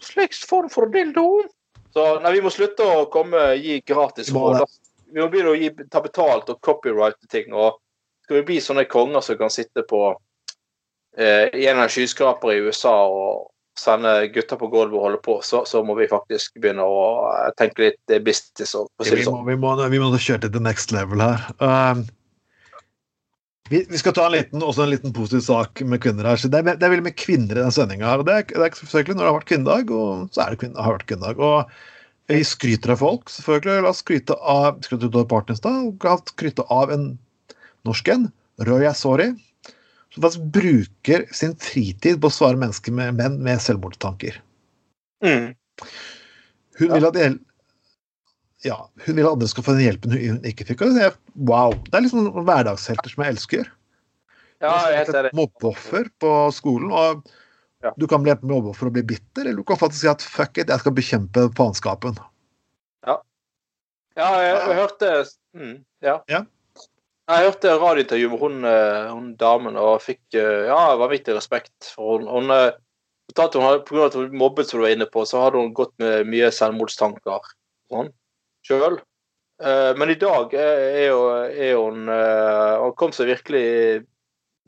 slikst 0.00 0.44
form 0.48 0.68
for 0.68 0.90
dildo. 0.92 1.46
Så 1.96 2.02
nei, 2.20 2.34
vi 2.36 2.42
må 2.44 2.50
slutte 2.52 2.84
å 2.84 3.06
komme 3.08 3.54
gi 3.56 3.80
gratis 3.88 4.28
råd. 4.34 4.66
Vi 5.08 5.22
må 5.22 5.30
begynne 5.32 5.54
å 5.54 5.56
gi, 5.56 5.70
ta 5.88 6.02
betalt 6.04 6.50
og 6.52 6.60
copyrighte 6.60 7.30
ting. 7.32 7.54
og 7.54 7.78
Skal 8.26 8.40
vi 8.40 8.46
bli 8.50 8.60
sånne 8.60 8.84
konger 8.90 9.24
som 9.24 9.38
kan 9.40 9.52
sitte 9.54 9.86
på 9.88 10.02
eh, 11.16 11.48
i 11.56 11.64
en 11.70 11.80
av 11.80 11.88
skyskrapere 11.88 12.58
i 12.58 12.66
USA 12.66 12.92
og 13.08 13.46
sende 13.80 14.12
gutter 14.32 14.60
på 14.60 14.68
gulvet 14.72 14.96
og 14.96 15.06
holde 15.06 15.22
på, 15.24 15.38
så, 15.44 15.62
så, 15.68 15.82
må 15.84 15.96
vi 15.98 16.08
faktisk 16.08 16.56
begynne 16.60 16.84
å 16.84 17.00
eh, 17.30 17.50
tenke 17.56 17.88
litt 17.88 18.16
business. 18.24 18.76
Og, 18.76 18.90
og 18.98 19.08
si 19.08 19.16
vi, 19.16 19.26
må, 19.28 19.40
vi, 19.48 19.56
må, 19.60 19.74
vi 19.92 20.00
må 20.02 20.12
kjøre 20.12 20.46
til 20.46 20.54
the 20.58 20.62
next 20.62 20.92
level 20.96 21.24
her. 21.24 21.48
Um, 21.60 22.06
vi, 23.70 23.82
vi, 23.90 23.98
skal 23.98 24.14
ta 24.16 24.28
en 24.28 24.34
liten, 24.36 24.62
også 24.62 24.84
en 24.84 24.92
liten 24.92 25.14
positiv 25.16 25.42
sak 25.46 25.82
med 25.82 26.00
kvinner 26.04 26.28
her. 26.30 26.40
Så 26.40 26.50
det, 26.52 26.62
er, 26.62 26.78
det 26.78 26.86
er 26.86 26.92
veldig 26.94 27.08
med 27.08 27.18
kvinner 27.18 27.58
i 27.58 27.64
den 27.64 27.74
sendinga 27.74 28.08
her. 28.08 28.22
og 28.22 28.28
det 28.28 28.38
er, 28.38 28.46
det 28.52 28.64
er 28.68 28.78
selvfølgelig 28.78 29.16
når 29.16 29.24
det 29.24 29.30
har 29.30 29.38
vært 29.40 29.50
kvinnedag, 29.50 29.92
og 29.96 30.34
så 30.34 30.44
er 30.44 30.54
det 30.54 30.60
kvinne, 30.62 30.86
har 30.86 30.98
vært 30.98 31.08
kvinnedag. 31.10 31.42
og 31.42 31.76
vi 32.26 32.42
skryter 32.42 32.90
av 32.94 33.02
folk, 33.02 33.30
selvfølgelig. 33.30 33.82
La 33.84 33.92
oss 33.92 34.02
skryte 34.02 34.36
av 34.42 34.80
skryte 34.82 35.10
av 35.12 35.28
Partnerstad, 35.30 36.06
skryte 36.32 36.64
av 36.74 36.92
en 36.94 37.12
norsk 37.86 38.08
en, 38.10 38.30
Roy 38.66 38.86
Asori, 38.88 39.28
som 40.14 40.24
faktisk 40.24 40.48
bruker 40.56 41.26
sin 41.36 41.54
fritid 41.60 42.18
på 42.22 42.30
å 42.30 42.34
svare 42.34 42.58
mennesker 42.58 42.94
med 42.96 43.18
menn 43.20 43.38
med 43.46 43.62
selvmordstanker. 43.62 44.40
Mm. 45.22 45.52
Hun 46.80 46.94
vil 46.96 47.08
at 47.08 47.20
ja, 48.66 48.76
hun 49.06 49.16
vil 49.16 49.26
at 49.26 49.36
andre 49.36 49.48
skal 49.50 49.64
få 49.66 49.76
den 49.76 49.86
hjelpen 49.86 50.14
hun 50.16 50.38
ikke 50.48 50.66
fikk. 50.68 50.84
Og 50.84 50.98
jeg, 50.98 51.14
wow. 51.48 51.74
Det 51.86 51.98
er 51.98 52.06
liksom 52.06 52.30
hverdagshelter 52.46 53.12
som 53.12 53.24
jeg 53.24 53.36
elsker. 53.36 53.68
Ja, 54.64 54.72
jeg 54.90 55.04
er 55.12 55.28
et 55.28 55.36
mobbeoffer 55.36 56.08
på 56.22 56.32
skolen. 56.56 56.92
og 56.92 57.26
ja. 57.84 57.92
Du 58.00 58.06
kan 58.10 58.22
bli 58.24 58.32
enten 58.32 58.50
mobbeoffer 58.50 58.88
og 58.88 58.96
bli 58.96 59.04
bitter, 59.06 59.44
eller 59.44 59.60
du 59.60 59.66
kan 59.66 59.78
faktisk 59.78 60.02
si 60.02 60.10
at 60.10 60.24
fuck 60.24 60.58
it, 60.58 60.72
jeg 60.72 60.82
skal 60.82 60.94
bekjempe 60.96 61.46
faenskapen. 61.58 62.16
Ja. 63.06 63.18
Ja, 64.16 64.30
jeg, 64.42 64.54
jeg 64.56 64.78
hørte 64.80 65.10
mm, 65.54 65.74
ja. 66.06 66.16
ja. 66.32 66.42
Jeg 67.26 67.50
hørte 67.50 67.76
radiointervju 67.82 68.32
med 68.32 68.42
hun, 68.42 68.58
eh, 68.70 69.12
hun, 69.12 69.30
damen 69.38 69.78
og 69.82 70.00
fikk 70.02 70.38
eh, 70.38 70.66
ja, 70.70 70.80
vanvittig 70.98 71.36
respekt. 71.36 71.74
for 71.92 72.22
Hun, 72.22 72.28
hun 72.30 72.52
fortalte 73.28 73.60
eh, 73.60 73.66
hun 73.66 73.84
Pga. 73.86 74.06
at 74.08 74.18
hun 74.18 74.38
mobbet, 74.40 74.70
som 74.70 74.80
du 74.80 74.86
var 74.86 74.94
inne 74.96 75.10
på, 75.10 75.26
så 75.28 75.44
hadde 75.44 75.60
hun 75.60 75.74
gått 75.76 75.92
med 76.02 76.30
mye 76.32 76.50
selvmordstanker 76.54 77.52
sånn 77.92 78.10
sjøl. 78.66 78.98
Men 79.96 80.10
i 80.12 80.18
dag 80.20 80.52
er, 80.52 81.06
jo, 81.08 81.20
er 81.48 81.78
hun 81.80 82.10
Hun 82.10 82.90
kom 83.00 83.14
seg 83.16 83.30
virkelig 83.30 84.02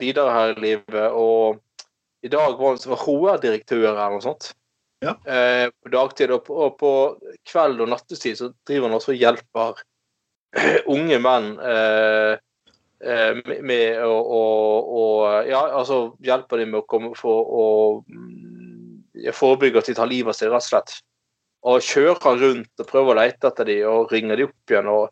videre 0.00 0.32
her 0.32 0.54
i 0.54 0.62
livet. 0.62 1.10
Og 1.12 1.58
i 2.24 2.30
dag 2.32 2.56
var 2.56 2.78
hun 2.78 3.02
HR-direktør 3.02 3.90
eller 3.90 4.14
noe 4.14 4.24
sånt. 4.24 4.52
Ja. 5.04 5.14
Eh, 5.24 5.68
på 5.82 5.92
dagtid. 5.92 6.32
Og 6.34 6.44
på, 6.46 6.56
og 6.66 6.76
på 6.80 6.92
kveld 7.46 7.82
og 7.84 7.92
nattestid 7.92 8.38
så 8.40 8.50
driver 8.66 8.88
hun 8.88 8.98
også 8.98 9.14
og 9.14 9.22
hjelper 9.22 9.82
unge 10.94 11.18
menn 11.22 11.52
eh, 11.60 12.38
eh, 13.04 13.42
med 13.62 14.00
å, 14.04 14.42
Ja, 15.48 15.62
altså 15.80 16.00
hjelper 16.24 16.62
dem 16.62 16.74
med 16.74 16.82
å 16.82 16.88
komme 16.88 17.12
for 17.18 17.52
å 17.60 17.66
mm, 18.08 19.30
forebygge 19.36 19.82
at 19.82 19.90
de 19.90 19.96
tar 19.98 20.10
livet 20.10 20.32
av 20.32 20.38
seg, 20.38 20.52
rett 20.52 20.64
og 20.64 20.70
slett. 20.72 20.98
Og 21.66 21.82
kjører 21.82 22.42
rundt 22.42 22.82
og 22.82 22.86
prøver 22.86 23.12
å 23.12 23.18
lete 23.18 23.50
etter 23.50 23.66
dem 23.66 23.86
og 23.90 24.12
ringer 24.14 24.38
dem 24.38 24.50
opp 24.50 24.72
igjen. 24.72 24.90
Og, 24.92 25.08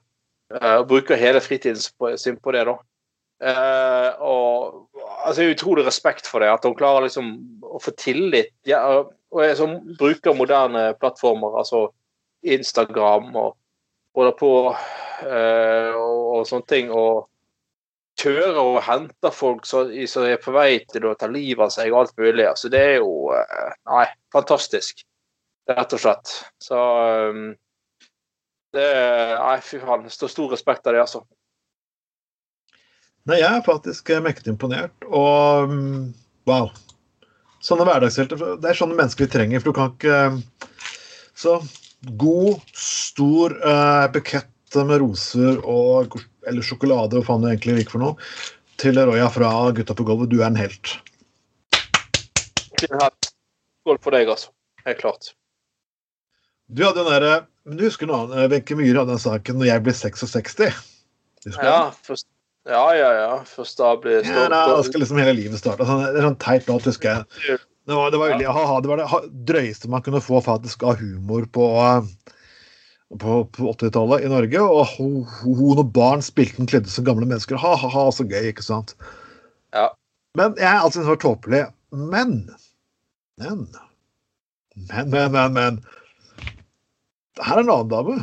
uh, 0.54 0.82
bruker 0.86 1.18
hele 1.18 1.42
fritiden 1.42 1.80
sin 2.18 2.38
på 2.38 2.54
det, 2.54 2.66
da. 2.68 2.76
Uh, 3.36 4.10
og 4.24 5.00
altså, 5.26 5.42
jeg 5.42 5.50
har 5.50 5.56
utrolig 5.58 5.84
respekt 5.86 6.28
for 6.30 6.40
det, 6.40 6.48
at 6.48 6.64
hun 6.64 6.76
klarer 6.78 7.04
liksom 7.04 7.34
å 7.66 7.80
få 7.82 7.92
tillit. 7.98 8.54
Ja, 8.68 8.82
og 9.02 9.42
jeg 9.42 9.58
som 9.58 9.78
bruker 9.98 10.36
moderne 10.38 10.92
plattformer, 11.00 11.58
altså 11.60 11.88
Instagram 12.46 13.32
og 13.34 13.56
holder 14.16 14.36
på 14.38 14.52
uh, 14.70 15.90
og, 15.98 16.20
og, 16.38 16.44
sånne 16.48 16.70
ting. 16.70 16.92
og 16.94 17.26
kjører 18.16 18.62
og 18.62 18.78
henter 18.86 19.34
folk 19.34 19.66
som 19.68 19.90
er 19.92 20.38
på 20.40 20.54
vei 20.54 20.78
til 20.88 21.04
å 21.04 21.16
ta 21.20 21.28
livet 21.28 21.66
av 21.66 21.74
seg 21.74 21.90
og 21.90 21.98
alt 22.04 22.14
mulig. 22.16 22.46
Altså, 22.48 22.70
det 22.72 22.80
er 22.80 22.96
jo 23.02 23.34
Nei, 23.90 24.06
fantastisk 24.32 25.02
rett 25.70 25.94
og 25.96 26.02
slett. 26.02 26.34
Så 26.62 26.80
um, 27.30 27.48
det 28.76 28.86
Nei, 29.40 29.56
fy 29.64 29.80
faen. 29.82 30.06
Står 30.12 30.32
stor 30.32 30.52
respekt 30.54 30.86
av 30.86 30.96
det, 30.96 31.02
altså. 31.04 31.22
Nei, 33.26 33.40
jeg 33.40 33.50
er 33.50 33.64
faktisk 33.66 34.12
mektig 34.22 34.52
imponert, 34.52 35.06
og 35.10 35.72
um, 35.72 36.12
wow. 36.46 36.68
Sånne 37.64 37.86
hverdagshelter. 37.88 38.42
Det 38.62 38.70
er 38.70 38.78
sånne 38.78 38.98
mennesker 38.98 39.26
vi 39.26 39.32
trenger, 39.32 39.62
for 39.62 39.72
du 39.72 39.78
kan 39.78 39.94
ikke 39.96 40.18
Så 41.36 41.56
god, 42.20 42.60
stor 42.78 43.56
uh, 43.64 44.06
bukett 44.14 44.52
med 44.76 45.00
roser 45.00 45.58
og 45.64 46.18
eller 46.46 46.62
sjokolade, 46.62 47.16
hva 47.16 47.26
faen 47.26 47.42
du 47.42 47.48
egentlig 47.48 47.80
liker 47.80 47.96
for 47.96 48.04
noe, 48.04 48.28
til 48.80 48.98
Roya 49.00 49.26
fra 49.32 49.50
Gutta 49.74 49.96
på 49.96 50.06
gulvet. 50.06 50.30
Du 50.30 50.38
er 50.42 50.50
en 50.50 50.60
helt. 50.60 50.92
Skål 52.76 53.98
for 54.04 54.14
deg, 54.14 54.30
altså. 54.30 54.52
Helt 54.86 55.00
klart. 55.00 55.32
Du 56.68 56.82
hadde 56.84 57.02
den 57.02 57.12
derre 57.12 57.34
Men 57.66 57.78
du 57.78 57.84
husker 57.86 58.08
noe 58.08 58.24
annet? 58.24 58.50
Wenche 58.52 58.76
Myhre 58.78 59.02
hadde 59.02 59.14
den 59.14 59.22
saken 59.22 59.58
'Når 59.58 59.66
jeg 59.70 59.82
blir 59.86 59.94
66'. 59.94 60.82
Ja, 61.62 61.92
først, 62.02 62.26
ja, 62.66 62.82
ja, 62.94 63.10
ja. 63.14 63.32
Først 63.46 63.78
da 63.78 63.94
blir 64.02 64.24
stolt. 64.26 64.50
ja, 64.50 64.66
Da 64.66 64.82
skal 64.82 65.00
liksom 65.02 65.18
hele 65.22 65.34
livet 65.38 65.60
starte. 65.60 65.86
Sånn, 65.86 66.02
det 66.02 66.18
er 66.18 66.26
sånn 66.26 66.38
teit 66.42 66.66
låt, 66.70 66.86
husker 66.88 67.12
jeg. 67.12 67.58
Det 67.86 67.94
var, 67.94 68.10
det 68.10 68.18
var, 68.18 68.32
ja. 68.42 68.50
aha, 68.50 68.80
det, 68.82 68.90
var 68.90 68.98
det 68.98 69.06
drøyeste 69.46 69.90
man 69.90 70.02
kunne 70.02 70.18
få 70.22 70.40
faktisk 70.42 70.82
av 70.82 70.98
humor 70.98 71.46
på, 71.54 71.66
på, 73.22 73.36
på 73.54 73.68
80-tallet 73.76 74.26
i 74.26 74.30
Norge. 74.32 74.62
Og 74.62 74.90
hun 74.96 75.78
og 75.78 75.92
barn 75.94 76.24
spilte 76.26 76.58
den 76.58 76.70
kledde 76.70 76.90
som 76.90 77.06
gamle 77.06 77.28
mennesker. 77.28 77.58
Ha-ha-ha, 77.62 78.08
så 78.10 78.26
gøy, 78.26 78.50
ikke 78.50 78.66
sant? 78.66 78.96
Ja. 79.76 79.92
Men 80.38 80.58
jeg 80.58 80.66
er 80.66 80.82
altså 80.82 81.06
så 81.06 81.14
tåpelig. 81.22 81.68
Men 81.94 82.50
Men 83.38 83.68
Men, 84.74 85.14
men, 85.32 85.52
men. 85.54 85.78
Her 87.44 87.58
er 87.58 87.64
en 87.64 87.72
annen 87.72 87.92
dame. 87.92 88.18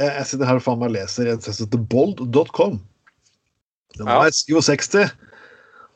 Jeg, 0.00 0.26
sitter 0.26 0.48
her 0.48 0.60
og 0.60 0.64
faen 0.64 0.80
meg 0.80 0.94
leser 0.94 1.28
en 1.30 1.42
som 1.44 1.56
heter 1.58 1.82
bold.com. 1.92 2.78
Den 3.98 4.08
var 4.08 4.30
ja. 4.30 4.36
67. 4.36 5.10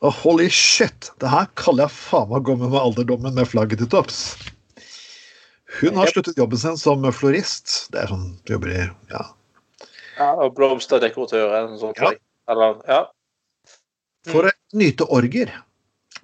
Og 0.05 0.13
holy 0.21 0.49
shit! 0.51 1.09
Det 1.23 1.31
her 1.31 1.47
kaller 1.59 1.87
jeg 1.87 1.97
faen 1.97 2.29
meg 2.31 2.45
gå 2.45 2.57
med 2.59 2.73
med 2.73 2.81
alderdommen 2.81 3.35
med 3.37 3.49
flagget 3.49 3.81
til 3.81 3.89
topps. 3.91 4.19
Hun 5.79 5.97
har 5.99 6.11
sluttet 6.11 6.37
jobben 6.39 6.59
sin 6.59 6.77
som 6.79 7.03
florist. 7.15 7.89
Det 7.91 8.03
er 8.03 8.11
sånn 8.11 8.29
du 8.45 8.55
jobber 8.55 8.71
i 8.71 8.79
ja. 9.11 9.23
ja 10.19 10.29
og 10.37 10.53
blomsterdekoratør. 10.57 11.55
Sånn 11.81 11.95
ja. 11.99 12.13
Eller, 12.51 12.79
ja. 12.87 13.01
Mm. 14.25 14.31
For 14.31 14.49
å 14.49 14.53
nyte 14.77 15.07
orger 15.13 15.51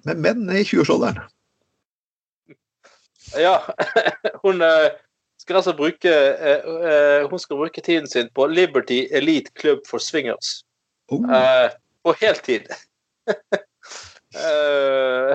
med 0.08 0.22
menn 0.22 0.46
i 0.50 0.62
20-årsalderen. 0.62 1.20
Ja. 3.38 3.58
Hun 4.44 4.62
eh, 4.64 4.92
skal 5.42 5.58
altså 5.58 5.72
bruke 5.76 6.10
eh, 6.10 6.66
eh, 6.90 7.30
Hun 7.30 7.38
skal 7.38 7.58
bruke 7.58 7.82
tiden 7.82 8.06
sin 8.08 8.28
på 8.34 8.46
Liberty 8.46 9.08
Elite 9.10 9.50
Club 9.58 9.78
for 9.88 9.98
Swingers. 9.98 10.62
Oh. 11.08 11.24
Eh, 11.26 11.70
på 12.04 12.14
heltid. 12.20 12.68
uh, 14.42 15.34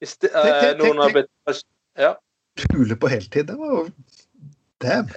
det, 0.00 0.30
uh, 0.30 0.70
noen 0.78 1.02
har 1.02 1.14
blitt 1.14 1.62
Ja. 1.98 2.14
Pule 2.70 2.96
på 2.96 3.10
heltid, 3.10 3.48
det 3.48 3.56
var 3.58 3.70
jo 3.72 3.84
Damn. 4.82 5.08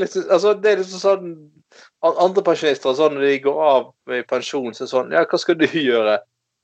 Liksom, 0.00 0.24
altså, 0.30 0.54
det 0.54 0.70
er 0.70 0.80
liksom 0.80 1.02
sånn 1.02 1.34
Andre 2.04 2.44
pensjonister 2.44 2.96
sånn 2.96 3.16
når 3.16 3.26
de 3.26 3.34
går 3.44 3.60
av 3.64 4.14
i 4.16 4.22
pensjon, 4.28 4.72
så 4.76 4.86
er 4.86 4.92
sånn 4.92 5.12
Ja, 5.16 5.24
hva 5.28 5.40
skal 5.40 5.58
du 5.60 5.66
gjøre? 5.90 6.18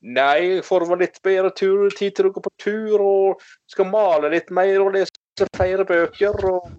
Nei, 0.06 0.62
får 0.64 0.84
du 0.84 0.96
litt 1.00 1.20
bedre 1.24 1.50
tur, 1.56 1.88
tid 1.96 2.16
til 2.16 2.28
å 2.28 2.32
gå 2.34 2.42
på 2.44 2.52
tur 2.62 3.02
og 3.02 3.44
skal 3.72 3.88
male 3.90 4.30
litt 4.32 4.52
mer 4.54 4.76
og 4.84 4.92
lese 4.96 5.15
flere 5.56 5.84
bøker. 5.84 6.44
og 6.50 6.70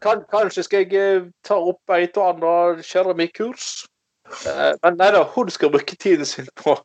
kan, 0.00 0.22
Kanskje 0.30 0.62
skal 0.66 0.86
jeg 0.86 1.00
eh, 1.00 1.26
ta 1.44 1.58
opp 1.58 1.96
et 1.96 2.16
og 2.16 2.28
annet 2.34 2.86
keramikkurs. 2.86 3.86
Eh, 4.46 4.72
men 4.82 4.98
nei 5.00 5.10
da, 5.14 5.24
hun 5.36 5.50
skal 5.52 5.72
bruke 5.74 5.96
tiden 5.96 6.26
sin 6.26 6.48
på, 6.62 6.76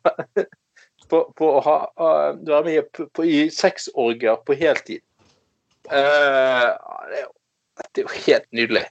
på, 1.10 1.22
på 1.38 1.52
å 1.58 1.62
ha, 1.66 1.76
være 2.42 2.64
med 2.68 2.90
på, 2.94 3.08
på, 3.14 3.26
i 3.26 3.46
sexorgier 3.50 4.40
på 4.46 4.58
heltid. 4.58 5.02
Uh, 5.90 6.70
det, 7.10 7.16
er 7.18 7.24
jo, 7.24 7.32
det 7.82 8.02
er 8.02 8.04
jo 8.04 8.12
helt 8.26 8.46
nydelig. 8.54 8.84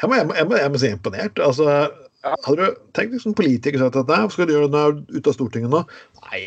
Jeg 0.00 0.08
må, 0.08 0.16
jeg 0.16 0.46
må, 0.48 0.56
jeg 0.56 0.70
må, 0.72 0.80
si 0.80 0.90
imponert. 0.90 1.38
Altså. 1.38 1.66
Hadde 2.24 2.56
du 2.56 2.78
tenkt 2.96 3.12
liksom 3.12 3.34
politiker 3.36 3.82
sagt 3.82 3.98
at 4.00 4.08
hva 4.08 4.22
skal 4.32 4.48
du 4.48 4.54
gjøre 4.54 4.70
når 4.72 4.94
du 4.96 5.02
er 5.02 5.18
ute 5.18 5.28
av 5.28 5.36
Stortinget 5.36 5.72
nå? 5.72 5.82
Nei, 6.24 6.40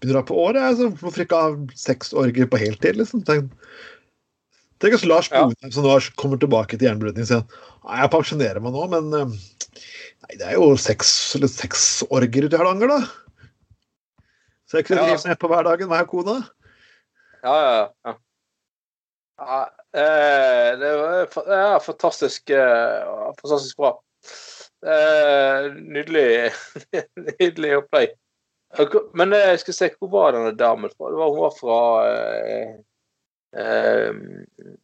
begynner 0.00 0.22
du 0.22 0.28
på 0.30 0.38
året? 0.46 0.62
Altså, 0.62 0.88
hvorfor 0.96 1.24
ikke 1.26 1.40
ha 1.42 1.50
seks 1.76 2.14
orger 2.16 2.48
på 2.48 2.60
heltid, 2.62 2.96
liksom? 2.96 3.24
Tenk, 3.28 3.50
tenk 4.80 4.96
hvis 4.96 5.04
Lars 5.08 5.28
Bonheim 5.32 5.52
ja. 5.60 5.72
som 5.74 5.84
nå 5.84 5.98
kommer 6.20 6.40
tilbake 6.40 6.78
til 6.78 6.88
jernbrødning 6.88 7.28
sier 7.28 7.44
nei, 7.44 8.00
jeg 8.00 8.12
pensjonerer 8.14 8.64
meg 8.64 8.72
nå, 8.76 8.86
men 8.94 9.12
nei, 9.12 10.32
det 10.38 10.48
er 10.48 10.56
jo 10.56 10.72
seks, 10.80 11.12
eller 11.36 11.52
seks 11.52 11.86
orger 12.08 12.48
ute 12.48 12.56
i 12.56 12.60
Hardanger, 12.62 12.96
da. 12.96 14.24
Så 14.66 14.80
jeg 14.80 14.88
kunne 14.88 15.04
ja. 15.04 15.12
drive 15.12 15.30
ned 15.30 15.42
på 15.42 15.50
hverdagen 15.52 15.92
meg 15.92 16.08
og 16.08 16.14
kona. 16.14 16.38
Ja, 17.44 17.58
ja, 17.60 17.84
ja. 18.08 18.16
ja 19.44 19.60
eh, 20.00 20.72
det 20.80 20.90
er 21.60 21.78
fantastisk, 21.84 22.50
eh, 22.50 23.36
fantastisk 23.38 23.78
bra. 23.84 23.92
Eh, 24.86 25.72
nydelig, 25.74 26.52
nydelig 27.40 27.76
opplegg. 27.80 28.16
Men 29.14 29.32
eh, 29.32 29.52
jeg 29.54 29.62
skal 29.64 29.76
se, 29.76 29.90
hvor 29.98 30.10
var 30.12 30.34
denne 30.36 30.52
damen 30.58 30.92
fra? 30.92 31.10
Det 31.10 31.20
var, 31.20 31.30
hun 31.32 31.44
var 31.44 31.54
fra 31.56 31.78
eh, 32.10 32.74
eh, 33.62 34.74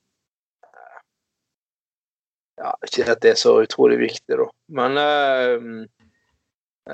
Ja, 2.62 2.72
ikke 2.86 3.08
at 3.10 3.22
det 3.24 3.32
er 3.32 3.40
så 3.40 3.56
utrolig 3.64 3.98
viktig, 3.98 4.36
da, 4.38 4.46
men 4.70 4.98
eh, 5.00 5.64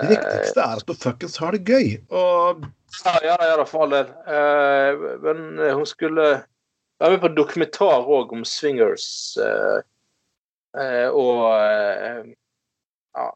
Det 0.01 0.11
viktigste 0.15 0.65
er 0.65 0.81
at 0.81 0.89
du 0.89 0.95
fuckings 0.97 1.37
har 1.43 1.57
det 1.57 1.65
gøy. 1.69 1.99
Og 2.09 2.65
Ja, 3.05 3.19
ja, 3.25 3.37
ja 3.45 3.65
for 3.69 3.85
all 3.85 3.93
del. 3.93 4.13
Eh, 4.33 5.03
men 5.25 5.61
hun 5.77 5.87
skulle 5.87 6.29
være 6.99 7.15
med 7.15 7.21
på 7.23 7.35
dokumentar 7.37 8.09
òg 8.09 8.33
om 8.33 8.45
swingers. 8.49 9.37
Og 11.13 12.29
ja. 13.17 13.29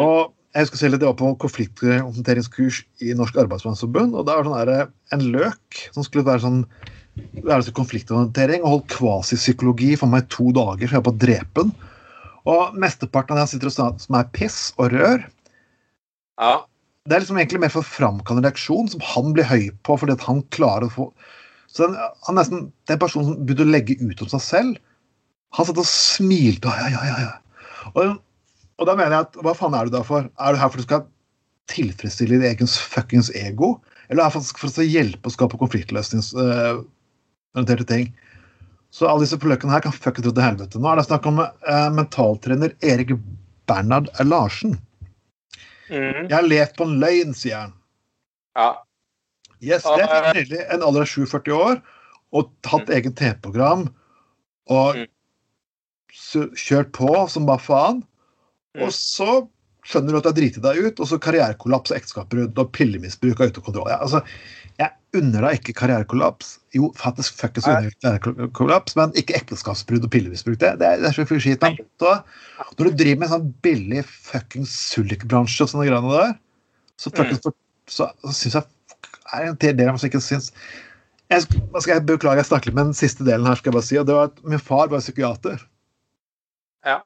Og 0.00 0.32
jeg 0.54 0.64
husker 0.64 0.80
selv 0.80 0.96
at 0.96 1.02
jeg 1.04 1.10
var 1.10 1.18
på 1.20 1.32
konflikthåndteringskurs 1.42 2.80
i 3.04 3.12
Norsk 3.16 3.36
Arbeidsmannsforbund, 3.42 4.14
og 4.16 4.24
da 4.28 4.38
var 4.38 4.46
sånn 4.48 4.94
en 5.16 5.26
løk 5.34 5.82
som 5.92 6.06
skulle 6.06 6.24
være 6.24 6.46
sånn 6.46 6.62
det 7.16 7.46
er 7.46 7.58
altså 7.58 7.72
konflikthåndtering 7.76 8.64
og 8.64 8.72
holdt 8.72 8.90
kvasipsykologi 8.92 9.94
for 9.96 10.12
meg 10.12 10.26
to 10.32 10.50
dager, 10.56 10.84
så 10.84 10.98
jeg 10.98 11.00
var 11.00 11.06
på 11.06 11.14
å 11.14 11.20
drepe 11.22 11.62
den. 11.64 11.70
Og 12.46 12.76
mesteparten 12.78 13.34
av 13.34 13.38
det 13.38 13.44
han 13.46 13.50
sitter 13.50 13.68
og 13.70 13.74
snakker 13.74 14.02
som 14.06 14.16
er 14.20 14.32
piss 14.36 14.58
og 14.78 14.92
rør, 14.94 15.20
Ja. 16.38 16.54
det 17.08 17.14
er 17.16 17.20
liksom 17.22 17.38
egentlig 17.40 17.62
mer 17.62 17.72
for 17.72 17.82
å 17.82 17.90
framkalle 17.90 18.38
en 18.42 18.46
reaksjon 18.46 18.90
som 18.92 19.00
han 19.02 19.32
blir 19.34 19.46
høy 19.48 19.64
på 19.82 19.96
fordi 19.98 20.12
at 20.12 20.26
han 20.28 20.38
klarer 20.54 20.86
å 20.86 20.92
få 20.92 21.04
Så 21.66 21.76
den, 21.86 21.96
han 22.26 22.34
nesten, 22.38 22.72
den 22.88 22.98
personen 22.98 23.26
som 23.26 23.36
å 23.42 23.64
legge 23.68 23.94
ut 24.00 24.22
om 24.22 24.28
seg 24.30 24.40
selv, 24.40 24.76
han 25.52 25.66
satt 25.66 25.78
og 25.82 25.86
smilte 25.88 26.68
og 26.70 26.74
ja, 26.78 26.86
ja, 26.94 27.02
ja. 27.04 27.16
ja. 27.26 27.32
Og, 27.94 28.02
og 28.78 28.84
da 28.88 28.94
mener 28.96 29.12
jeg 29.12 29.20
at 29.26 29.36
hva 29.44 29.54
faen 29.56 29.74
er 29.76 29.84
du 29.84 29.90
der 29.92 30.04
for? 30.06 30.22
Er 30.38 30.52
du 30.52 30.58
her 30.60 30.68
for 30.70 30.78
du 30.80 30.86
skal 30.86 31.06
tilfredsstille 31.72 32.34
din 32.38 32.48
egen 32.48 32.68
fuckings 32.70 33.30
ego? 33.34 33.68
Eller 34.08 34.22
er 34.22 34.22
du 34.22 34.26
her 34.30 34.36
for, 34.38 34.42
for 34.62 34.80
å 34.80 34.86
hjelpe 34.86 35.28
å 35.28 35.34
skape 35.34 35.60
konfliktløsningsorienterte 35.60 37.86
ting? 37.90 38.06
Så 38.96 39.04
alle 39.10 39.26
disse 39.26 39.36
forløkene 39.40 39.74
her 39.74 39.82
kan 39.84 39.92
fucke 39.92 40.22
til 40.24 40.32
helvete. 40.40 40.80
Nå 40.80 40.88
er 40.88 41.00
det 41.00 41.06
snakk 41.08 41.26
om 41.28 41.42
eh, 41.44 41.88
mentaltrener 41.92 42.72
Erik 42.80 43.12
Bernhard 43.68 44.08
Larsen. 44.24 44.78
Mm. 45.90 46.26
Jeg 46.30 46.32
har 46.32 46.46
levd 46.46 46.72
på 46.78 46.86
en 46.88 46.96
løgn, 47.02 47.34
sier 47.36 47.66
han. 47.66 47.76
ja. 48.56 48.74
Yes, 49.64 49.86
det 49.88 50.04
er 50.04 50.26
nydelig. 50.36 50.58
En 50.68 50.82
alder 50.84 51.06
av 51.06 51.08
47 51.08 51.46
år 51.56 51.78
og 52.36 52.50
hatt 52.68 52.90
eget 52.92 53.14
TV-program 53.16 53.86
og 54.68 54.98
Mm. 54.98 55.06
kjørt 56.56 56.92
på 56.92 57.08
som 57.32 57.46
bare 57.48 57.62
faen. 57.64 58.02
Mm. 58.76 58.82
Og 58.84 58.92
så 58.92 59.48
skjønner 59.86 60.12
du 60.12 60.18
at 60.18 60.26
du 60.26 60.28
har 60.28 60.36
driti 60.36 60.60
deg 60.60 60.80
ut, 60.82 61.00
og 61.00 61.08
så 61.08 61.18
karrierekollaps 61.22 61.92
og 61.92 61.96
ekteskapsbrudd 61.96 62.58
og 62.58 62.72
pillemisbruk 62.76 63.40
og 63.40 63.46
av 63.46 63.62
kontroll. 63.64 63.88
Ja, 63.88 63.98
altså, 64.02 64.20
jeg 64.80 64.92
unner 65.16 65.46
deg 65.46 65.58
ikke 65.60 65.74
karrierekollaps. 65.78 66.56
Jo, 66.76 66.90
faktisk 67.00 67.38
fuckings 67.40 67.68
unner 67.68 67.88
jeg 67.88 68.22
karrierekollaps, 68.24 68.96
men 68.98 69.14
ikke 69.18 69.36
ekteskapsbrudd 69.38 70.04
og 70.08 70.12
pillemisbruk. 70.12 70.58
Det, 70.60 70.74
det, 70.82 70.88
er, 70.88 71.04
det 71.04 71.12
så 71.16 71.26
for 71.28 71.42
skit. 71.42 71.62
Men 71.64 71.78
så, 72.02 72.16
når 72.78 72.90
du 72.90 72.98
driver 73.02 73.20
med 73.20 73.28
en 73.28 73.34
sånn 73.34 73.52
billig 73.64 74.02
fuckings 74.08 74.74
sullikbransje 74.92 75.64
og 75.64 75.72
sånne 75.72 75.88
greiene 75.88 76.16
der, 76.16 76.34
så, 77.00 77.12
fuckings, 77.12 77.44
så, 77.44 77.54
så 77.92 78.34
syns 78.34 78.58
jeg 78.58 78.68
er 79.34 79.48
en 79.48 79.56
del 79.62 79.88
av 79.88 79.96
som 79.98 80.10
ikke 80.10 80.22
syns 80.22 80.52
jeg, 81.26 81.42
skal 81.82 81.96
jeg 81.96 82.06
beklage, 82.06 82.38
jeg 82.38 82.46
snakker 82.46 82.70
litt 82.70 82.76
med 82.78 82.92
den 82.92 82.98
siste 82.98 83.24
delen 83.26 83.48
her. 83.48 83.58
skal 83.58 83.72
jeg 83.72 83.76
bare 83.76 83.86
si, 83.88 83.98
og 83.98 84.06
det 84.06 84.14
var 84.14 84.28
at 84.30 84.42
Min 84.46 84.62
far 84.62 84.90
var 84.92 85.02
psykiater. 85.02 85.64
Ja. 86.86 87.00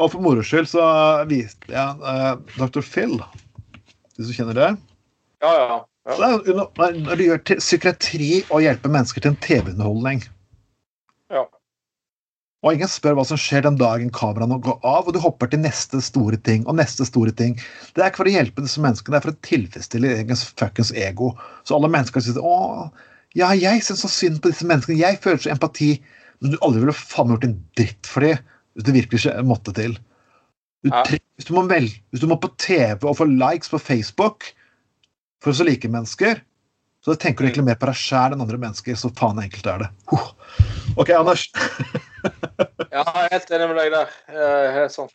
Og 0.00 0.14
for 0.14 0.24
moro 0.24 0.42
skyld 0.42 0.70
så 0.72 0.84
viste 1.30 1.70
jeg 1.70 1.98
uh, 2.00 2.40
Dr. 2.56 2.80
Phil, 2.82 3.18
hvis 4.16 4.30
du 4.30 4.34
kjenner 4.34 4.56
det. 4.56 4.70
Ja, 5.44 5.52
ja. 5.60 5.76
Ja. 6.04 6.36
når 6.36 7.16
du 7.16 7.24
gjør 7.24 7.42
psykiatri 7.62 8.44
og 8.50 8.64
hjelper 8.64 8.92
mennesker 8.92 9.24
til 9.24 9.32
en 9.32 9.40
TV-underholdning. 9.40 10.24
Ja. 11.32 11.46
Og 12.64 12.76
ingen 12.76 12.88
spør 12.88 13.16
hva 13.16 13.24
som 13.28 13.40
skjer 13.40 13.64
den 13.66 13.78
dagen 13.80 14.12
kameraene 14.12 14.58
går 14.64 14.78
av, 14.84 15.08
og 15.08 15.16
du 15.16 15.20
hopper 15.20 15.48
til 15.52 15.60
neste 15.64 16.00
store 16.04 16.36
ting 16.44 16.64
og 16.68 16.76
neste 16.78 17.04
store 17.08 17.32
ting. 17.36 17.56
Det 17.96 18.04
er 18.04 18.12
ikke 18.12 18.22
for 18.22 18.30
å 18.30 18.34
hjelpe 18.36 18.64
disse 18.64 18.84
menneskene, 18.84 19.14
det 19.14 19.20
er 19.20 19.26
for 19.26 19.34
å 19.34 19.44
tilfredsstille 19.48 20.14
egen 20.20 20.40
fuckings 20.60 20.92
ego. 20.96 21.34
Så 21.64 21.76
alle 21.76 21.92
mennesker 21.92 22.24
sier 22.24 22.40
å, 22.40 22.88
ja, 23.36 23.50
jeg 23.56 23.84
syns 23.84 24.04
så 24.04 24.12
synd 24.12 24.40
på 24.40 24.52
disse 24.52 24.68
menneskene, 24.68 25.00
jeg 25.00 25.20
føler 25.24 25.40
så 25.44 25.52
empati, 25.52 25.94
men 26.40 26.52
du 26.52 26.60
aldri 26.64 26.84
ville 26.84 26.96
faen 26.96 27.32
gjort 27.32 27.46
en 27.48 27.60
dritt 27.78 28.10
for 28.10 28.26
dem 28.26 28.40
hvis 28.74 28.88
det 28.88 28.96
virkelig 28.96 29.20
ikke 29.22 29.46
måtte 29.46 29.72
til. 29.76 29.92
Du, 30.84 30.90
Ja. 30.90 31.04
hvis, 31.06 31.46
du 31.48 31.54
må 31.56 31.62
vel, 31.70 31.86
hvis 32.12 32.20
du 32.20 32.26
må 32.28 32.36
på 32.40 32.50
TV 32.60 33.06
og 33.06 33.16
få 33.16 33.24
likes 33.30 33.70
på 33.72 33.80
Facebook 33.80 34.50
for 35.44 35.56
så 35.56 35.66
like 35.68 35.88
mennesker, 35.92 36.40
så 37.04 37.14
tenker 37.20 37.44
du 37.44 37.50
egentlig 37.50 37.66
mer 37.66 37.76
på 37.80 37.90
deg 37.90 37.98
sjæl 38.00 38.32
enn 38.32 38.42
andre 38.44 38.58
mennesker. 38.60 38.96
Så 38.96 39.10
faen 39.18 39.42
enkelt 39.42 39.66
er 39.68 39.84
det. 39.84 39.90
Huh. 40.12 40.30
OK, 40.96 41.12
Anders. 41.16 41.50
Ja, 42.94 43.02
jeg 43.04 43.24
er 43.26 43.32
helt 43.34 43.50
enig 43.52 43.66
med 43.68 43.76
deg 43.76 43.90
der. 43.92 44.12
Eh, 44.32 44.66
Helt 44.78 44.92
sånn. 44.94 45.10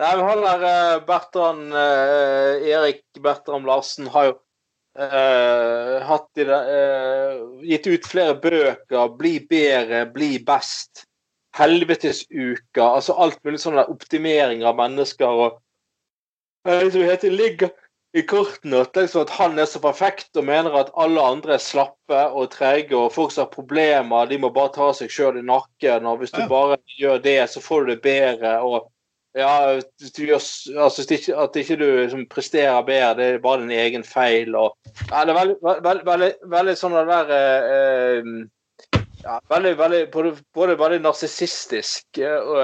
Nei, 0.00 0.10
men 0.18 0.26
han 0.26 0.40
der 0.44 0.64
eh, 0.68 1.02
Bertrand 1.06 1.76
eh, 1.78 2.66
Erik 2.68 3.00
Bertram 3.22 3.64
Larsen 3.68 4.10
har 4.12 4.26
jo 4.26 4.34
eh, 5.00 5.94
hatt 6.04 6.40
i 6.42 6.46
det, 6.48 6.58
eh, 6.74 7.38
gitt 7.70 7.88
ut 7.88 8.08
flere 8.10 8.34
bøker. 8.42 9.14
'Bli 9.16 9.38
bedre, 9.48 10.02
bli 10.12 10.34
best'. 10.44 11.06
Helvetesuka. 11.56 12.84
Altså 12.84 13.16
alt 13.16 13.40
mulig 13.46 13.62
sånn 13.62 13.80
optimering 13.80 14.66
av 14.66 14.76
mennesker 14.78 15.40
og 15.46 15.56
eh, 16.66 16.82
Det 16.84 16.92
som 16.94 17.06
heter 17.08 17.32
ligger 17.34 17.72
i 18.12 18.22
kortene 18.26 18.80
at, 18.82 18.96
liksom 18.96 19.22
at 19.22 19.32
han 19.38 19.58
er 19.58 19.68
så 19.70 19.78
perfekt 19.82 20.36
og 20.38 20.46
mener 20.48 20.74
at 20.80 20.90
alle 20.98 21.22
andre 21.22 21.54
er 21.54 21.62
slappe 21.62 22.22
og 22.34 22.50
trege 22.50 22.96
og 22.98 23.12
folk 23.14 23.30
som 23.34 23.44
har 23.44 23.52
problemer, 23.52 24.26
de 24.26 24.38
må 24.42 24.50
bare 24.54 24.72
ta 24.74 24.88
seg 24.96 25.12
sjøl 25.14 25.38
i 25.38 25.46
nakken, 25.46 26.08
og 26.10 26.18
hvis 26.18 26.34
du 26.34 26.40
Ja. 26.42 26.48
bare 26.50 26.80
gjør 26.98 27.22
det, 27.22 27.38
så 27.50 27.62
får 27.62 27.86
du 27.86 27.94
det 27.94 28.02
bedre. 28.02 28.58
og 28.60 28.90
ja, 29.34 29.78
du 30.16 30.24
gjør, 30.26 30.42
altså, 30.82 31.02
At 31.38 31.56
ikke 31.56 31.76
du 31.78 31.86
liksom, 32.02 32.26
presterer 32.26 32.82
bedre, 32.82 33.14
det 33.14 33.34
er 33.34 33.38
bare 33.38 33.60
din 33.62 33.70
egen 33.70 34.02
feil. 34.04 34.56
og 34.56 34.74
ja, 35.10 35.24
Det 35.24 35.30
er 35.30 35.38
veldig, 35.38 35.56
veldig, 35.62 36.06
veldig, 36.06 36.32
veldig 36.50 36.74
sånn 36.76 36.96
det 36.98 37.06
der 37.06 37.30
eh, 37.30 37.62
eh, 37.70 39.02
ja, 39.22 39.38
veldig, 39.48 39.76
veldig, 39.78 40.10
både, 40.10 40.34
både 40.54 40.78
veldig 40.78 41.00
narsissistisk 41.04 42.18
og, 42.18 42.58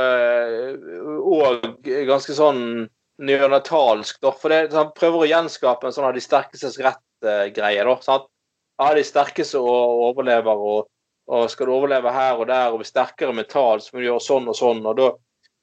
og 1.22 1.66
ganske 1.84 2.34
sånn 2.34 2.88
neonatalsk. 3.18 4.20
Da, 4.22 4.32
for 4.32 4.52
det, 4.52 4.72
Han 4.76 4.92
prøver 4.96 5.24
å 5.24 5.30
gjenskape 5.30 5.88
en 5.88 5.94
sånn 5.96 6.08
av 6.08 6.16
de 6.16 6.24
sterkestes 6.24 6.80
rett-greie. 6.82 7.84
da, 7.84 7.96
sant? 8.04 8.28
Ja, 8.76 8.92
de 8.94 9.04
sterkeste 9.08 9.60
og 9.60 10.02
overlever, 10.10 10.56
og, 10.56 10.88
og 11.32 11.46
skal 11.50 11.68
du 11.68 11.76
overleve 11.76 12.12
her 12.12 12.36
og 12.36 12.50
der 12.50 12.74
og 12.74 12.82
bli 12.82 12.88
sterkere 12.88 13.32
mentalt, 13.32 13.86
så 13.86 13.94
må 13.94 14.02
du 14.02 14.10
gjøre 14.10 14.26
sånn 14.26 14.50
og 14.52 14.58
sånn. 14.58 14.84
og 14.84 14.98
da 15.00 15.12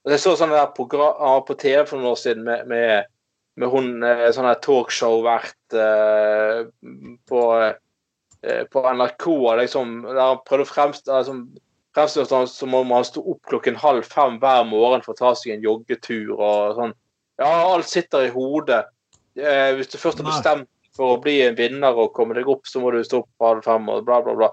og 0.04 0.12
Jeg 0.12 0.20
så 0.20 0.34
sånn 0.36 0.52
der 0.52 0.66
program, 0.76 1.44
på 1.48 1.56
TV 1.56 1.86
for 1.88 1.96
noen 1.96 2.10
år 2.12 2.18
siden 2.20 2.44
med, 2.44 2.66
med, 2.68 3.06
med 3.56 3.70
hun 3.72 4.02
eh, 4.04 4.26
sånn 4.36 4.44
her 4.44 4.58
talkshow-vert 4.60 5.76
eh, 5.80 6.66
på, 7.30 7.44
eh, 8.44 8.64
på 8.68 8.82
NRK, 8.84 9.28
liksom, 9.62 9.94
der 10.10 10.20
han 10.20 10.42
prøvde 10.44 10.66
å 10.66 10.68
fremstille 10.68 11.22
liksom, 11.22 11.40
det 11.94 12.06
som 12.50 12.76
om 12.76 12.92
han 12.92 13.06
sto 13.06 13.22
opp 13.32 13.40
klokken 13.48 13.78
halv 13.80 14.04
fem 14.04 14.36
hver 14.42 14.66
morgen 14.68 15.04
for 15.04 15.14
å 15.14 15.20
ta 15.22 15.32
seg 15.38 15.54
en 15.54 15.64
joggetur 15.64 16.34
og 16.34 16.76
sånn. 16.76 16.94
Ja, 17.40 17.50
alt 17.74 17.88
sitter 17.90 18.28
i 18.28 18.32
hodet. 18.34 18.84
Eh, 19.38 19.72
hvis 19.74 19.90
du 19.90 19.98
først 19.98 20.22
har 20.22 20.28
bestemt 20.28 20.70
for 20.94 21.16
å 21.16 21.20
bli 21.22 21.40
en 21.42 21.56
vinner 21.58 21.96
og 21.98 22.12
komme 22.14 22.36
deg 22.36 22.48
opp, 22.50 22.68
så 22.70 22.82
må 22.82 22.92
du 22.94 23.00
stå 23.02 23.24
opp 23.24 23.46
halv 23.48 23.64
fem 23.66 23.90
og 23.90 24.04
bla, 24.06 24.20
bla, 24.22 24.36
bla. 24.38 24.50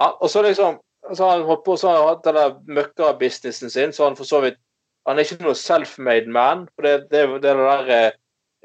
Ja, 0.00 0.10
og 0.10 0.30
så 0.30 0.42
liksom 0.42 0.80
så 1.14 1.24
har 1.24 1.36
han 1.36 1.46
holdt 1.46 1.64
på 1.64 1.76
så 1.78 1.88
har 1.88 2.00
han 2.00 2.08
hatt 2.08 2.24
den 2.24 2.34
der 2.34 2.54
møkkabusinessen 2.78 3.70
sin, 3.70 3.92
så 3.92 4.08
han 4.08 4.16
for 4.18 4.26
så 4.26 4.40
vidt 4.42 4.58
Han 5.06 5.20
er 5.20 5.22
ikke 5.22 5.44
noe 5.46 5.54
self-made 5.54 6.26
man. 6.34 6.64
for 6.74 6.82
Det, 6.82 7.10
det, 7.12 7.20
det 7.44 7.52
der 7.54 7.90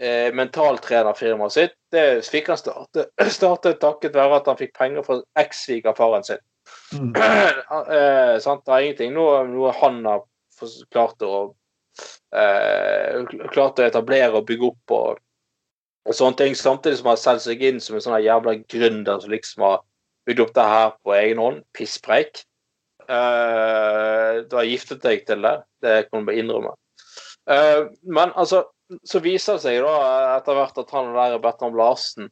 eh, 0.02 0.32
mentaltrenerfirmaet 0.34 1.54
sitt 1.54 1.76
det 1.94 2.24
fikk 2.26 2.48
han 2.50 2.58
starte, 2.58 3.06
starte 3.38 3.76
takket 3.78 4.16
være 4.18 4.40
at 4.40 4.50
han 4.50 4.58
fikk 4.58 4.74
penger 4.74 5.06
fra 5.06 5.20
eks-svigerfaren 5.38 6.26
sin. 6.26 6.42
Mm. 6.98 7.12
eh, 7.20 8.40
sant? 8.42 8.66
Det 8.66 8.74
er 8.74 8.88
ingenting 8.88 9.14
noe, 9.14 9.44
noe 9.52 9.76
han 9.84 10.02
har 10.08 10.26
klart 10.90 11.22
å 11.28 11.34
eh, 11.36 11.54
klart 12.32 13.80
å 13.82 13.84
etablere 13.84 14.38
og 14.40 14.48
bygge 14.48 14.70
opp 14.70 14.94
og, 14.96 15.22
og 16.08 16.16
sånne 16.16 16.40
ting, 16.40 16.56
samtidig 16.56 17.02
som 17.02 17.12
han 17.12 17.20
solgt 17.20 17.46
seg 17.46 17.64
inn 17.68 17.82
som 17.84 17.98
en 17.98 18.06
sånn 18.06 18.22
jævla 18.24 18.56
gründer 18.72 19.20
som 19.20 19.34
liksom 19.34 19.66
har 19.68 19.82
bygd 20.30 20.44
opp 20.46 20.54
det 20.56 20.68
her 20.72 20.94
på 21.04 21.16
egen 21.18 21.42
hånd. 21.42 21.64
Pisspreik. 21.76 22.44
Uh, 23.12 24.46
du 24.48 24.56
har 24.56 24.70
giftet 24.70 25.02
deg 25.04 25.26
til 25.28 25.44
det. 25.44 25.56
Det 25.84 25.96
kan 26.08 26.22
du 26.22 26.30
bare 26.30 26.40
innrømme. 26.40 26.76
Uh, 27.50 27.90
men 28.08 28.32
altså, 28.40 28.64
så 29.04 29.22
viser 29.24 29.58
det 29.58 29.66
seg 29.66 29.82
da 29.84 29.96
etter 30.38 30.58
hvert 30.58 30.78
at 30.80 30.94
han 30.96 31.12
der 31.16 31.40
Bertram 31.42 31.76
Larsen 31.78 32.30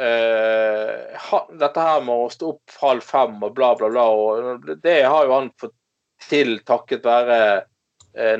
uh, 0.00 1.16
ha, 1.28 1.40
Dette 1.60 1.88
her 1.88 2.04
med 2.06 2.26
å 2.26 2.30
stå 2.32 2.54
opp 2.54 2.78
halv 2.80 3.04
fem 3.04 3.36
og 3.42 3.54
bla, 3.56 3.74
bla, 3.78 3.90
bla, 3.92 4.06
og 4.10 4.70
det 4.82 5.00
har 5.04 5.26
jo 5.26 5.36
han 5.36 5.52
fått 5.60 5.76
til 6.30 6.56
takket 6.64 7.04
være 7.04 7.34
eh, 7.36 7.64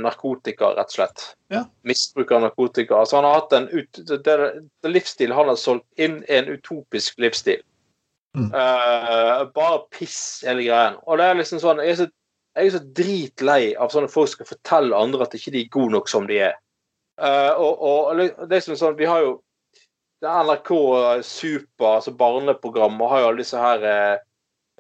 narkotika, 0.01 0.71
rett 0.73 0.89
og 0.89 0.95
slett. 0.95 1.23
Ja. 1.53 1.67
Misbruk 1.85 2.31
av 2.33 2.47
narkotika. 2.47 2.97
Altså, 3.03 3.19
han 3.19 3.27
har 3.29 3.43
hatt 3.43 3.53
en 3.53 3.67
ut, 3.69 3.99
det, 4.09 4.37
det 4.83 4.93
livsstil 4.93 5.35
han 5.37 5.51
har 5.51 5.59
solgt 5.61 6.01
inn, 6.01 6.23
er 6.29 6.43
en 6.43 6.55
utopisk 6.57 7.21
livsstil. 7.21 7.61
Mm. 8.37 8.51
Uh, 8.53 9.45
bare 9.57 9.83
piss, 9.93 10.45
hele 10.47 10.65
greien. 10.65 10.97
Og 11.05 11.21
det 11.21 11.25
er 11.29 11.39
liksom 11.39 11.61
sånn 11.63 11.81
Jeg 11.81 11.95
er 11.95 11.99
så, 12.03 12.07
jeg 12.57 12.69
er 12.69 12.75
så 12.75 12.83
dritlei 12.99 13.61
av 13.81 13.93
sånne 13.93 14.13
folk 14.13 14.29
skal 14.33 14.49
fortelle 14.49 14.97
andre 14.97 15.25
at 15.25 15.37
ikke 15.37 15.55
de 15.55 15.63
er 15.65 15.73
gode 15.73 15.95
nok 15.95 16.11
som 16.13 16.29
de 16.29 16.43
er. 16.51 16.57
Uh, 17.17 17.53
og, 17.57 17.81
og 17.81 18.19
det 18.21 18.51
er 18.51 18.59
liksom 18.59 18.77
sånn 18.77 18.99
Vi 18.99 19.09
har 19.09 19.23
jo 19.25 19.39
det 20.21 20.29
NRK 20.29 20.71
Super, 21.25 21.87
altså 21.99 22.13
barneprogrammet, 22.17 23.09
har 23.09 23.21
jo 23.21 23.29
alle 23.31 23.43
disse 23.43 23.61
her 23.61 23.83
eh, 23.85 24.15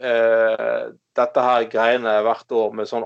eh, 0.09 0.84
dette 1.16 1.44
her 1.44 1.66
greiene 1.72 2.14
hvert 2.24 2.55
år 2.57 2.72
med 2.76 2.88
sånn 2.88 3.05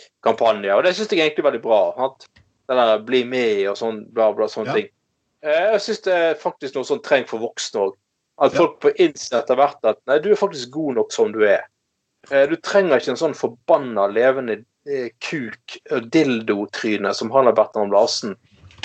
antimobbekampanjer. 0.00 0.76
Og 0.76 0.84
det 0.84 0.94
syns 0.96 1.12
jeg 1.12 1.20
egentlig 1.20 1.44
er 1.44 1.50
veldig 1.50 1.62
bra. 1.62 1.80
Sant? 1.96 2.28
Det 2.68 2.76
der 2.76 2.98
'bli 3.02 3.24
med' 3.24 3.70
og 3.70 3.76
sånn 3.76 4.12
bla, 4.12 4.32
bla, 4.32 4.46
sånne 4.46 4.66
Ja. 4.66 4.74
ting. 4.74 4.88
Eh, 5.42 5.72
Jeg 5.72 5.80
syns 5.80 6.02
det 6.02 6.14
er 6.14 6.34
faktisk 6.34 6.74
noe 6.74 6.84
sånn 6.84 7.02
trenger 7.02 7.28
for 7.28 7.38
voksne 7.38 7.80
òg. 7.80 7.94
At 8.38 8.52
folk 8.54 8.80
får 8.80 8.94
innse 8.96 9.32
etter 9.36 9.56
hvert 9.56 9.84
at 9.84 9.98
nei, 10.06 10.18
du 10.18 10.30
er 10.30 10.36
faktisk 10.36 10.70
god 10.70 10.94
nok 10.94 11.12
som 11.12 11.32
du 11.32 11.44
er. 11.44 11.64
Eh, 12.30 12.46
Du 12.46 12.56
trenger 12.56 12.96
ikke 12.96 13.10
en 13.10 13.16
sånn 13.16 13.34
forbanna 13.34 14.06
levende 14.12 14.64
eh, 14.86 15.10
kuk 15.20 15.78
og 15.90 16.10
dildotryne 16.10 17.14
som 17.14 17.30
han 17.30 17.46
har 17.46 17.70
om 17.76 17.90
Larsen 17.90 18.36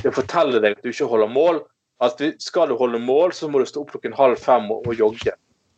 Det 0.04 0.14
forteller 0.14 0.60
deg 0.60 0.78
at 0.78 0.84
du 0.84 0.90
ikke 0.90 1.08
holder 1.08 1.28
mål. 1.28 1.62
At 2.02 2.20
skal 2.40 2.68
du 2.68 2.76
holde 2.76 3.00
mål, 3.00 3.32
så 3.32 3.50
må 3.50 3.60
du 3.60 3.66
stå 3.66 3.82
opp 3.82 3.92
klokken 3.92 4.14
halv 4.14 4.38
fem 4.38 4.70
og, 4.72 4.86
og 4.88 4.94
jogge. 4.96 5.32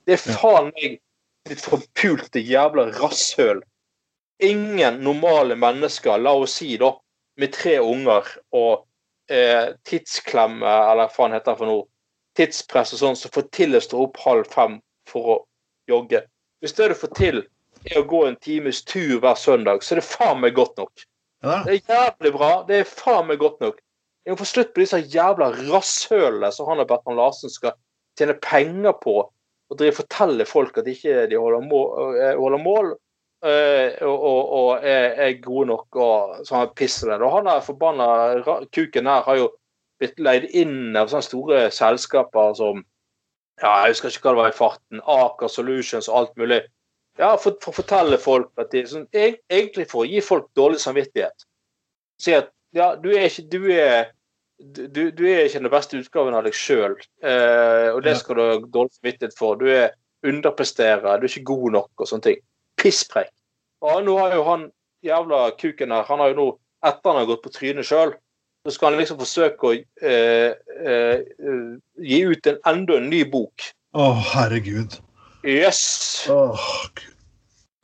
Det 0.08 0.14
er 0.14 0.34
faen 0.34 0.72
meg 0.76 1.00
ditt 1.48 1.62
forpulte 1.62 2.42
jævla 2.42 2.92
rasshøl. 3.00 3.62
Ingen 4.44 5.02
normale 5.04 5.56
mennesker, 5.56 6.18
la 6.22 6.34
oss 6.38 6.60
si 6.60 6.76
da, 6.78 6.92
med 7.38 7.54
tre 7.54 7.78
unger 7.82 8.28
og 8.54 8.86
eh, 9.34 9.74
tidsklemme, 9.88 10.62
eller 10.66 11.08
hva 11.08 11.14
faen 11.14 11.34
heter 11.34 11.54
det 11.54 11.62
for 11.62 11.70
noe, 11.70 11.86
tidspress 12.38 12.94
og 12.94 13.02
sånn, 13.02 13.18
som 13.18 13.34
får 13.34 13.48
til 13.56 13.78
å 13.78 13.82
stå 13.82 14.02
opp 14.06 14.20
halv 14.22 14.50
fem 14.54 14.80
for 15.10 15.34
å 15.34 15.38
jogge. 15.90 16.22
Hvis 16.62 16.76
det 16.78 16.92
du 16.92 16.98
får 17.00 17.14
til, 17.18 17.44
er 17.88 18.02
å 18.02 18.08
gå 18.10 18.24
en 18.28 18.38
times 18.44 18.84
tur 18.86 19.20
hver 19.24 19.38
søndag, 19.40 19.82
så 19.82 19.96
er 19.96 20.02
det 20.02 20.10
faen 20.10 20.42
meg 20.44 20.58
godt 20.58 20.78
nok. 20.78 21.08
Ja, 21.46 21.64
Det 21.66 21.74
er 21.74 21.96
jævlig 21.96 22.34
bra. 22.34 22.52
Det 22.68 22.82
er 22.82 22.90
faen 22.90 23.28
meg 23.30 23.42
godt 23.42 23.60
nok. 23.62 23.82
Jeg 24.26 24.34
må 24.34 24.42
få 24.42 24.48
slutt 24.50 24.74
på 24.76 24.84
disse 24.84 25.00
jævla 25.14 25.52
rasshølene 25.56 26.50
som 26.52 26.68
han 26.68 26.82
og 26.84 26.90
Bertrand 26.90 27.20
Larsen 27.20 27.54
skal 27.54 27.78
tjene 28.20 28.36
penger 28.44 28.98
på. 29.02 29.22
Og 29.68 29.80
drive 29.80 30.00
fortelle 30.00 30.48
folk 30.48 30.78
at 30.80 30.88
ikke 30.90 31.28
de 31.32 31.38
holder 31.40 31.64
mål, 31.64 32.18
eh, 32.18 32.34
holder 32.40 32.64
mål 32.64 32.92
og, 33.46 34.14
og, 34.16 34.52
og 34.58 34.86
er, 34.86 35.12
er 35.28 35.42
god 35.44 35.70
nok 35.70 36.00
og 36.02 36.38
sånn 36.48 36.72
pisser 36.78 37.12
det. 37.14 37.22
Og 37.22 37.36
han 37.36 37.50
der 37.50 37.66
forbanna 37.66 38.08
kuken 38.74 39.10
her 39.10 39.26
har 39.28 39.40
jo 39.40 39.50
blitt 40.02 40.20
leid 40.22 40.48
inn 40.58 40.98
av 40.98 41.12
sånne 41.12 41.26
store 41.26 41.62
selskaper 41.74 42.56
som 42.58 42.84
ja, 43.62 43.72
Jeg 43.86 43.96
husker 43.96 44.14
ikke 44.14 44.28
hva 44.28 44.34
det 44.34 44.42
var 44.42 44.52
i 44.52 44.58
farten. 44.58 45.00
Aker 45.02 45.50
Solutions 45.50 46.10
og 46.12 46.18
alt 46.20 46.36
mulig. 46.38 46.60
Ja, 47.18 47.32
for, 47.42 47.58
for 47.64 47.74
å 47.74 47.80
fortelle 47.80 48.20
folk 48.22 48.52
at 48.62 48.70
de, 48.74 48.84
sånn, 48.86 49.08
Egentlig 49.14 49.88
for 49.90 50.04
å 50.04 50.10
gi 50.10 50.22
folk 50.22 50.52
dårlig 50.58 50.82
samvittighet. 50.84 51.48
Si 52.22 52.36
at 52.38 52.52
ja, 52.78 52.92
du 53.02 53.10
er 53.16 53.26
ikke 53.26 53.48
du 53.50 53.64
er, 53.74 54.12
du, 54.60 55.08
du 55.10 55.24
er 55.26 55.48
ikke 55.48 55.64
den 55.64 55.74
beste 55.74 55.98
utgaven 55.98 56.38
av 56.38 56.46
deg 56.46 56.58
sjøl, 56.58 56.98
eh, 57.26 57.88
og 57.94 58.04
det 58.06 58.18
skal 58.20 58.38
du 58.38 58.44
ha 58.44 58.60
dårlig 58.62 58.94
samvittighet 59.00 59.38
for. 59.38 59.58
Du 59.58 59.66
er 59.72 59.96
underpresterer, 60.28 61.18
du 61.18 61.26
er 61.26 61.32
ikke 61.32 61.50
god 61.50 61.68
nok 61.80 62.06
og 62.06 62.12
sånne 62.12 62.28
ting. 62.30 62.44
Pisspreik. 62.78 63.34
Og 63.86 64.06
nå 64.06 64.16
har 64.18 64.34
jo 64.38 64.46
han 64.48 64.70
jævla 65.06 65.52
kuken 65.60 65.94
her, 65.94 66.08
han 66.08 66.24
har 66.24 66.34
jo 66.34 66.38
nå, 66.38 66.48
etter 66.86 67.12
han 67.12 67.22
har 67.22 67.30
gått 67.30 67.44
på 67.46 67.54
trynet 67.54 67.88
sjøl, 67.88 68.16
så 68.66 68.74
skal 68.74 68.92
han 68.92 69.02
liksom 69.02 69.20
forsøke 69.22 69.70
å 69.70 69.76
eh, 69.78 70.56
eh, 70.82 71.20
eh, 71.22 71.68
gi 72.04 72.24
ut 72.28 72.50
en 72.50 72.58
enda 72.68 72.98
en 73.00 73.12
ny 73.12 73.22
bok. 73.32 73.70
Å, 73.98 74.10
herregud. 74.34 74.98
Yes! 75.48 76.28
Oh, 76.34 76.58
Gud. 76.98 77.14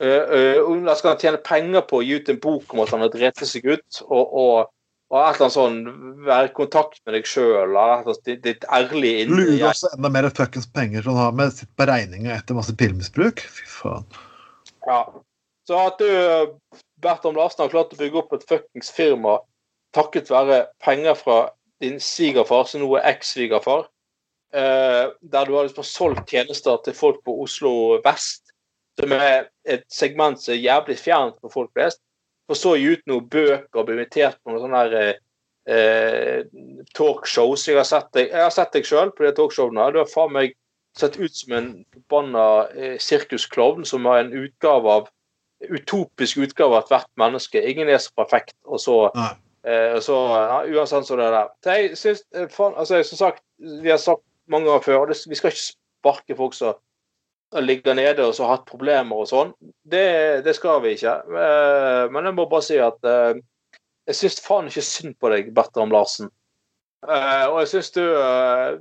Uh, 0.02 0.58
uh, 0.66 0.90
skal 0.98 1.14
han 1.14 1.20
tjene 1.22 1.38
penger 1.46 1.84
på 1.86 2.00
å 2.00 2.04
gi 2.04 2.18
ut 2.18 2.28
en 2.28 2.40
bok 2.42 2.72
om 2.74 2.82
at 2.82 2.90
han 2.92 3.04
har 3.04 3.12
drept 3.12 3.44
seg 3.46 3.64
ut, 3.64 4.00
og, 4.08 4.24
og, 4.26 4.72
og 5.14 5.18
et 5.20 5.38
eller 5.38 5.46
annet 5.46 5.54
sånn 5.54 5.78
være 6.26 6.50
i 6.50 6.54
kontakt 6.58 6.98
med 7.06 7.14
deg 7.16 7.30
sjøl, 7.30 7.78
ditt, 8.26 8.66
ærlige 8.74 9.24
indre 9.24 9.46
Lurer 9.46 9.68
også 9.70 9.94
enda 9.94 10.10
mer 10.12 10.28
fuckings 10.34 10.66
penger 10.74 11.06
som 11.06 11.14
han 11.14 11.28
har 11.28 11.38
med 11.38 11.54
sitt 11.56 11.70
beregninger 11.80 12.34
etter 12.34 12.58
masse 12.58 12.74
pillemisbruk. 12.76 13.44
Fy 13.54 13.70
faen. 13.70 14.08
Ja. 14.86 15.00
Så 15.64 15.80
at 15.80 15.98
du, 15.98 16.08
Bertram 17.00 17.36
Larsen, 17.38 17.64
har 17.64 17.72
klart 17.72 17.92
å 17.94 17.98
bygge 18.00 18.20
opp 18.20 18.34
et 18.36 18.46
fuckings 18.48 18.92
firma 18.92 19.38
takket 19.94 20.30
være 20.32 20.64
penger 20.84 21.16
fra 21.18 21.38
din 21.82 22.00
svigerfar, 22.02 22.66
som 22.68 22.82
nå 22.82 22.90
er 22.98 23.06
eks-svigerfar, 23.14 23.86
eh, 24.54 25.04
der 25.20 25.46
du 25.46 25.54
har 25.56 25.68
liksom 25.68 25.86
solgt 25.86 26.30
tjenester 26.30 26.80
til 26.84 26.96
folk 26.96 27.22
på 27.24 27.36
Oslo 27.44 28.00
vest, 28.04 28.52
som 28.98 29.12
er 29.16 29.48
et 29.66 29.84
segment 29.90 30.40
som 30.40 30.54
er 30.54 30.62
jævlig 30.62 30.98
fjernt 31.00 31.38
for 31.42 31.52
folk 31.52 31.72
flest, 31.74 32.02
for 32.48 32.58
så 32.58 32.74
gi 32.78 32.92
ut 32.94 33.06
noen 33.10 33.28
bøker 33.30 33.80
og 33.80 33.86
bli 33.88 33.96
invitert 33.98 34.40
på 34.42 34.52
noen 34.52 34.66
sånne 34.66 34.82
der, 34.90 35.14
eh, 35.14 35.22
eh, 35.74 36.44
talkshows. 36.94 37.68
Jeg 37.68 37.80
har 37.80 37.88
sett 37.88 38.10
deg, 38.12 38.28
jeg 38.28 38.42
har 38.42 38.52
sett 38.52 38.74
deg 38.74 38.86
sjøl 38.86 39.14
på 39.14 39.24
de 39.24 39.32
talkshowene. 39.32 39.92
Du 39.92 40.02
har 40.02 40.10
faen 40.10 40.34
meg 40.34 40.58
sett 40.98 41.18
ut 41.18 41.36
som 41.36 41.52
en 41.56 41.68
forbanna 41.92 42.46
eh, 42.74 42.96
sirkusklovn 43.02 43.84
som 43.88 44.06
har 44.06 44.22
en 44.22 44.32
utgave 44.44 44.90
av 44.90 45.08
utopisk 45.64 46.38
utgave 46.44 46.76
av 46.76 46.84
ethvert 46.84 47.10
menneske. 47.20 47.62
Ingen 47.62 47.88
er 47.88 47.98
så 48.02 48.12
perfekt. 48.16 48.56
Og 48.64 48.80
så, 48.80 48.98
eh, 49.66 49.98
så 50.04 50.18
ja, 50.34 50.60
Uansett 50.68 51.08
så 51.08 51.16
det 51.16 51.30
der. 51.34 51.50
Så 51.64 51.76
jeg 51.78 51.98
synes, 51.98 52.24
eh, 52.34 52.60
altså, 52.76 53.02
som 53.02 53.18
sagt, 53.18 53.42
vi 53.58 53.90
har 53.90 53.98
sagt 54.02 54.22
mange 54.46 54.68
ganger 54.68 54.82
før, 54.82 55.06
det, 55.06 55.18
vi 55.28 55.34
skal 55.34 55.52
ikke 55.52 55.66
sparke 55.66 56.36
folk 56.36 56.54
som 56.54 56.74
ligger 57.62 57.94
nede 57.94 58.24
og 58.26 58.34
har 58.38 58.56
hatt 58.56 58.68
problemer 58.68 59.22
og 59.22 59.28
sånn. 59.30 59.52
Det, 59.82 60.44
det 60.44 60.54
skal 60.56 60.82
vi 60.84 60.94
ikke. 60.96 61.14
Eh, 61.22 62.04
men 62.12 62.26
jeg 62.28 62.36
må 62.36 62.48
bare 62.50 62.66
si 62.66 62.78
at 62.82 62.98
eh, 63.08 63.36
jeg 64.10 64.18
syns 64.18 64.42
faen 64.44 64.68
ikke 64.68 64.84
synd 64.84 65.14
på 65.20 65.30
deg, 65.32 65.52
Bertram 65.54 65.92
Larsen. 65.94 66.30
Eh, 67.04 67.46
og 67.50 67.60
jeg 67.60 67.68
synes 67.68 67.90
du 67.92 68.04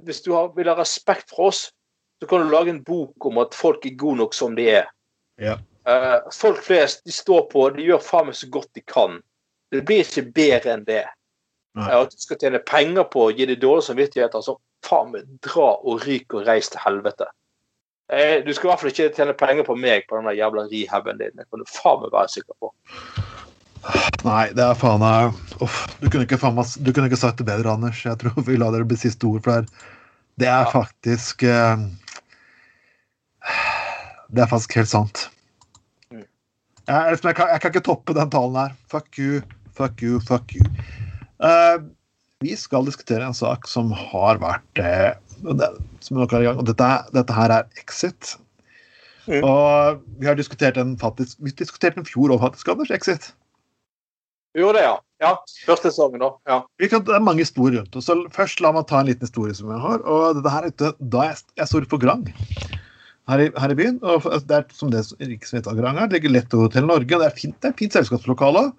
Hvis 0.08 0.22
du 0.24 0.32
har, 0.32 0.54
vil 0.56 0.70
ha 0.72 0.78
respekt 0.80 1.34
for 1.34 1.52
oss, 1.52 1.68
så 2.24 2.30
kan 2.30 2.46
du 2.46 2.52
lage 2.54 2.72
en 2.72 2.84
bok 2.88 3.26
om 3.28 3.38
at 3.44 3.56
folk 3.58 3.86
er 3.86 3.98
gode 4.00 4.22
nok 4.22 4.36
som 4.38 4.56
de 4.56 4.70
er. 4.80 4.88
Ja. 5.42 5.58
Uh, 5.84 6.24
folk 6.32 6.62
flest 6.64 7.04
de 7.04 7.12
står 7.12 7.50
på, 7.52 7.68
de 7.76 7.84
gjør 7.90 8.00
faen 8.00 8.30
meg 8.30 8.38
så 8.40 8.48
godt 8.54 8.70
de 8.78 8.84
kan. 8.88 9.20
Det 9.74 9.84
blir 9.84 10.06
ikke 10.06 10.30
bedre 10.32 10.78
enn 10.78 10.86
det. 10.88 11.04
Eh, 11.76 11.90
at 11.90 12.14
du 12.14 12.22
skal 12.22 12.38
tjene 12.40 12.62
penger 12.64 13.08
på 13.12 13.26
å 13.26 13.32
gi 13.34 13.48
deg 13.50 13.60
dårlig 13.60 13.84
samvittighet, 13.88 14.36
altså 14.38 14.56
faen 14.86 15.12
meg 15.12 15.26
dra 15.44 15.74
og 15.82 16.06
ryk 16.06 16.36
og 16.38 16.46
reis 16.48 16.70
til 16.72 16.80
helvete. 16.84 17.28
Uh, 18.14 18.40
du 18.46 18.54
skal 18.54 18.70
i 18.70 18.72
hvert 18.72 18.84
fall 18.84 18.94
ikke 18.94 19.10
tjene 19.18 19.36
penger 19.36 19.68
på 19.68 19.76
meg 19.80 20.08
på 20.08 20.20
den 20.22 20.38
jævla 20.38 20.68
rehaben 20.72 21.20
din. 21.20 21.36
Det 21.36 21.50
kan 21.50 21.64
du 21.64 21.68
faen 21.74 22.06
meg 22.06 22.16
være 22.16 22.32
sikker 22.38 22.56
på. 22.64 22.72
Nei, 24.24 24.46
det 24.56 24.64
er 24.64 24.78
faen 24.80 25.02
meg. 25.04 25.36
Du 26.00 26.08
kunne 26.08 26.24
ikke, 26.24 26.40
faen 26.40 26.62
du 26.80 26.94
kunne 26.94 27.10
ikke 27.10 27.20
sagt 27.20 27.42
det 27.42 27.50
bedre, 27.50 27.74
Anders. 27.76 28.06
Jeg 28.06 28.22
tror 28.22 28.46
vi 28.48 28.56
lar 28.62 28.72
dere 28.72 28.88
bli 28.88 29.00
siste 29.00 29.28
ord, 29.28 29.44
for 29.44 29.52
det 29.52 29.66
er, 29.66 29.92
det 30.40 30.48
er 30.48 30.64
Ja. 30.64 30.72
faktisk 30.72 31.44
eh, 31.44 31.84
Det 34.34 34.44
er 34.44 34.50
faktisk 34.50 34.78
helt 34.80 34.92
sant. 34.92 35.28
Jeg, 36.12 36.26
Jeg, 36.88 37.20
jeg, 37.24 37.36
kan, 37.36 37.50
jeg 37.54 37.62
kan 37.62 37.72
ikke 37.72 37.86
toppe 37.86 38.16
den 38.18 38.32
talen 38.34 38.60
her. 38.60 38.72
Fuck 38.92 39.20
you, 39.20 39.42
fuck 39.78 40.02
you, 40.04 40.20
fuck 40.28 40.56
you. 40.56 40.66
Uh, 41.44 41.84
vi 42.44 42.56
skal 42.60 42.88
diskutere 42.88 43.24
en 43.24 43.38
sak 43.38 43.70
som 43.72 43.92
har 43.96 44.42
vært 44.42 44.82
uh, 44.82 45.14
det, 45.60 45.70
som 46.04 46.20
dere 46.20 46.40
er 46.40 46.46
i 46.46 46.50
gang, 46.50 46.60
og 46.60 46.68
dette, 46.68 46.90
dette 47.16 47.36
her 47.38 47.54
er 47.60 47.70
Exit. 47.80 48.36
Mm. 49.30 49.40
Og 49.48 50.02
vi 50.20 50.28
har 50.28 50.36
diskutert 50.36 50.76
den 50.76 50.98
faktisk 51.00 51.38
Vi 51.40 51.54
diskuterte 51.56 51.96
den 51.96 52.08
fjor 52.08 52.34
òg, 52.34 52.42
faktisk, 52.44 52.74
Anders. 52.74 52.92
Exit. 52.92 53.30
Gjorde 54.58 54.82
det, 54.82 54.84
ja. 54.86 54.98
ja. 55.24 55.32
Første 55.66 55.90
sesongen, 55.90 56.22
da. 56.22 56.34
Ja. 56.50 56.60
Det 56.78 56.92
er 56.92 57.24
mange 57.24 57.42
historier 57.42 57.82
rundt. 57.82 57.96
oss. 57.96 58.06
så 58.10 58.18
Først 58.36 58.62
la 58.62 58.74
meg 58.76 58.86
ta 58.90 59.00
en 59.00 59.08
liten 59.10 59.26
historie 59.26 59.56
som 59.58 59.72
jeg 59.72 59.82
har. 59.82 60.04
og 60.04 60.38
dette 60.38 60.52
her 60.54 60.68
er 60.68 60.76
ute, 60.76 60.92
Da 61.00 61.30
jeg, 61.30 61.40
jeg 61.58 61.88
for 61.90 62.04
Grang 62.04 62.28
her 63.32 63.44
i, 63.46 63.50
her 63.56 63.74
i 63.74 63.78
byen. 63.80 64.00
og 64.04 64.26
det 64.48 64.58
er 64.58 64.66
som 64.76 64.92
det 64.92 65.04
heter 65.24 65.78
Grang 65.78 66.00
det 66.02 66.18
ligger 66.18 66.34
lett 66.36 66.56
over 66.58 66.72
til 66.74 66.88
Norge. 66.88 67.08
Det 67.10 67.28
er 67.28 67.38
fint, 67.38 67.58
det 67.62 67.72
er 67.72 67.80
fint 67.80 67.96
selskapslokale. 67.96 68.70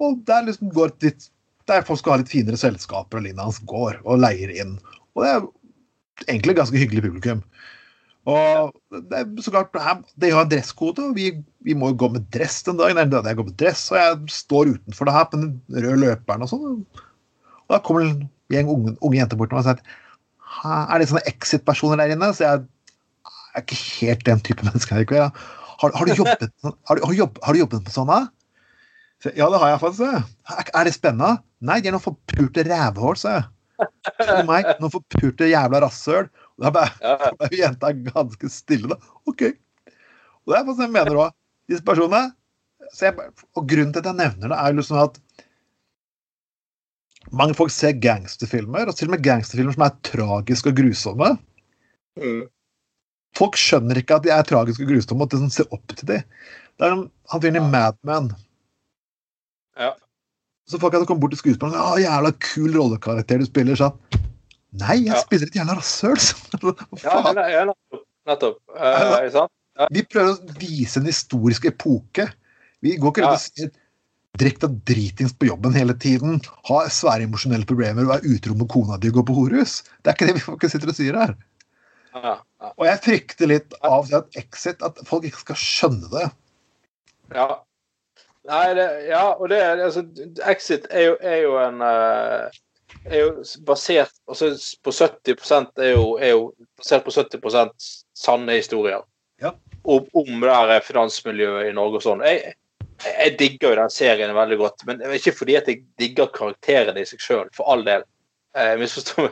Og 0.00 0.22
det 0.26 0.36
er 0.36 0.48
liksom 0.48 0.72
går 0.74 0.96
litt 1.04 1.30
der 1.68 1.84
folk 1.86 2.00
skal 2.00 2.16
ha 2.16 2.22
litt 2.22 2.32
finere 2.32 2.58
selskaper 2.58 3.20
og 3.20 3.24
lignende 3.26 3.46
hans 3.46 3.60
går 3.70 4.00
og 4.02 4.22
leier 4.24 4.50
inn. 4.50 4.72
Og 5.14 5.22
det 5.22 5.30
er 5.30 5.44
egentlig 6.26 6.56
ganske 6.58 6.80
hyggelig 6.80 7.04
publikum. 7.04 7.44
Og 8.30 8.72
det 9.08 9.20
er 9.20 9.28
så 9.44 9.52
klart, 9.54 9.76
det 10.20 10.32
har 10.34 10.48
dresskode, 10.50 11.06
og 11.10 11.16
vi, 11.16 11.30
vi, 11.64 11.76
må 11.78 11.92
jo 11.92 12.00
gå 12.02 12.10
med 12.16 12.26
dress 12.34 12.60
den 12.66 12.80
dagen. 12.80 12.98
Eller 12.98 13.30
jeg 13.30 13.38
går 13.38 13.48
med 13.48 13.56
dress, 13.60 13.86
og 13.92 14.00
jeg 14.00 14.34
står 14.34 14.74
utenfor 14.74 15.08
det 15.08 15.14
her 15.14 15.30
på 15.30 15.40
den 15.40 15.54
røde 15.76 16.02
løperen 16.02 16.44
og 16.44 16.52
sånn. 16.52 16.82
Og 17.68 17.76
da 17.76 17.80
kommer 17.86 18.08
en 18.08 18.28
gjeng 18.50 18.70
unge, 18.72 18.96
unge 18.98 19.20
jenter 19.20 19.38
bort 19.38 19.52
til 19.52 19.60
meg 19.60 19.66
og 19.66 19.70
sier 19.70 19.98
er 20.60 20.98
det 20.98 21.06
sånne 21.06 21.28
Exit-personer 21.30 22.00
der 22.00 22.12
inne? 22.16 22.32
Så 22.34 22.42
jeg 22.42 22.64
er 23.54 23.64
ikke 23.64 23.80
helt 24.00 24.26
den 24.26 24.42
type 24.46 24.66
menneske. 24.66 24.94
Har, 25.80 25.94
har, 25.94 26.04
du 26.04 26.12
jobbet, 26.14 26.50
har, 26.64 26.98
du, 26.98 27.06
har, 27.06 27.30
har 27.44 27.56
du 27.56 27.62
jobbet 27.62 27.86
med 27.86 27.94
sånne? 27.94 28.18
Ja, 29.36 29.50
det 29.52 29.60
har 29.60 29.74
jeg 29.74 29.80
faktisk. 29.82 30.36
Er 30.72 30.86
det 30.86 30.94
spennende? 30.96 31.40
Nei, 31.60 31.80
de 31.80 31.90
er 31.90 31.96
noen 31.96 32.04
forpulte 32.04 32.64
rævhål, 32.64 33.18
sa 33.20 33.34
jeg. 33.36 33.48
For 34.20 34.44
meg, 34.48 34.68
noen 34.80 34.92
forpulte 34.92 35.48
jævla 35.50 35.82
rasshøl. 35.84 36.28
Da 36.60 36.72
ble, 36.74 36.84
ja. 37.04 37.32
ble 37.40 37.50
jenta 37.56 37.92
ganske 37.96 38.50
stille, 38.52 38.92
da. 38.92 39.12
OK. 39.28 39.46
Og 40.44 40.52
det 40.52 40.58
er 40.58 40.64
faktisk 40.66 40.84
jeg 40.86 40.94
mener 40.94 41.20
òg. 41.26 41.34
Disse 41.70 41.84
personene 41.86 42.30
jeg, 42.98 43.14
Og 43.54 43.68
grunnen 43.70 43.92
til 43.94 44.02
at 44.02 44.08
jeg 44.08 44.18
nevner 44.18 44.50
det, 44.50 44.56
er 44.58 44.74
liksom 44.74 44.98
at 44.98 45.20
mange 47.36 47.54
folk 47.54 47.70
ser 47.70 47.98
gangsterfilmer, 48.02 48.88
og 48.88 48.96
til 48.96 49.10
og 49.10 49.14
med 49.14 49.22
gangsterfilmer 49.22 49.76
som 49.76 49.84
er 49.86 49.98
tragiske 50.08 50.72
og 50.72 50.80
grusomme. 50.80 51.28
Mm. 52.18 52.48
Folk 53.38 53.58
skjønner 53.60 54.00
ikke 54.00 54.18
at 54.18 54.26
de 54.26 54.32
er 54.34 54.46
tragiske 54.46 54.84
og 54.84 54.92
grusomme, 54.92 55.24
og 55.24 55.30
at 55.30 55.36
de 55.38 55.54
ser 55.54 55.74
opp 55.74 55.94
til 55.96 56.08
dem. 56.08 56.24
Det 56.80 56.86
er 56.86 56.96
Han 56.96 57.42
fyren 57.42 57.60
i 57.60 57.64
Mad 57.72 57.98
Men. 58.06 58.30
Ja. 59.78 59.92
Så 60.68 60.78
folk 60.78 60.94
hadde 60.94 61.06
kommet 61.08 61.22
bort 61.24 61.34
til 61.34 61.42
skuespilleren 61.42 61.78
og 61.78 61.98
sagt 61.98 62.04
'Jævla 62.04 62.32
kul 62.46 62.76
rollekarakter 62.78 63.42
du 63.42 63.46
spiller', 63.48 63.78
sånn. 63.78 63.96
Nei, 64.80 65.00
jeg 65.02 65.16
ja. 65.16 65.22
spiller 65.24 65.50
et 65.50 65.56
jævla 65.58 65.76
rasshøl! 65.78 66.18
ja, 67.02 67.48
ja, 67.50 67.62
nettopp. 68.28 68.60
Uh, 68.70 69.24
ja. 69.34 69.88
Vi 69.90 70.04
prøver 70.06 70.36
å 70.36 70.58
vise 70.60 71.00
en 71.00 71.08
historisk 71.10 71.66
epoke. 71.70 72.28
Vi 72.84 72.94
går 73.00 73.14
ikke 73.14 73.24
rundt 73.26 73.38
og 73.38 73.46
sier 73.48 73.72
Drikk 74.38 74.60
deg 74.62 74.76
dritings 74.86 75.32
på 75.34 75.48
jobben 75.48 75.74
hele 75.74 75.96
tiden. 75.98 76.38
Ha 76.68 76.84
svære 76.86 77.26
emosjonelle 77.26 77.66
problemer. 77.66 78.06
Vær 78.06 78.22
utro 78.22 78.54
med 78.54 78.70
kona 78.70 78.98
di 79.00 79.10
og 79.10 79.18
gå 79.18 79.24
på 79.26 79.34
horus. 79.40 79.80
Det 80.00 80.12
er 80.12 80.16
ikke 80.16 80.28
det 80.28 80.36
vi 80.38 80.70
sitter 80.70 80.92
og 80.92 80.96
sier 80.96 81.18
her. 81.18 81.34
Ja, 82.14 82.22
ja. 82.22 82.36
Og 82.60 82.84
jeg 82.84 83.02
frykter 83.04 83.48
litt 83.48 83.74
av 83.86 84.08
det 84.10 84.18
at 84.18 84.40
Exit, 84.40 84.82
at 84.84 84.98
folk 85.08 85.24
ikke 85.28 85.44
skal 85.46 85.60
skjønne 85.60 86.10
det. 86.12 86.26
Ja. 87.32 87.48
Nei, 88.48 88.64
det, 88.76 88.88
ja, 89.08 89.22
og 89.36 89.48
det 89.52 89.60
altså, 89.62 90.02
Exit 90.48 90.88
er 90.90 91.10
jo, 91.10 91.14
er 91.20 91.38
jo 91.44 91.54
en 91.60 91.84
uh 91.84 92.58
er 93.04 93.22
jo 93.22 93.42
basert 93.66 94.12
altså 94.28 94.50
på 94.84 94.92
70% 94.92 95.82
er 95.82 95.92
jo, 95.94 96.06
er 96.20 96.34
jo 96.34 96.42
basert 96.78 97.06
på 97.06 97.14
70% 97.14 97.90
sanne 98.18 98.58
historier 98.58 99.02
ja. 99.40 99.54
om, 99.82 100.06
om 100.12 100.44
det 100.44 100.56
der 100.72 100.84
finansmiljøet 100.84 101.70
i 101.70 101.76
Norge 101.76 102.00
og 102.00 102.04
sånn. 102.04 102.24
Jeg, 102.26 102.54
jeg 103.06 103.36
digger 103.40 103.70
jo 103.70 103.80
den 103.80 103.94
serien 103.94 104.34
veldig 104.36 104.58
godt, 104.60 104.84
men 104.88 105.00
ikke 105.16 105.32
fordi 105.38 105.56
at 105.60 105.70
jeg 105.70 105.84
digger 106.00 106.32
karakterene 106.34 107.00
i 107.00 107.08
seg 107.08 107.22
sjøl, 107.24 107.48
for 107.56 107.70
all 107.72 107.86
del. 107.86 108.04
Jeg 108.56 108.80
misforstår 108.82 109.30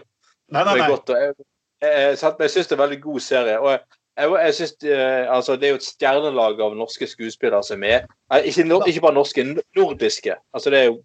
meg 0.57 0.85
godt. 0.87 1.13
og 1.13 1.21
jeg, 1.27 1.37
jeg, 1.83 2.19
jeg 2.19 2.51
syns 2.51 2.69
det 2.69 2.75
er 2.75 2.79
en 2.79 2.85
veldig 2.85 3.01
god 3.03 3.21
serie. 3.21 3.59
og 3.61 3.71
jeg, 4.19 4.31
jeg 4.43 4.55
synes, 4.55 4.73
eh, 4.83 5.37
altså, 5.37 5.57
Det 5.57 5.65
er 5.65 5.75
jo 5.75 5.81
et 5.81 5.87
stjernelag 5.87 6.61
av 6.61 6.75
norske 6.77 7.07
skuespillere 7.07 7.63
som 7.63 7.83
er 7.83 8.07
med. 8.33 8.45
Ikke, 8.45 8.67
ikke 8.87 9.05
bare 9.05 9.15
norske, 9.15 9.45
nordiske. 9.77 10.35
altså 10.55 10.71
Det 10.71 10.79
er 10.79 10.85
jo 10.91 11.03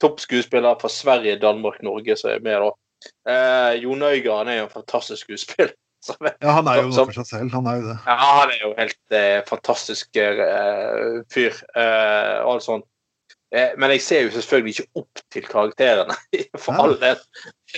toppskuespillere 0.00 0.78
fra 0.80 0.88
Sverige, 0.88 1.38
Danmark, 1.38 1.82
Norge 1.82 2.16
som 2.16 2.30
er 2.30 2.38
med. 2.42 2.60
da. 2.62 2.70
Eh, 3.32 3.82
Jon 3.82 4.02
Øigarden 4.02 4.48
er 4.48 4.60
jo 4.60 4.64
en 4.64 4.70
fantastisk 4.70 5.26
skuespiller. 5.26 5.74
ja, 6.42 6.50
han 6.50 6.66
er 6.66 6.80
jo 6.80 6.88
noe 6.90 7.04
for 7.06 7.18
seg 7.18 7.26
selv. 7.26 7.50
Han 7.54 7.66
er 7.66 7.76
jo 7.78 7.90
det. 7.90 7.98
Ja, 8.06 8.16
han 8.40 8.50
er 8.54 8.62
jo 8.62 8.72
helt 8.78 9.18
eh, 9.18 9.42
fantastisk 9.46 10.16
eh, 10.18 11.22
fyr. 11.34 11.58
Eh, 11.76 12.38
og 12.42 12.56
alt 12.56 12.66
sånt. 12.66 12.88
Eh, 13.54 13.74
men 13.78 13.94
jeg 13.94 14.02
ser 14.02 14.26
jo 14.26 14.32
selvfølgelig 14.34 14.74
ikke 14.74 15.02
opp 15.02 15.22
til 15.30 15.46
karakterene, 15.46 16.16
for 16.62 16.82
all 16.82 16.96
del. 17.02 17.20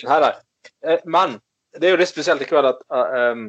Eh, 0.06 1.00
men 1.04 1.38
det 1.80 1.88
er 1.88 1.94
jo 1.94 2.00
litt 2.00 2.10
spesielt 2.10 2.42
i 2.44 2.48
kveld 2.48 2.70
at 2.70 2.82
um, 3.34 3.48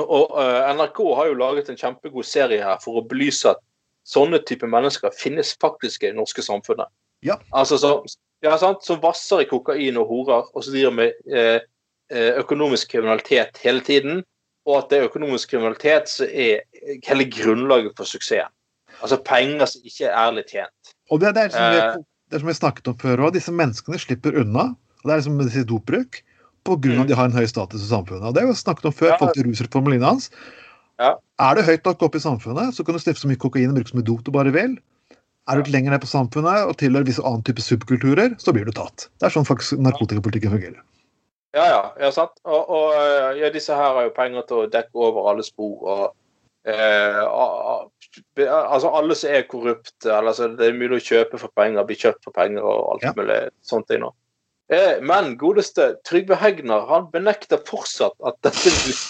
og, 0.00 0.32
NRK 0.72 0.98
har 1.18 1.28
jo 1.28 1.36
laget 1.36 1.68
en 1.68 1.78
kjempegod 1.78 2.24
serie 2.24 2.64
her 2.64 2.80
for 2.80 2.98
å 2.98 3.04
belyse 3.08 3.50
at 3.50 3.60
sånne 4.08 4.40
type 4.48 4.66
mennesker 4.66 5.12
finnes 5.14 5.52
faktisk 5.62 6.02
i 6.02 6.10
det 6.10 6.16
norske 6.16 6.42
samfunnet. 6.42 6.88
Ja. 7.22 7.36
Altså 7.54 7.78
så, 7.78 7.90
ja, 8.42 8.56
sant? 8.58 8.82
Som 8.86 9.02
vasser 9.02 9.44
i 9.44 9.48
kokain 9.50 10.00
og 10.00 10.08
horer, 10.10 10.48
og 10.48 10.64
så 10.64 10.72
driver 10.72 10.96
med 10.96 11.20
eh, 11.30 11.60
eh, 12.10 12.32
økonomisk 12.40 12.94
kriminalitet 12.94 13.60
hele 13.62 13.84
tiden. 13.84 14.24
Og 14.66 14.78
at 14.78 14.90
det 14.90 14.98
er 14.98 15.10
økonomisk 15.10 15.52
kriminalitet 15.52 16.10
som 16.10 16.26
er 16.30 16.64
hele 17.06 17.28
grunnlaget 17.30 17.94
for 17.98 18.08
suksessen. 18.08 18.50
Altså 19.02 19.18
penger 19.26 19.66
som 19.68 19.86
ikke 19.86 20.08
er 20.08 20.18
ærlig 20.18 20.46
tjent. 20.50 20.92
Og 21.10 21.20
det, 21.20 21.34
det, 21.36 21.48
er 21.48 21.54
som 21.54 21.68
vi, 21.68 22.02
det 22.30 22.38
er 22.38 22.42
som 22.42 22.50
vi 22.50 22.58
snakket 22.58 22.90
om 22.92 22.98
før 22.98 23.26
òg, 23.26 23.36
disse 23.36 23.54
menneskene 23.54 23.98
slipper 24.00 24.38
unna. 24.40 24.70
og 24.72 25.04
Det 25.04 25.12
er 25.12 25.22
liksom 25.22 25.40
disse 25.42 25.68
dopbruk 25.68 26.22
pga. 26.66 26.94
Mm. 26.94 27.04
at 27.04 27.10
de 27.10 27.18
har 27.18 27.30
en 27.30 27.36
høy 27.36 27.46
status 27.50 27.82
i 27.82 27.90
samfunnet. 27.90 28.24
og 28.28 28.34
Det 28.34 28.44
har 28.44 28.50
vi 28.50 28.58
snakket 28.58 28.90
om 28.90 28.96
før. 28.96 29.14
Ja. 29.14 29.18
folk 29.20 29.34
til 29.34 30.04
hans. 30.04 30.30
Ja. 31.00 31.16
Er 31.40 31.56
du 31.56 31.62
høyt 31.66 31.84
nok 31.88 32.02
oppe 32.06 32.20
i 32.20 32.22
samfunnet, 32.22 32.74
så 32.76 32.84
kan 32.84 32.94
du 32.94 33.02
stifte 33.02 33.24
så 33.24 33.30
mye 33.30 33.40
kokain 33.40 33.72
og 33.72 33.78
bruke 33.78 33.90
så 33.90 33.98
mye 33.98 34.06
dop 34.06 34.24
du 34.24 34.30
bare 34.34 34.52
vil. 34.54 34.78
Er 35.50 35.58
du 35.58 35.70
lenger 35.74 35.90
ned 35.90 36.02
på 36.04 36.06
samfunnet 36.06 36.68
og 36.70 36.76
tilhører 36.78 37.08
visse 37.08 37.22
annen 37.26 37.42
type 37.42 37.62
subkulturer, 37.64 38.36
så 38.38 38.54
blir 38.54 38.68
du 38.68 38.74
tatt. 38.76 39.08
Det 39.18 39.26
er 39.26 39.34
sånn 39.34 39.48
faktisk 39.48 39.80
narkotikapolitikken 39.82 40.54
fungerer. 40.54 40.82
Ja, 41.56 41.64
ja. 41.66 41.80
ja 42.00 42.10
sant. 42.14 42.38
Og, 42.46 42.70
og 42.70 42.94
ja, 43.40 43.50
disse 43.52 43.74
her 43.76 43.96
har 43.96 44.06
jo 44.06 44.14
penger 44.16 44.46
til 44.48 44.62
å 44.62 44.70
dekke 44.70 45.06
over 45.08 45.32
alle 45.32 45.44
spor. 45.46 45.74
og 45.82 46.04
eh, 46.70 47.18
altså 48.46 48.92
Alle 48.94 49.18
som 49.18 49.34
er 49.34 49.48
korrupte. 49.50 50.14
Altså, 50.14 50.52
det 50.54 50.68
er 50.68 50.78
mulig 50.78 51.00
å 51.00 51.06
kjøpe 51.10 51.42
for 51.42 51.52
penger, 51.58 51.88
bli 51.90 51.98
kjøpt 51.98 52.22
for 52.28 52.38
penger 52.38 52.62
og 52.62 52.94
alt 52.94 53.08
ja. 53.10 53.14
mulig 53.18 53.40
sånt. 53.66 53.90
Nå. 53.98 54.12
Eh, 54.72 55.02
men 55.04 55.34
godeste 55.36 55.96
Trygve 56.08 56.36
Hegnar 56.40 56.86
han 56.88 57.08
benekter 57.12 57.60
fortsatt 57.68 58.14
at 58.24 58.38
dette 58.46 58.72
finnes. 58.72 59.02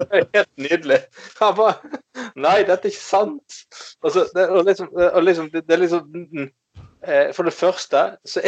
Det 0.00 0.16
er 0.16 0.26
helt 0.34 0.50
nydelig. 0.58 0.98
Han 1.38 1.54
bare 1.58 2.00
Nei, 2.40 2.62
dette 2.66 2.88
er 2.88 2.90
ikke 2.90 3.02
sant. 3.02 3.60
Altså, 4.02 4.24
det, 4.34 4.48
og 4.48 4.64
liksom, 4.66 4.90
og 4.96 5.22
liksom, 5.22 5.52
det, 5.52 5.62
det, 5.68 5.76
er 5.76 5.82
liksom 5.84 6.10
mm, 6.10 6.50
eh, 7.06 7.30
For 7.36 7.46
det 7.46 7.54
første 7.54 8.02
så 8.26 8.42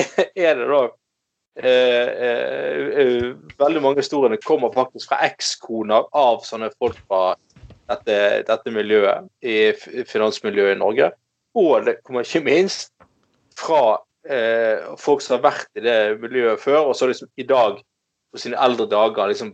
er 0.48 0.58
det 0.58 0.68
da 0.72 0.82
eh, 1.62 2.10
eh, 2.26 2.90
eh, 3.04 3.30
Veldig 3.62 3.82
mange 3.84 4.02
historiene 4.02 4.40
kommer 4.42 4.74
faktisk 4.74 5.12
fra 5.12 5.22
ekskoner 5.28 6.08
av 6.18 6.42
sånne 6.48 6.72
folk 6.82 6.98
fra 7.06 7.36
dette, 7.92 8.16
dette 8.48 8.72
miljøet, 8.72 9.28
i 9.44 9.74
finansmiljøet 10.08 10.76
i 10.76 10.80
Norge. 10.80 11.10
Og 11.58 11.84
det 11.86 11.98
kommer 12.06 12.24
ikke 12.24 12.46
minst 12.46 12.94
fra 13.58 14.00
eh, 14.28 14.92
folk 15.00 15.22
som 15.24 15.36
har 15.38 15.46
vært 15.50 15.80
i 15.80 15.84
det 15.84 15.96
miljøet 16.22 16.62
før, 16.62 16.90
og 16.90 16.96
så 16.98 17.08
liksom 17.10 17.30
i 17.36 17.46
dag, 17.48 17.80
på 18.32 18.40
sine 18.40 18.58
eldre 18.60 18.86
dager, 18.90 19.28
liksom 19.28 19.52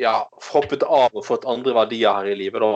ja, 0.00 0.18
hoppet 0.52 0.84
av 0.84 1.14
og 1.16 1.24
fått 1.24 1.46
andre 1.48 1.74
verdier 1.76 2.18
her 2.18 2.30
i 2.32 2.36
livet. 2.38 2.60
da. 2.60 2.72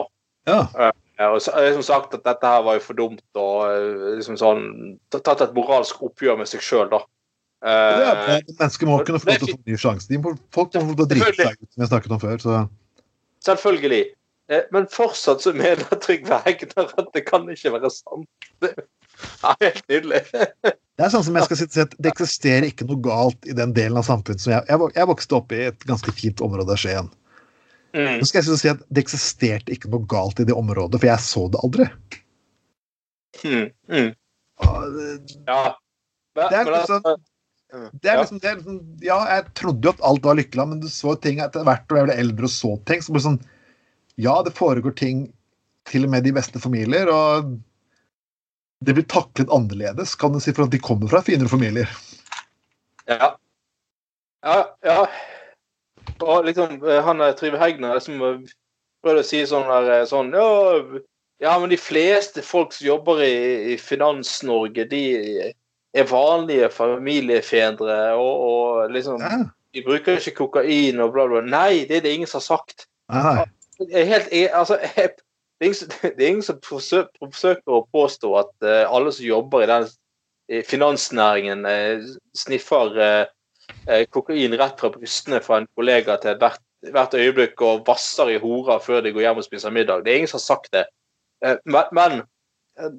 Ja. 0.49 0.91
Eh, 1.21 1.27
og 1.29 1.41
så, 1.43 1.53
som 1.75 1.85
sagt 1.85 2.15
at 2.17 2.25
dette 2.25 2.53
her 2.53 2.63
var 2.65 2.79
jo 2.79 2.85
for 2.85 2.97
dumt, 2.97 3.25
og 3.37 3.65
eh, 3.69 4.13
liksom 4.19 4.39
sånn 4.41 4.63
tatt 5.13 5.43
et 5.45 5.57
moralsk 5.57 6.01
oppgjør 6.09 6.39
med 6.41 6.49
seg 6.49 6.63
sjøl, 6.65 6.87
da. 6.93 7.03
Eh, 7.61 7.97
det 7.97 8.07
er, 8.09 8.47
mennesker 8.57 8.89
må 8.89 9.01
kunne 9.05 9.21
få 9.21 9.29
lov 9.29 9.43
til 9.43 9.51
å 9.51 9.51
få 9.51 9.59
en 9.59 9.67
ny 9.69 9.77
sjanse. 9.77 10.21
Folk 10.55 10.73
må 10.73 10.81
få 10.81 10.87
lov 10.87 10.97
til 10.97 11.05
å 11.05 11.11
drite 11.13 11.35
seg 11.37 11.59
ut, 11.59 11.69
som 11.69 11.85
jeg 11.85 11.93
snakket 11.93 12.17
om 12.17 12.23
før. 12.23 12.41
så... 12.41 12.63
Selvfølgelig. 13.45 14.03
Eh, 14.51 14.63
men 14.73 14.87
fortsatt 14.91 15.45
så 15.45 15.53
mener 15.55 16.01
Trygve 16.03 16.41
Hegnar 16.45 16.89
at 16.97 17.11
det 17.15 17.25
kan 17.27 17.45
ikke 17.49 17.75
være 17.77 17.91
sant. 17.93 18.49
Det 18.61 18.73
er 18.77 19.55
helt 19.61 19.85
nydelig. 19.89 20.23
Det 20.99 21.07
er 21.07 21.13
sånn 21.13 21.23
som 21.25 21.37
jeg 21.37 21.47
skal 21.47 21.59
si 21.59 21.81
at 21.81 21.93
det 21.97 22.11
eksisterer 22.11 22.67
ikke 22.67 22.85
noe 22.89 22.99
galt 23.03 23.47
i 23.49 23.55
den 23.57 23.73
delen 23.73 23.97
av 23.97 24.05
samfunnet 24.05 24.43
som 24.43 24.53
jeg 24.53 24.65
Jeg, 24.67 24.91
jeg 24.97 25.09
vokste 25.09 25.37
opp 25.37 25.53
i 25.55 25.63
et 25.69 25.85
ganske 25.87 26.13
fint 26.13 26.43
område 26.43 26.75
av 26.75 26.81
Skien. 26.81 27.09
Mm. 27.95 28.19
Nå 28.21 28.27
skal 28.27 28.41
jeg 28.41 28.59
si 28.59 28.71
at 28.71 28.83
Det 28.87 29.03
eksisterte 29.03 29.73
ikke 29.73 29.91
noe 29.91 30.07
galt 30.11 30.39
i 30.39 30.47
det 30.47 30.55
området, 30.55 30.99
for 30.99 31.09
jeg 31.09 31.25
så 31.25 31.47
det 31.51 31.63
aldri. 31.65 31.87
Mm. 33.41 33.67
Mm. 33.91 34.11
Ja. 35.47 35.61
Det 36.37 36.57
er 36.59 36.69
liksom 36.69 37.03
det 38.01 38.09
er 38.11 38.17
liksom, 38.19 38.39
det 38.43 38.49
er 38.49 38.57
liksom, 38.59 38.79
ja, 38.99 39.17
jeg 39.31 39.43
trodde 39.55 39.87
jo 39.87 39.93
at 39.93 40.01
alt 40.03 40.25
var 40.27 40.35
lykkelig, 40.35 40.63
men 40.67 40.79
du 40.83 40.89
så 40.91 41.13
ting 41.23 41.39
etter 41.39 41.63
hvert 41.63 41.87
og 41.87 42.01
jeg 42.01 42.07
ble 42.09 42.15
eldre 42.19 42.49
og 42.49 42.51
så 42.51 42.73
ting. 42.87 43.03
Så 43.03 43.15
ble 43.15 43.21
sånn, 43.23 43.37
ja, 44.19 44.33
det 44.43 44.51
foregår 44.57 44.95
ting 44.99 45.29
til 45.87 46.03
og 46.03 46.11
med 46.11 46.27
i 46.27 46.33
beste 46.35 46.59
familier, 46.59 47.07
og 47.07 47.53
det 48.81 48.95
blir 48.97 49.05
taklet 49.09 49.51
annerledes, 49.53 50.15
kan 50.15 50.33
du 50.33 50.39
si, 50.41 50.53
for 50.53 50.65
at 50.65 50.73
de 50.73 50.81
kommer 50.81 51.11
fra 51.11 51.21
finere 51.25 51.51
familier. 51.51 51.89
Ja. 53.05 53.35
Ja, 54.41 54.57
ja. 54.81 55.05
Og 56.21 56.45
liksom, 56.45 56.79
eh, 56.81 57.01
han 57.05 57.21
Trive 57.37 57.61
Hegnar 57.61 58.01
som 58.01 58.17
prøvde 59.01 59.21
å 59.21 59.25
si 59.25 59.43
sånn 59.45 59.69
der 59.69 59.89
eh, 59.99 60.05
sånn 60.09 60.33
ja, 61.41 61.55
men 61.57 61.71
de 61.71 61.77
fleste 61.77 62.43
folk 62.45 62.73
som 62.73 62.85
jobber 62.85 63.21
i, 63.25 63.35
i 63.73 63.77
Finans-Norge, 63.81 64.85
de, 64.91 65.01
er 65.93 66.07
vanlige 66.09 66.69
familiefedre 66.73 67.97
og, 68.17 68.45
og 68.51 68.93
liksom 68.93 69.21
Ja. 69.21 69.41
De 69.71 69.79
bruker 69.85 70.17
ikke 70.19 70.33
kokain 70.35 70.99
og 70.99 71.13
bla, 71.15 71.23
bla. 71.31 71.39
Nei, 71.47 71.85
det 71.87 72.01
er 72.01 72.01
det 72.03 72.11
ingen 72.11 72.27
som 72.27 72.41
har 72.41 72.57
sagt. 72.57 72.89
Nei. 73.07 73.45
Jeg 73.79 74.01
er 74.01 74.09
helt, 74.09 74.33
jeg, 74.35 74.49
altså, 74.51 74.75
jeg, 74.97 75.13
det, 75.61 75.67
er 75.67 75.69
ingen, 75.69 75.77
som- 75.77 75.91
det 76.17 76.23
er 76.25 76.27
ingen 76.27 76.45
som 76.45 76.61
forsøker, 76.65 77.19
forsøker 77.21 77.75
å 77.77 77.83
påstå 77.93 78.31
at 78.39 78.53
uh, 78.65 78.89
alle 78.89 79.13
som 79.13 79.27
jobber 79.27 79.65
i 79.65 79.69
den 79.69 79.85
i 80.51 80.63
finansnæringen, 80.67 81.61
uh, 81.63 82.01
sniffer 82.35 82.97
eh, 82.99 84.01
kokain 84.11 84.57
rett 84.59 84.81
fra 84.81 84.89
brystene 84.91 85.39
fra 85.45 85.61
en 85.61 85.67
kollega 85.77 86.17
til 86.19 86.35
hvert, 86.41 86.59
hvert 86.91 87.13
øyeblikk 87.15 87.61
og 87.63 87.85
vasser 87.87 88.33
i 88.33 88.39
hora 88.41 88.79
før 88.83 89.05
de 89.05 89.13
går 89.13 89.27
hjem 89.27 89.39
og 89.39 89.45
spiser 89.45 89.71
middag. 89.71 90.03
Det 90.03 90.11
er 90.11 90.19
ingen 90.19 90.31
som 90.31 90.41
har 90.41 90.47
sagt 90.47 90.73
det. 90.73 90.83
Men 91.63 91.87
men 91.95 92.17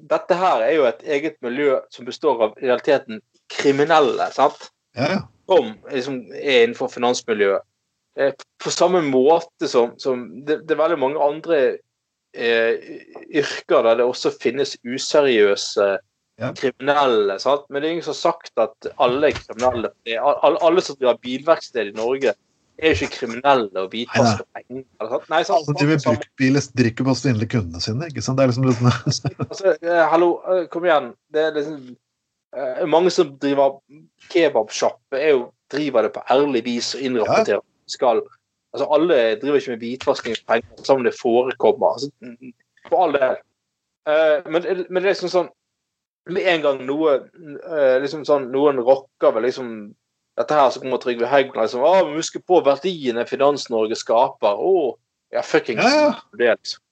dette 0.09 0.39
her 0.39 0.63
er 0.65 0.73
jo 0.79 0.87
et 0.89 1.03
eget 1.05 1.37
miljø 1.45 1.77
som 1.93 2.07
består 2.09 2.47
av 2.47 2.57
i 2.63 2.71
realiteten 2.71 3.21
kriminelle. 3.53 4.31
sant? 4.33 4.71
Ja, 4.97 5.27
som 5.51 5.75
liksom 5.91 6.23
er 6.33 6.63
innenfor 6.63 6.89
finansmiljøet. 6.95 7.67
På 8.63 8.71
samme 8.71 9.03
måte 9.03 9.69
som, 9.69 9.95
som 9.99 10.29
det, 10.47 10.63
det 10.69 10.75
er 10.75 10.83
veldig 10.83 10.99
mange 11.01 11.21
andre 11.25 11.61
yrker 12.35 13.83
der 13.87 13.99
det 14.01 14.05
også 14.09 14.33
finnes 14.41 14.77
useriøse 14.85 15.99
Ja. 16.41 16.49
kriminelle. 16.57 17.37
Sant? 17.39 17.67
Men 17.71 17.83
det 17.83 17.89
er 17.89 17.93
ingen 17.93 18.03
som 18.07 18.15
har 18.15 18.23
sagt 18.33 18.53
at 18.59 18.87
alle 18.99 19.33
kriminelle. 19.37 19.91
Alle, 20.19 20.59
alle 20.65 20.81
som 20.81 20.97
driver 20.97 21.19
bilverksted 21.23 21.91
i 21.93 21.97
Norge, 21.97 22.33
er 22.83 22.89
jo 22.95 22.97
ikke 23.05 23.19
kriminelle 23.19 23.79
og 23.79 23.91
hvitvasker 23.93 24.45
penger. 24.57 24.85
Nei, 25.31 25.43
sant? 25.45 25.69
Alle 25.69 25.77
driver 25.79 25.99
Samme- 26.01 26.17
bruktbil, 26.17 26.57
drikker 26.81 27.05
på 27.05 27.13
å 27.13 27.19
svindle 27.21 27.47
kundene 27.47 27.81
sine. 27.85 28.09
ikke 28.09 28.23
sant? 28.25 28.39
Det 28.41 28.45
er 28.45 28.49
liksom 28.51 28.65
litt 28.67 28.81
sånn 28.81 29.37
altså, 29.51 29.75
eh, 29.83 30.03
hallo, 30.11 30.31
eh, 30.49 30.65
kom 30.73 30.85
igjen. 30.89 31.13
Det 31.31 31.45
er 31.45 31.53
liksom 31.61 31.97
eh, 32.57 32.87
Mange 32.87 33.11
som 33.13 33.37
driver 33.39 33.77
kebabsjappe, 34.33 35.21
er 35.21 35.45
driver 35.71 36.03
det 36.09 36.13
på 36.17 36.25
ærlig 36.33 36.65
vis 36.65 36.95
og 36.97 37.01
innrapporterer 37.07 37.63
skal. 37.87 38.23
Altså, 38.73 38.87
alle 38.95 39.17
driver 39.41 39.59
ikke 39.61 39.75
med 39.75 39.83
hvitvasking 39.85 40.37
av 40.37 40.45
penger, 40.53 40.85
som 40.87 41.03
det 41.05 41.15
forekommer. 41.19 41.97
Altså, 41.97 42.53
for 42.89 43.07
all 43.07 43.17
del. 43.17 43.41
Uh, 44.09 44.39
men, 44.51 44.65
men 44.89 45.03
det 45.03 45.07
er 45.07 45.13
liksom 45.13 45.31
sånn 45.31 45.51
Med 46.35 46.47
en 46.51 46.63
gang 46.65 46.81
noe 46.89 47.13
uh, 47.23 47.99
liksom 48.03 48.25
sånn, 48.27 48.49
noen 48.51 48.81
rocker 48.83 49.31
ved 49.31 49.45
liksom 49.47 49.69
dette 50.39 50.57
her, 50.57 50.71
så 50.75 50.81
kommer 50.83 50.99
Trygve 50.99 51.29
Hegnar 51.31 51.69
liksom 51.69 51.85
ah, 51.87 52.01
vi 52.09 52.17
husker 52.17 52.43
på 52.43 52.59
verdiene 52.67 53.27
Finans-Norge 53.29 53.99
skaper. 54.01 54.59
Å, 54.59 54.95
ja, 55.35 55.43
fuckings 55.45 55.85
Ja, 55.85 55.93
ja. 55.93 56.15
det, 56.41 56.55
liksom. 56.57 56.83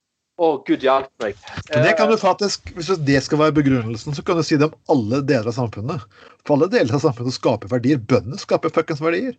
Å, 0.41 0.51
gud 0.65 0.85
hjelpe 0.85 1.25
meg. 1.25 1.41
Men 1.69 1.85
det 1.85 1.97
kan 1.99 2.09
Eh, 2.09 2.15
du 2.15 2.21
faktisk, 2.21 2.71
Hvis 2.77 2.89
det 3.05 3.23
skal 3.25 3.43
være 3.43 3.57
begrunnelsen, 3.59 4.15
så 4.17 4.23
kan 4.25 4.39
du 4.39 4.45
si 4.47 4.57
det 4.57 4.71
om 4.71 4.77
alle 4.93 5.21
deler 5.21 5.51
av 5.51 5.57
samfunnet. 5.57 6.05
For 6.45 6.57
alle 6.57 6.71
deler 6.73 6.95
av 6.97 7.03
samfunnet 7.05 7.37
skaper 7.37 7.69
verdier. 7.69 8.01
Bøndene 8.01 8.41
skaper 8.41 8.73
fuckings 8.73 9.03
verdier. 9.05 9.35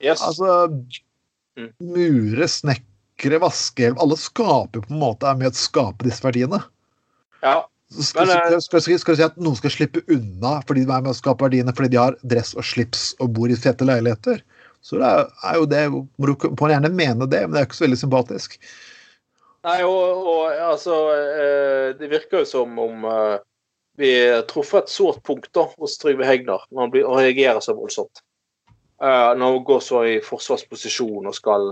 yes. 0.00 0.22
Altså 0.22 0.70
Mm. 1.58 1.72
Mure, 1.82 2.46
snekkere, 2.46 3.40
vaskehjelp 3.42 3.98
Alle 3.98 4.14
skaper 4.20 4.84
på 4.84 4.92
en 4.94 5.00
måte 5.00 5.26
er 5.26 5.40
med 5.40 5.50
å 5.50 5.58
skape 5.58 6.06
disse 6.06 6.24
verdiene. 6.24 6.62
ja. 7.42 7.64
Skal, 7.88 8.26
Men, 8.26 8.36
eh, 8.36 8.58
skal, 8.60 8.82
skal, 8.84 8.98
skal, 9.00 9.14
du 9.14 9.16
si 9.16 9.24
at 9.24 9.36
noen 9.40 9.56
skal 9.56 9.72
slippe 9.72 10.02
unna 10.12 10.58
fordi 10.68 10.82
de 10.84 10.92
er 10.92 11.04
med 11.06 11.14
å 11.14 11.16
skape 11.16 11.46
verdiene 11.46 11.72
fordi 11.72 11.94
de 11.94 12.00
har 12.02 12.18
dress 12.20 12.52
og 12.52 12.66
slips 12.68 13.14
og 13.16 13.32
bor 13.38 13.48
i 13.48 13.56
fete 13.56 13.86
leiligheter? 13.88 14.42
Så 14.84 15.00
det 15.00 15.08
er, 15.08 15.30
er 15.48 15.56
jo 15.56 15.64
det 15.70 15.80
må 15.94 16.02
Du 16.20 16.48
må 16.60 16.68
gjerne 16.68 16.92
mene 16.92 17.26
det, 17.26 17.40
men 17.46 17.56
det 17.56 17.62
er 17.62 17.68
ikke 17.68 17.78
så 17.80 17.86
veldig 17.86 18.00
sympatisk. 18.02 18.58
Nei, 19.66 19.78
og, 19.88 20.28
og 20.34 20.60
altså 20.68 20.98
eh, 21.16 21.86
Det 21.98 22.12
virker 22.12 22.44
jo 22.44 22.50
som 22.52 22.76
om 22.78 23.08
eh, 23.08 23.38
vi 23.98 24.12
har 24.14 24.44
truffet 24.46 24.84
et 24.84 24.92
sårt 24.92 25.24
punkt 25.26 25.48
da, 25.56 25.64
hos 25.80 25.96
Trygve 25.98 26.28
Hegnar 26.28 26.68
når 26.70 26.92
han 26.92 27.24
reagerer 27.24 27.64
så 27.64 27.74
voldsomt. 27.74 28.20
Eh, 29.02 29.26
han 29.30 29.64
går 29.64 29.80
så 29.84 30.00
i 30.10 30.16
forsvarsposisjon 30.26 31.28
og 31.30 31.34
skal 31.36 31.68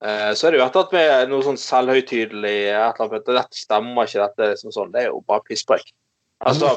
eh, 0.00 0.30
Så 0.32 0.46
er 0.48 0.54
det 0.54 0.60
jo 0.60 0.64
etter 0.64 0.86
at 0.86 0.94
vi 0.94 1.02
er 1.02 1.26
noe 1.28 1.44
sånn 1.44 1.58
selvhøytidelig 1.60 2.54
et 2.72 2.96
eller 3.02 3.10
annet, 3.18 3.26
Dette 3.28 3.58
stemmer 3.60 4.08
ikke, 4.08 4.22
dette 4.24 4.48
liksom 4.54 4.72
sånn. 4.72 4.92
Det 4.94 5.02
er 5.02 5.10
jo 5.10 5.20
bare 5.28 5.44
pisspreik. 5.48 5.92
Altså, 6.44 6.72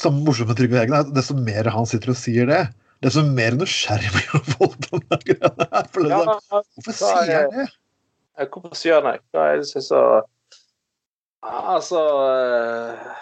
Samme 0.00 0.22
morsomt 0.24 0.48
med 0.52 0.56
Trygve 0.60 0.78
er 0.84 0.92
at 1.00 1.08
desto 1.16 1.34
mer 1.36 1.66
han 1.72 1.88
sitter 1.88 2.12
og 2.12 2.18
sier 2.20 2.46
det, 2.48 2.60
desto 3.04 3.24
mer 3.26 3.56
nysgjerrig 3.58 4.12
blir 4.14 4.28
han 4.34 4.44
på 4.54 4.68
de 5.08 5.18
greia 5.32 5.50
her. 5.72 5.88
Sånn, 5.96 6.62
Hvorfor 6.76 6.92
er- 6.92 7.00
sier 7.00 7.40
han 7.40 7.56
det? 7.56 7.66
Eh, 8.38 8.46
Hvorfor 8.52 8.76
sier 8.78 9.00
han 9.00 9.08
det? 9.10 9.16
Hva 9.34 9.48
er 9.50 9.56
det 9.64 9.66
som 9.72 9.80
er 9.80 9.88
så 9.88 10.02
Altså 11.42 12.00
eh, 12.28 13.12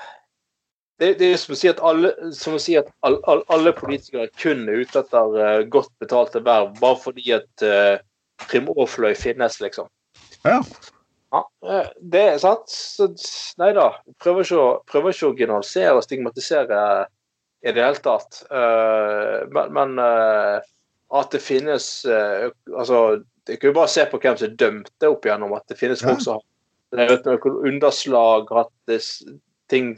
det, 0.99 1.12
det 1.20 1.30
er 1.32 1.40
som 1.40 1.55
å 1.55 1.59
si 1.59 1.70
at 1.70 1.80
alle, 1.84 2.12
si 2.34 2.76
at 2.78 2.90
all, 3.07 3.20
all, 3.30 3.44
alle 3.55 3.72
politikere 3.76 4.28
kun 4.40 4.66
er 4.68 4.82
ute 4.82 5.03
etter 5.05 5.36
uh, 5.38 5.62
godt 5.70 5.92
betalte 6.03 6.42
verv 6.44 6.74
bare 6.80 6.99
fordi 7.03 7.32
at 7.36 7.66
uh, 7.66 7.99
Prim 8.46 8.68
Aafløy 8.74 9.14
finnes, 9.18 9.59
liksom. 9.62 9.88
Ja. 10.46 10.61
Ja, 11.30 11.42
eh, 11.68 11.88
det 12.01 12.22
er 12.22 12.38
sant. 12.40 12.70
Så, 12.72 13.09
nei 13.61 13.72
da. 13.76 13.90
Prøver 14.22 14.46
ikke, 14.46 14.59
å, 14.62 14.68
prøver 14.88 15.14
ikke 15.14 15.30
å 15.30 15.36
generalisere 15.36 15.96
og 15.99 16.05
stigmatisere 16.07 16.82
i 17.66 17.74
det 17.74 17.84
hele 17.84 18.03
tatt. 18.05 18.42
Uh, 18.49 19.44
men 19.53 19.74
men 19.74 19.99
uh, 20.01 20.59
at 21.18 21.32
det 21.32 21.40
finnes 21.40 21.88
uh, 22.07 22.49
Altså, 22.76 23.24
det 23.49 23.59
kan 23.59 23.72
jo 23.72 23.78
bare 23.80 23.90
se 23.90 24.05
på 24.09 24.20
hvem 24.22 24.38
som 24.38 24.49
er 24.49 24.59
dømte 24.61 25.11
opp 25.11 25.26
igjennom. 25.26 25.57
At 25.59 25.66
det 25.68 25.80
finnes 25.80 26.05
Ja. 26.05 26.12
folk 26.12 26.24
som 26.24 26.40
har 26.96 27.66
underslag, 27.68 28.49
hatt 28.55 28.72
det 28.88 29.03
ting 29.68 29.96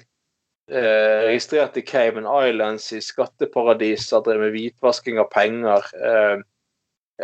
eh, 0.71 1.27
registrert 1.27 1.77
i 1.77 1.85
Cayman 1.87 2.29
Islands, 2.49 2.93
i 2.93 3.01
skatteparadiser, 3.05 4.23
drevet 4.27 4.47
med 4.47 4.55
hvitvasking 4.57 5.21
av 5.23 5.31
penger. 5.35 5.91
Eh, 6.01 6.43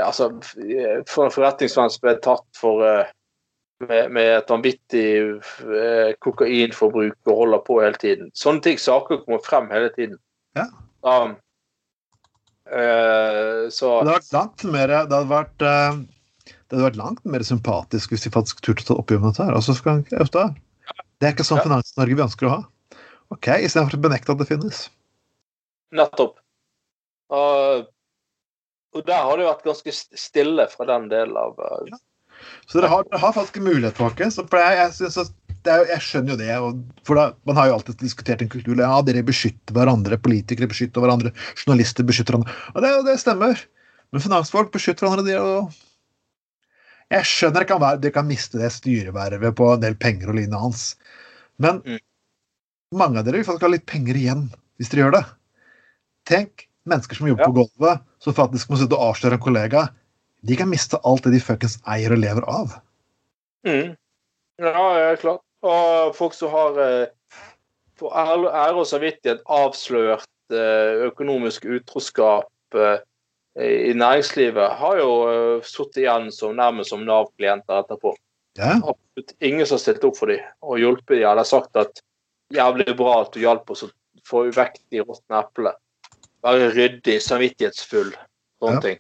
altså, 0.03 0.31
eh, 0.63 1.03
for 1.09 1.27
en 1.27 1.35
forretningsmann 1.35 1.93
som 1.93 2.05
ble 2.07 2.17
tatt 2.25 2.47
for 2.59 2.85
eh, 2.87 3.13
med, 3.85 4.13
med 4.13 4.31
et 4.39 4.51
vanvittig 4.51 5.07
eh, 5.29 6.13
kokainforbruk 6.25 7.17
og 7.29 7.41
holder 7.43 7.65
på 7.67 7.81
hele 7.85 8.01
tiden. 8.01 8.31
Sånne 8.37 8.65
ting, 8.65 8.81
saker 8.81 9.23
kommer 9.25 9.43
frem 9.45 9.69
hele 9.73 9.91
tiden. 9.97 10.19
Ja. 10.57 10.69
Um, 11.07 11.37
eh, 12.73 13.67
så 13.73 13.99
Det 14.01 14.09
hadde 14.09 14.15
vært 14.15 14.33
langt 14.33 14.63
mer 14.73 14.91
Det 14.91 14.97
hadde 15.13 15.29
vært, 15.31 15.61
eh, 15.63 15.99
det 16.49 16.73
hadde 16.73 16.87
vært 16.89 16.99
langt 17.03 17.29
mer 17.29 17.45
sympatisk 17.47 18.15
hvis 18.15 18.25
de 18.25 18.33
faktisk 18.35 18.65
turte 18.65 18.87
å 18.87 18.89
ta 18.89 18.97
oppgjør 19.03 19.21
med 19.23 19.37
dette 19.37 19.51
her. 19.51 19.59
Altså, 19.59 20.47
det 21.21 21.29
er 21.29 21.37
ikke 21.37 21.47
sånn. 21.47 21.63
Finans-Norge 21.63 22.17
vi 22.17 22.25
ønsker 22.25 22.49
å 22.49 22.57
ha. 22.57 22.63
OK, 23.35 23.49
istedenfor 23.67 23.99
å 23.99 24.03
benekte 24.07 24.33
at 24.35 24.39
det 24.43 24.49
finnes. 24.51 24.85
nettopp. 25.97 26.37
Og, 27.35 27.87
og 28.95 29.07
der 29.09 29.25
har 29.27 29.39
det 29.41 29.47
vært 29.49 29.65
ganske 29.67 29.93
stille 29.97 30.69
fra 30.71 30.87
den 30.87 31.09
delen 31.11 31.35
av 31.41 31.59
eh, 31.59 31.97
Så 32.71 32.79
dere 32.79 32.91
har, 32.93 33.03
dere 33.11 33.19
har 33.25 33.35
faktisk 33.35 33.59
mulighet, 33.65 33.97
folkens. 33.99 34.37
Jeg, 34.39 34.77
jeg, 34.79 35.11
jo- 35.67 35.89
jeg 35.91 36.05
skjønner 36.07 36.35
jo 36.37 36.39
det. 36.39 36.53
Og, 36.63 36.85
for 37.09 37.19
da, 37.19 37.25
Man 37.49 37.59
har 37.59 37.67
jo 37.73 37.79
alltid 37.81 37.99
diskutert 38.05 38.45
en 38.45 38.53
kultur 38.53 38.79
ja, 38.79 38.93
dere 39.03 39.25
beskytter 39.27 39.75
hverandre, 39.75 40.21
politikere 40.23 40.71
beskytter 40.71 41.03
hverandre, 41.03 41.33
journalister 41.59 42.07
beskytter 42.07 42.37
hverandre. 42.37 42.55
Og 42.77 42.87
det, 42.87 42.93
det 43.11 43.19
stemmer. 43.25 43.67
Men 44.15 44.23
finansfolk 44.23 44.71
beskytter 44.77 45.09
hverandre. 45.09 45.27
De, 45.27 45.41
og 45.43 47.17
jeg 47.17 47.27
skjønner 47.31 47.63
det 47.63 47.71
kan 47.71 47.83
være, 47.83 48.01
dere 48.03 48.15
kan 48.15 48.27
miste 48.31 48.59
det 48.63 48.71
styrevervet 48.75 49.55
på 49.59 49.73
en 49.75 49.83
del 49.83 49.99
penger 49.99 50.31
og 50.31 50.39
lignende 50.39 50.63
hans. 50.63 50.93
Men 51.63 51.83
Mm. 51.83 51.99
Mange 52.95 53.19
av 53.19 53.27
dere 53.27 53.41
vil 53.41 53.47
faktisk 53.49 53.67
ha 53.67 53.73
litt 53.73 53.87
penger 53.87 54.19
igjen 54.19 54.47
hvis 54.79 54.91
dere 54.93 55.07
gjør 55.07 55.15
det. 55.17 55.25
Tenk 56.29 56.67
mennesker 56.87 57.19
som 57.19 57.29
jobber 57.29 57.47
Ja. 57.47 57.51
på 57.51 57.65
gulvet, 57.65 58.03
som 58.23 58.35
faktisk 58.35 58.71
må 58.71 58.79
sitte 58.79 58.95
og 58.95 59.15
avsløre 59.15 59.39
en 59.39 59.41
kollega. 59.43 59.89
De 60.47 60.57
kan 60.57 60.69
miste 60.69 60.99
alt 61.05 61.25
det 61.25 61.33
de 61.33 61.41
fuckings 61.41 61.79
eier 61.87 62.13
og 62.13 62.19
lever 62.19 62.45
av. 62.47 62.81
mm. 63.67 63.97
Ja, 64.59 64.85
ja, 64.99 65.17
klart. 65.17 65.43
Og 65.63 66.15
folk 66.17 66.33
som 66.33 66.51
har 66.51 66.79
eh, 66.79 67.07
for 67.99 68.13
ære 68.15 68.77
og 68.77 68.87
samvittighet 68.87 69.43
avslørt 69.49 70.25
eh, 70.53 71.03
økonomisk 71.09 71.65
utroskap 71.65 72.49
eh, 72.75 72.99
i 73.57 73.93
næringslivet, 73.97 74.71
har 74.79 74.99
jo 75.01 75.61
sittet 75.65 76.03
igjen 76.05 76.31
som 76.33 76.57
nærmest 76.57 76.91
som 76.93 77.05
Nav-klienter 77.05 77.83
etterpå. 77.83 78.15
Ja. 78.57 78.81
ingen 79.41 79.67
som 79.67 79.77
har 79.77 79.81
stilt 79.81 80.05
opp 80.05 80.17
for 80.17 80.27
dem 80.33 80.41
og 80.63 80.79
hjulpet 80.79 81.19
dem. 81.19 81.29
Eller 81.29 81.45
sagt 81.45 81.77
at 81.77 82.01
jævlig 82.55 82.97
bra 82.97 83.21
at 83.25 83.33
du 83.35 83.41
hjalp 83.41 83.71
oss 83.71 83.83
å 83.87 83.91
få 84.27 84.45
vekk 84.55 84.79
de 84.91 85.03
råtne 85.03 85.41
eplene. 85.43 85.75
Være 86.47 86.71
ryddig, 86.77 87.19
samvittighetsfull, 87.23 88.13
sånne 88.63 88.77
Ja. 88.77 88.81
ting. 88.81 88.99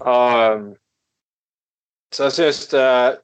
Um, 0.00 0.74
så 2.12 2.24
jeg 2.28 2.32
syns 2.38 2.74
uh, 2.74 3.14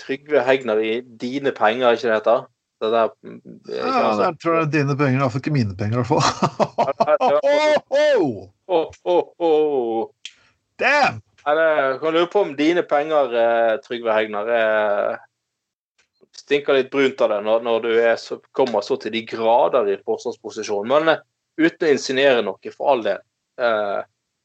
Trygve 0.00 0.42
Hegnar 0.44 0.80
i 0.82 1.00
dine 1.00 1.52
penger, 1.52 1.94
ikke 1.94 2.08
det 2.10 2.18
heter? 2.18 2.42
Det 2.82 2.90
der, 2.92 3.08
ikke 3.24 3.76
Ja, 3.76 4.10
altså- 4.10 4.24
jeg 4.24 4.38
tror 4.42 4.52
det 4.58 4.62
er 4.64 4.72
dine 4.82 4.96
penger, 4.98 5.20
iallfall 5.20 5.40
ikke 5.40 5.52
mine 5.54 5.76
penger, 5.76 5.94
i 5.94 6.02
hvert 6.02 6.10
fall. 6.10 6.24
Åh, 8.68 8.90
åh, 9.04 9.24
åh. 9.38 10.08
Damn! 10.78 11.22
Jeg 11.46 11.56
det- 11.56 12.00
kan 12.00 12.12
lure 12.14 12.26
på 12.32 12.40
om 12.40 12.56
dine 12.56 12.82
penger, 12.82 13.24
eh, 13.36 13.78
Trygve 13.86 14.12
Hegnar, 14.12 14.48
eh, 14.48 15.16
stinker 16.36 16.78
litt 16.78 16.90
brunt 16.92 17.20
av 17.24 17.30
det 17.32 17.40
når, 17.46 17.62
når 17.66 17.84
du 17.84 17.92
så, 18.20 18.38
kommer 18.56 18.84
så 18.84 18.98
til 19.00 19.14
de 19.14 19.22
grader 19.28 19.88
i 19.92 20.00
forsvarsposisjon. 20.04 20.90
Men, 20.90 21.14
eh, 21.14 21.22
uten 21.60 21.88
å 21.88 21.94
insinuere 21.94 22.42
noe, 22.46 22.74
for 22.74 22.94
all 22.94 23.04
del. 23.06 23.22
Eh, 23.60 24.00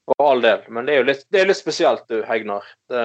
for 0.10 0.32
all 0.32 0.44
del. 0.46 0.64
Men 0.70 0.88
det 0.88 0.96
er 0.96 1.02
jo 1.02 1.10
litt, 1.10 1.26
det 1.30 1.42
er 1.42 1.52
litt 1.52 1.60
spesielt, 1.62 2.06
du, 2.10 2.22
Hegnar. 2.28 2.66
Det, 2.90 3.04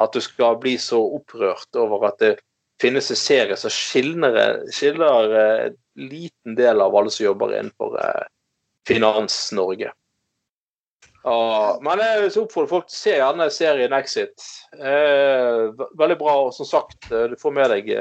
at 0.00 0.14
du 0.14 0.20
skal 0.22 0.58
bli 0.62 0.76
så 0.80 1.00
opprørt 1.18 1.76
over 1.76 2.06
at 2.08 2.20
det 2.22 2.34
finnes 2.80 3.10
en 3.12 3.18
serie 3.18 3.56
som 3.60 3.72
skiller, 3.74 4.62
skiller 4.72 5.34
en 5.36 5.74
liten 6.00 6.56
del 6.56 6.80
av 6.80 6.94
alle 6.96 7.12
som 7.12 7.26
jobber 7.26 7.52
innenfor 7.58 7.98
eh, 8.00 8.28
Finans-Norge. 11.22 11.82
men 11.84 12.02
jeg 12.04 12.32
oppfordrer 12.42 12.70
folk 12.70 12.88
til 12.88 12.96
å 12.96 13.00
se 13.00 13.14
gjerne 13.18 13.50
serien 13.54 13.96
Exit. 13.98 14.48
Eh, 14.78 15.84
veldig 16.00 16.18
bra. 16.20 16.36
Og 16.46 16.54
som 16.56 16.68
sagt, 16.68 17.10
du 17.10 17.36
får 17.40 17.56
med 17.56 17.74
deg 17.74 17.92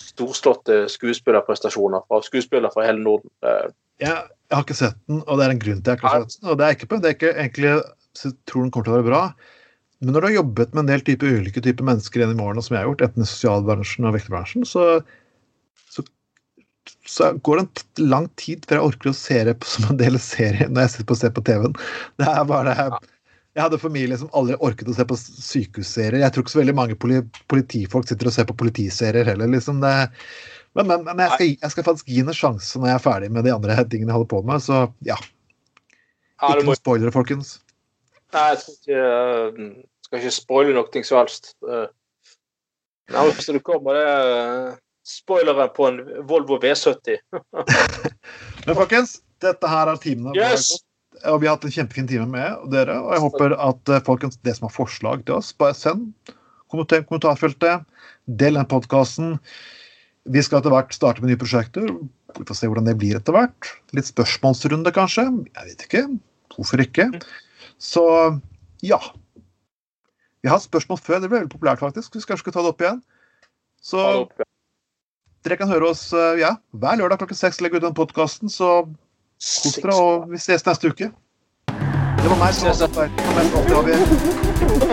storslåtte 0.00 0.86
skuespillerprestasjoner 0.88 2.06
fra 2.08 2.22
skuespillere 2.24 2.72
fra 2.72 2.86
hele 2.88 3.02
Norden. 3.04 3.30
Jeg, 3.44 3.72
jeg, 4.00 4.54
har 4.54 4.64
ikke 4.64 4.78
sett 4.78 4.96
den, 5.10 5.20
og 5.26 5.36
det 5.36 5.46
er 5.46 5.54
en 5.54 5.62
grunn 5.62 5.82
til 5.84 5.92
jeg 5.92 6.00
ikke 6.00 6.12
har 6.14 6.22
sett 6.24 6.38
den. 6.40 6.50
og 6.50 6.60
Det 6.60 6.66
er 6.66 6.76
ikke 6.76 6.90
på, 6.90 7.00
det 7.00 7.10
er 7.10 7.18
ikke 7.18 7.32
egentlig 7.36 7.72
jeg 8.18 8.36
tror 8.48 8.64
den 8.64 8.72
kommer 8.74 8.88
til 8.88 8.94
å 8.94 8.98
være 8.98 9.08
bra. 9.10 9.22
Men 10.00 10.14
når 10.14 10.22
du 10.22 10.26
har 10.26 10.36
jobbet 10.38 10.74
med 10.74 10.82
en 10.82 10.90
del 10.94 11.02
type, 11.04 11.28
ulike 11.28 11.62
typer 11.62 11.86
mennesker 11.86 12.22
gjennom 12.22 12.40
årene, 12.46 12.62
som 12.64 12.74
jeg 12.74 12.82
har 12.82 12.88
gjort, 12.88 13.02
enten 13.04 13.26
i 13.26 13.28
sosialbransjen 13.28 14.08
og 14.08 14.14
vekterbransjen, 14.16 14.64
så, 14.68 14.84
så, 15.04 15.19
så, 17.06 17.32
går 17.32 17.56
det 17.56 17.64
en 17.64 18.10
lang 18.10 18.28
tid 18.40 18.66
før 18.68 18.78
jeg 18.78 18.90
orker 18.92 19.10
å 19.10 19.16
se 19.16 19.40
det 19.48 19.56
som 19.66 19.88
en 19.90 19.98
del 20.00 20.18
av 20.18 20.24
serien 20.24 20.72
når 20.72 20.86
jeg 20.86 20.92
sitter 20.94 21.08
på 21.10 21.16
å 21.16 21.22
se 21.22 21.32
på 21.34 21.44
TV-en. 21.48 21.74
Det 22.20 22.28
er 22.28 22.44
bare 22.48 22.76
Jeg 22.78 23.64
hadde 23.64 23.80
familie 23.82 24.18
som 24.18 24.30
aldri 24.38 24.56
orket 24.62 24.88
å 24.88 24.94
se 24.94 25.04
på 25.04 25.18
sykehusserier. 25.18 26.20
Jeg 26.22 26.32
tror 26.32 26.44
ikke 26.44 26.54
så 26.54 26.62
veldig 26.62 26.76
mange 26.78 26.96
politifolk 27.50 28.08
sitter 28.08 28.30
og 28.30 28.34
ser 28.36 28.46
på 28.48 28.56
politiserier 28.62 29.26
heller. 29.26 29.50
liksom 29.50 29.82
det 29.82 29.94
men, 30.78 30.86
men, 30.86 31.02
men 31.02 31.18
jeg, 31.24 31.30
skal, 31.34 31.48
jeg, 31.50 31.70
skal, 31.72 31.86
faktisk 31.88 32.10
gi 32.12 32.20
en 32.22 32.36
sjanse 32.36 32.78
når 32.78 32.92
jeg 32.92 32.98
er 33.00 33.02
ferdig 33.02 33.30
med 33.34 33.46
de 33.46 33.54
andre 33.54 33.74
tingene 33.90 34.12
jeg 34.12 34.20
holder 34.20 34.30
på 34.30 34.42
med. 34.46 34.62
Så 34.62 34.84
ja. 35.06 35.16
Ikke 36.40 36.62
noen 36.62 36.78
spoilere, 36.78 37.12
folkens. 37.14 37.56
Nei, 38.30 38.44
jeg 38.52 38.60
skal 38.62 38.76
ikke, 38.76 39.00
uh, 39.02 39.96
skal 40.06 40.22
ikke 40.22 40.36
spoile 40.36 40.76
noe 40.76 41.02
som 41.08 41.18
helst. 41.18 41.50
Uh, 41.66 41.88
Nærmest 43.10 43.50
du 43.50 43.58
kommer, 43.66 43.98
det 43.98 44.06
uh, 44.06 44.78
spoilere 45.10 45.66
på 45.74 45.88
en 45.88 45.98
Volvo 46.28 46.58
V70. 46.62 47.18
men 48.66 48.78
folkens, 48.78 49.18
dette 49.42 49.70
her 49.72 49.90
er 49.90 50.00
timene. 50.02 50.34
Yes. 50.38 50.70
Og 51.28 51.42
vi 51.42 51.48
har 51.48 51.58
hatt 51.58 51.66
en 51.68 51.74
kjempefin 51.74 52.08
time 52.08 52.28
med 52.30 52.70
dere. 52.72 52.96
Og 53.02 53.14
jeg 53.16 53.24
håper 53.26 53.56
at 53.58 53.94
folkens, 54.06 54.38
det 54.46 54.56
som 54.56 54.68
har 54.68 54.76
forslag 54.76 55.26
til 55.26 55.40
oss, 55.40 55.50
bare 55.56 55.76
send 55.76 56.12
kommentarfeltet. 56.70 57.86
Del 58.26 58.58
den 58.58 58.68
podkasten. 58.70 59.38
Vi 60.30 60.42
skal 60.44 60.60
etter 60.60 60.74
hvert 60.74 60.94
starte 60.94 61.22
med 61.22 61.32
nye 61.32 61.40
prosjekter. 61.40 61.88
Vi 62.36 62.46
får 62.46 62.58
se 62.58 62.68
hvordan 62.70 62.86
det 62.88 62.98
blir 63.00 63.18
etter 63.18 63.34
hvert. 63.34 63.70
Litt 63.96 64.08
spørsmålsrunde, 64.10 64.92
kanskje. 64.94 65.26
Jeg 65.50 65.70
vet 65.70 65.86
ikke. 65.86 66.04
Hvorfor 66.54 66.84
ikke? 66.84 67.08
Så 67.80 68.04
ja. 68.86 69.00
Vi 70.40 70.48
har 70.48 70.56
hatt 70.56 70.68
spørsmål 70.68 71.00
før. 71.00 71.20
Det 71.20 71.30
ble 71.30 71.40
veldig 71.40 71.52
populært, 71.52 71.82
faktisk. 71.82 72.14
Vi 72.14 72.22
skal 72.22 72.36
kanskje 72.36 72.54
ta 72.54 72.64
det 72.64 72.72
opp 72.74 72.84
igjen. 72.84 73.02
Så 73.80 74.04
dere 75.44 75.56
kan 75.60 75.70
høre 75.72 75.90
oss 75.92 76.10
ja, 76.40 76.56
hver 76.76 77.00
lørdag 77.00 77.22
klokken 77.22 77.38
seks. 77.38 77.60
Legg 77.64 77.76
ut 77.76 77.84
den 77.84 77.96
podkasten, 77.96 78.52
så 78.52 78.84
kos 79.40 79.80
dere, 79.80 79.96
og 79.96 80.30
vi 80.32 80.40
ses 80.42 80.66
neste 80.66 80.92
uke. 80.92 81.10
Det 82.20 82.28
var 82.28 82.36
meg 82.36 82.54
som 82.54 82.68
var 82.68 83.08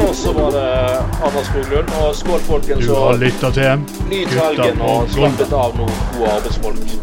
Og 0.07 0.15
så 0.15 0.31
var 0.33 0.51
det 0.51 0.67
Anders 1.27 1.47
Skoglund. 1.49 1.91
Og 1.99 2.15
skål, 2.15 2.39
folkens. 2.39 2.85
Du 2.85 2.95
har 2.95 3.19
lytta 3.19 3.51
til 3.51 3.83
Nyt 4.07 4.31
helgen 4.39 4.81
og 4.81 5.11
slappet 5.11 5.51
av 5.51 5.75
noen 5.75 6.01
gode 6.15 6.33
arbeidsfolk. 6.37 6.97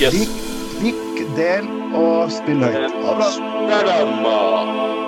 Yes. 0.00 0.12
Lik, 0.12 0.40
lik, 0.84 1.26
del 1.40 1.68
og 1.96 2.32
spill 2.32 2.64
høyt. 2.64 2.98
Ha 3.04 3.20
det 3.20 4.00
bra. 4.20 4.99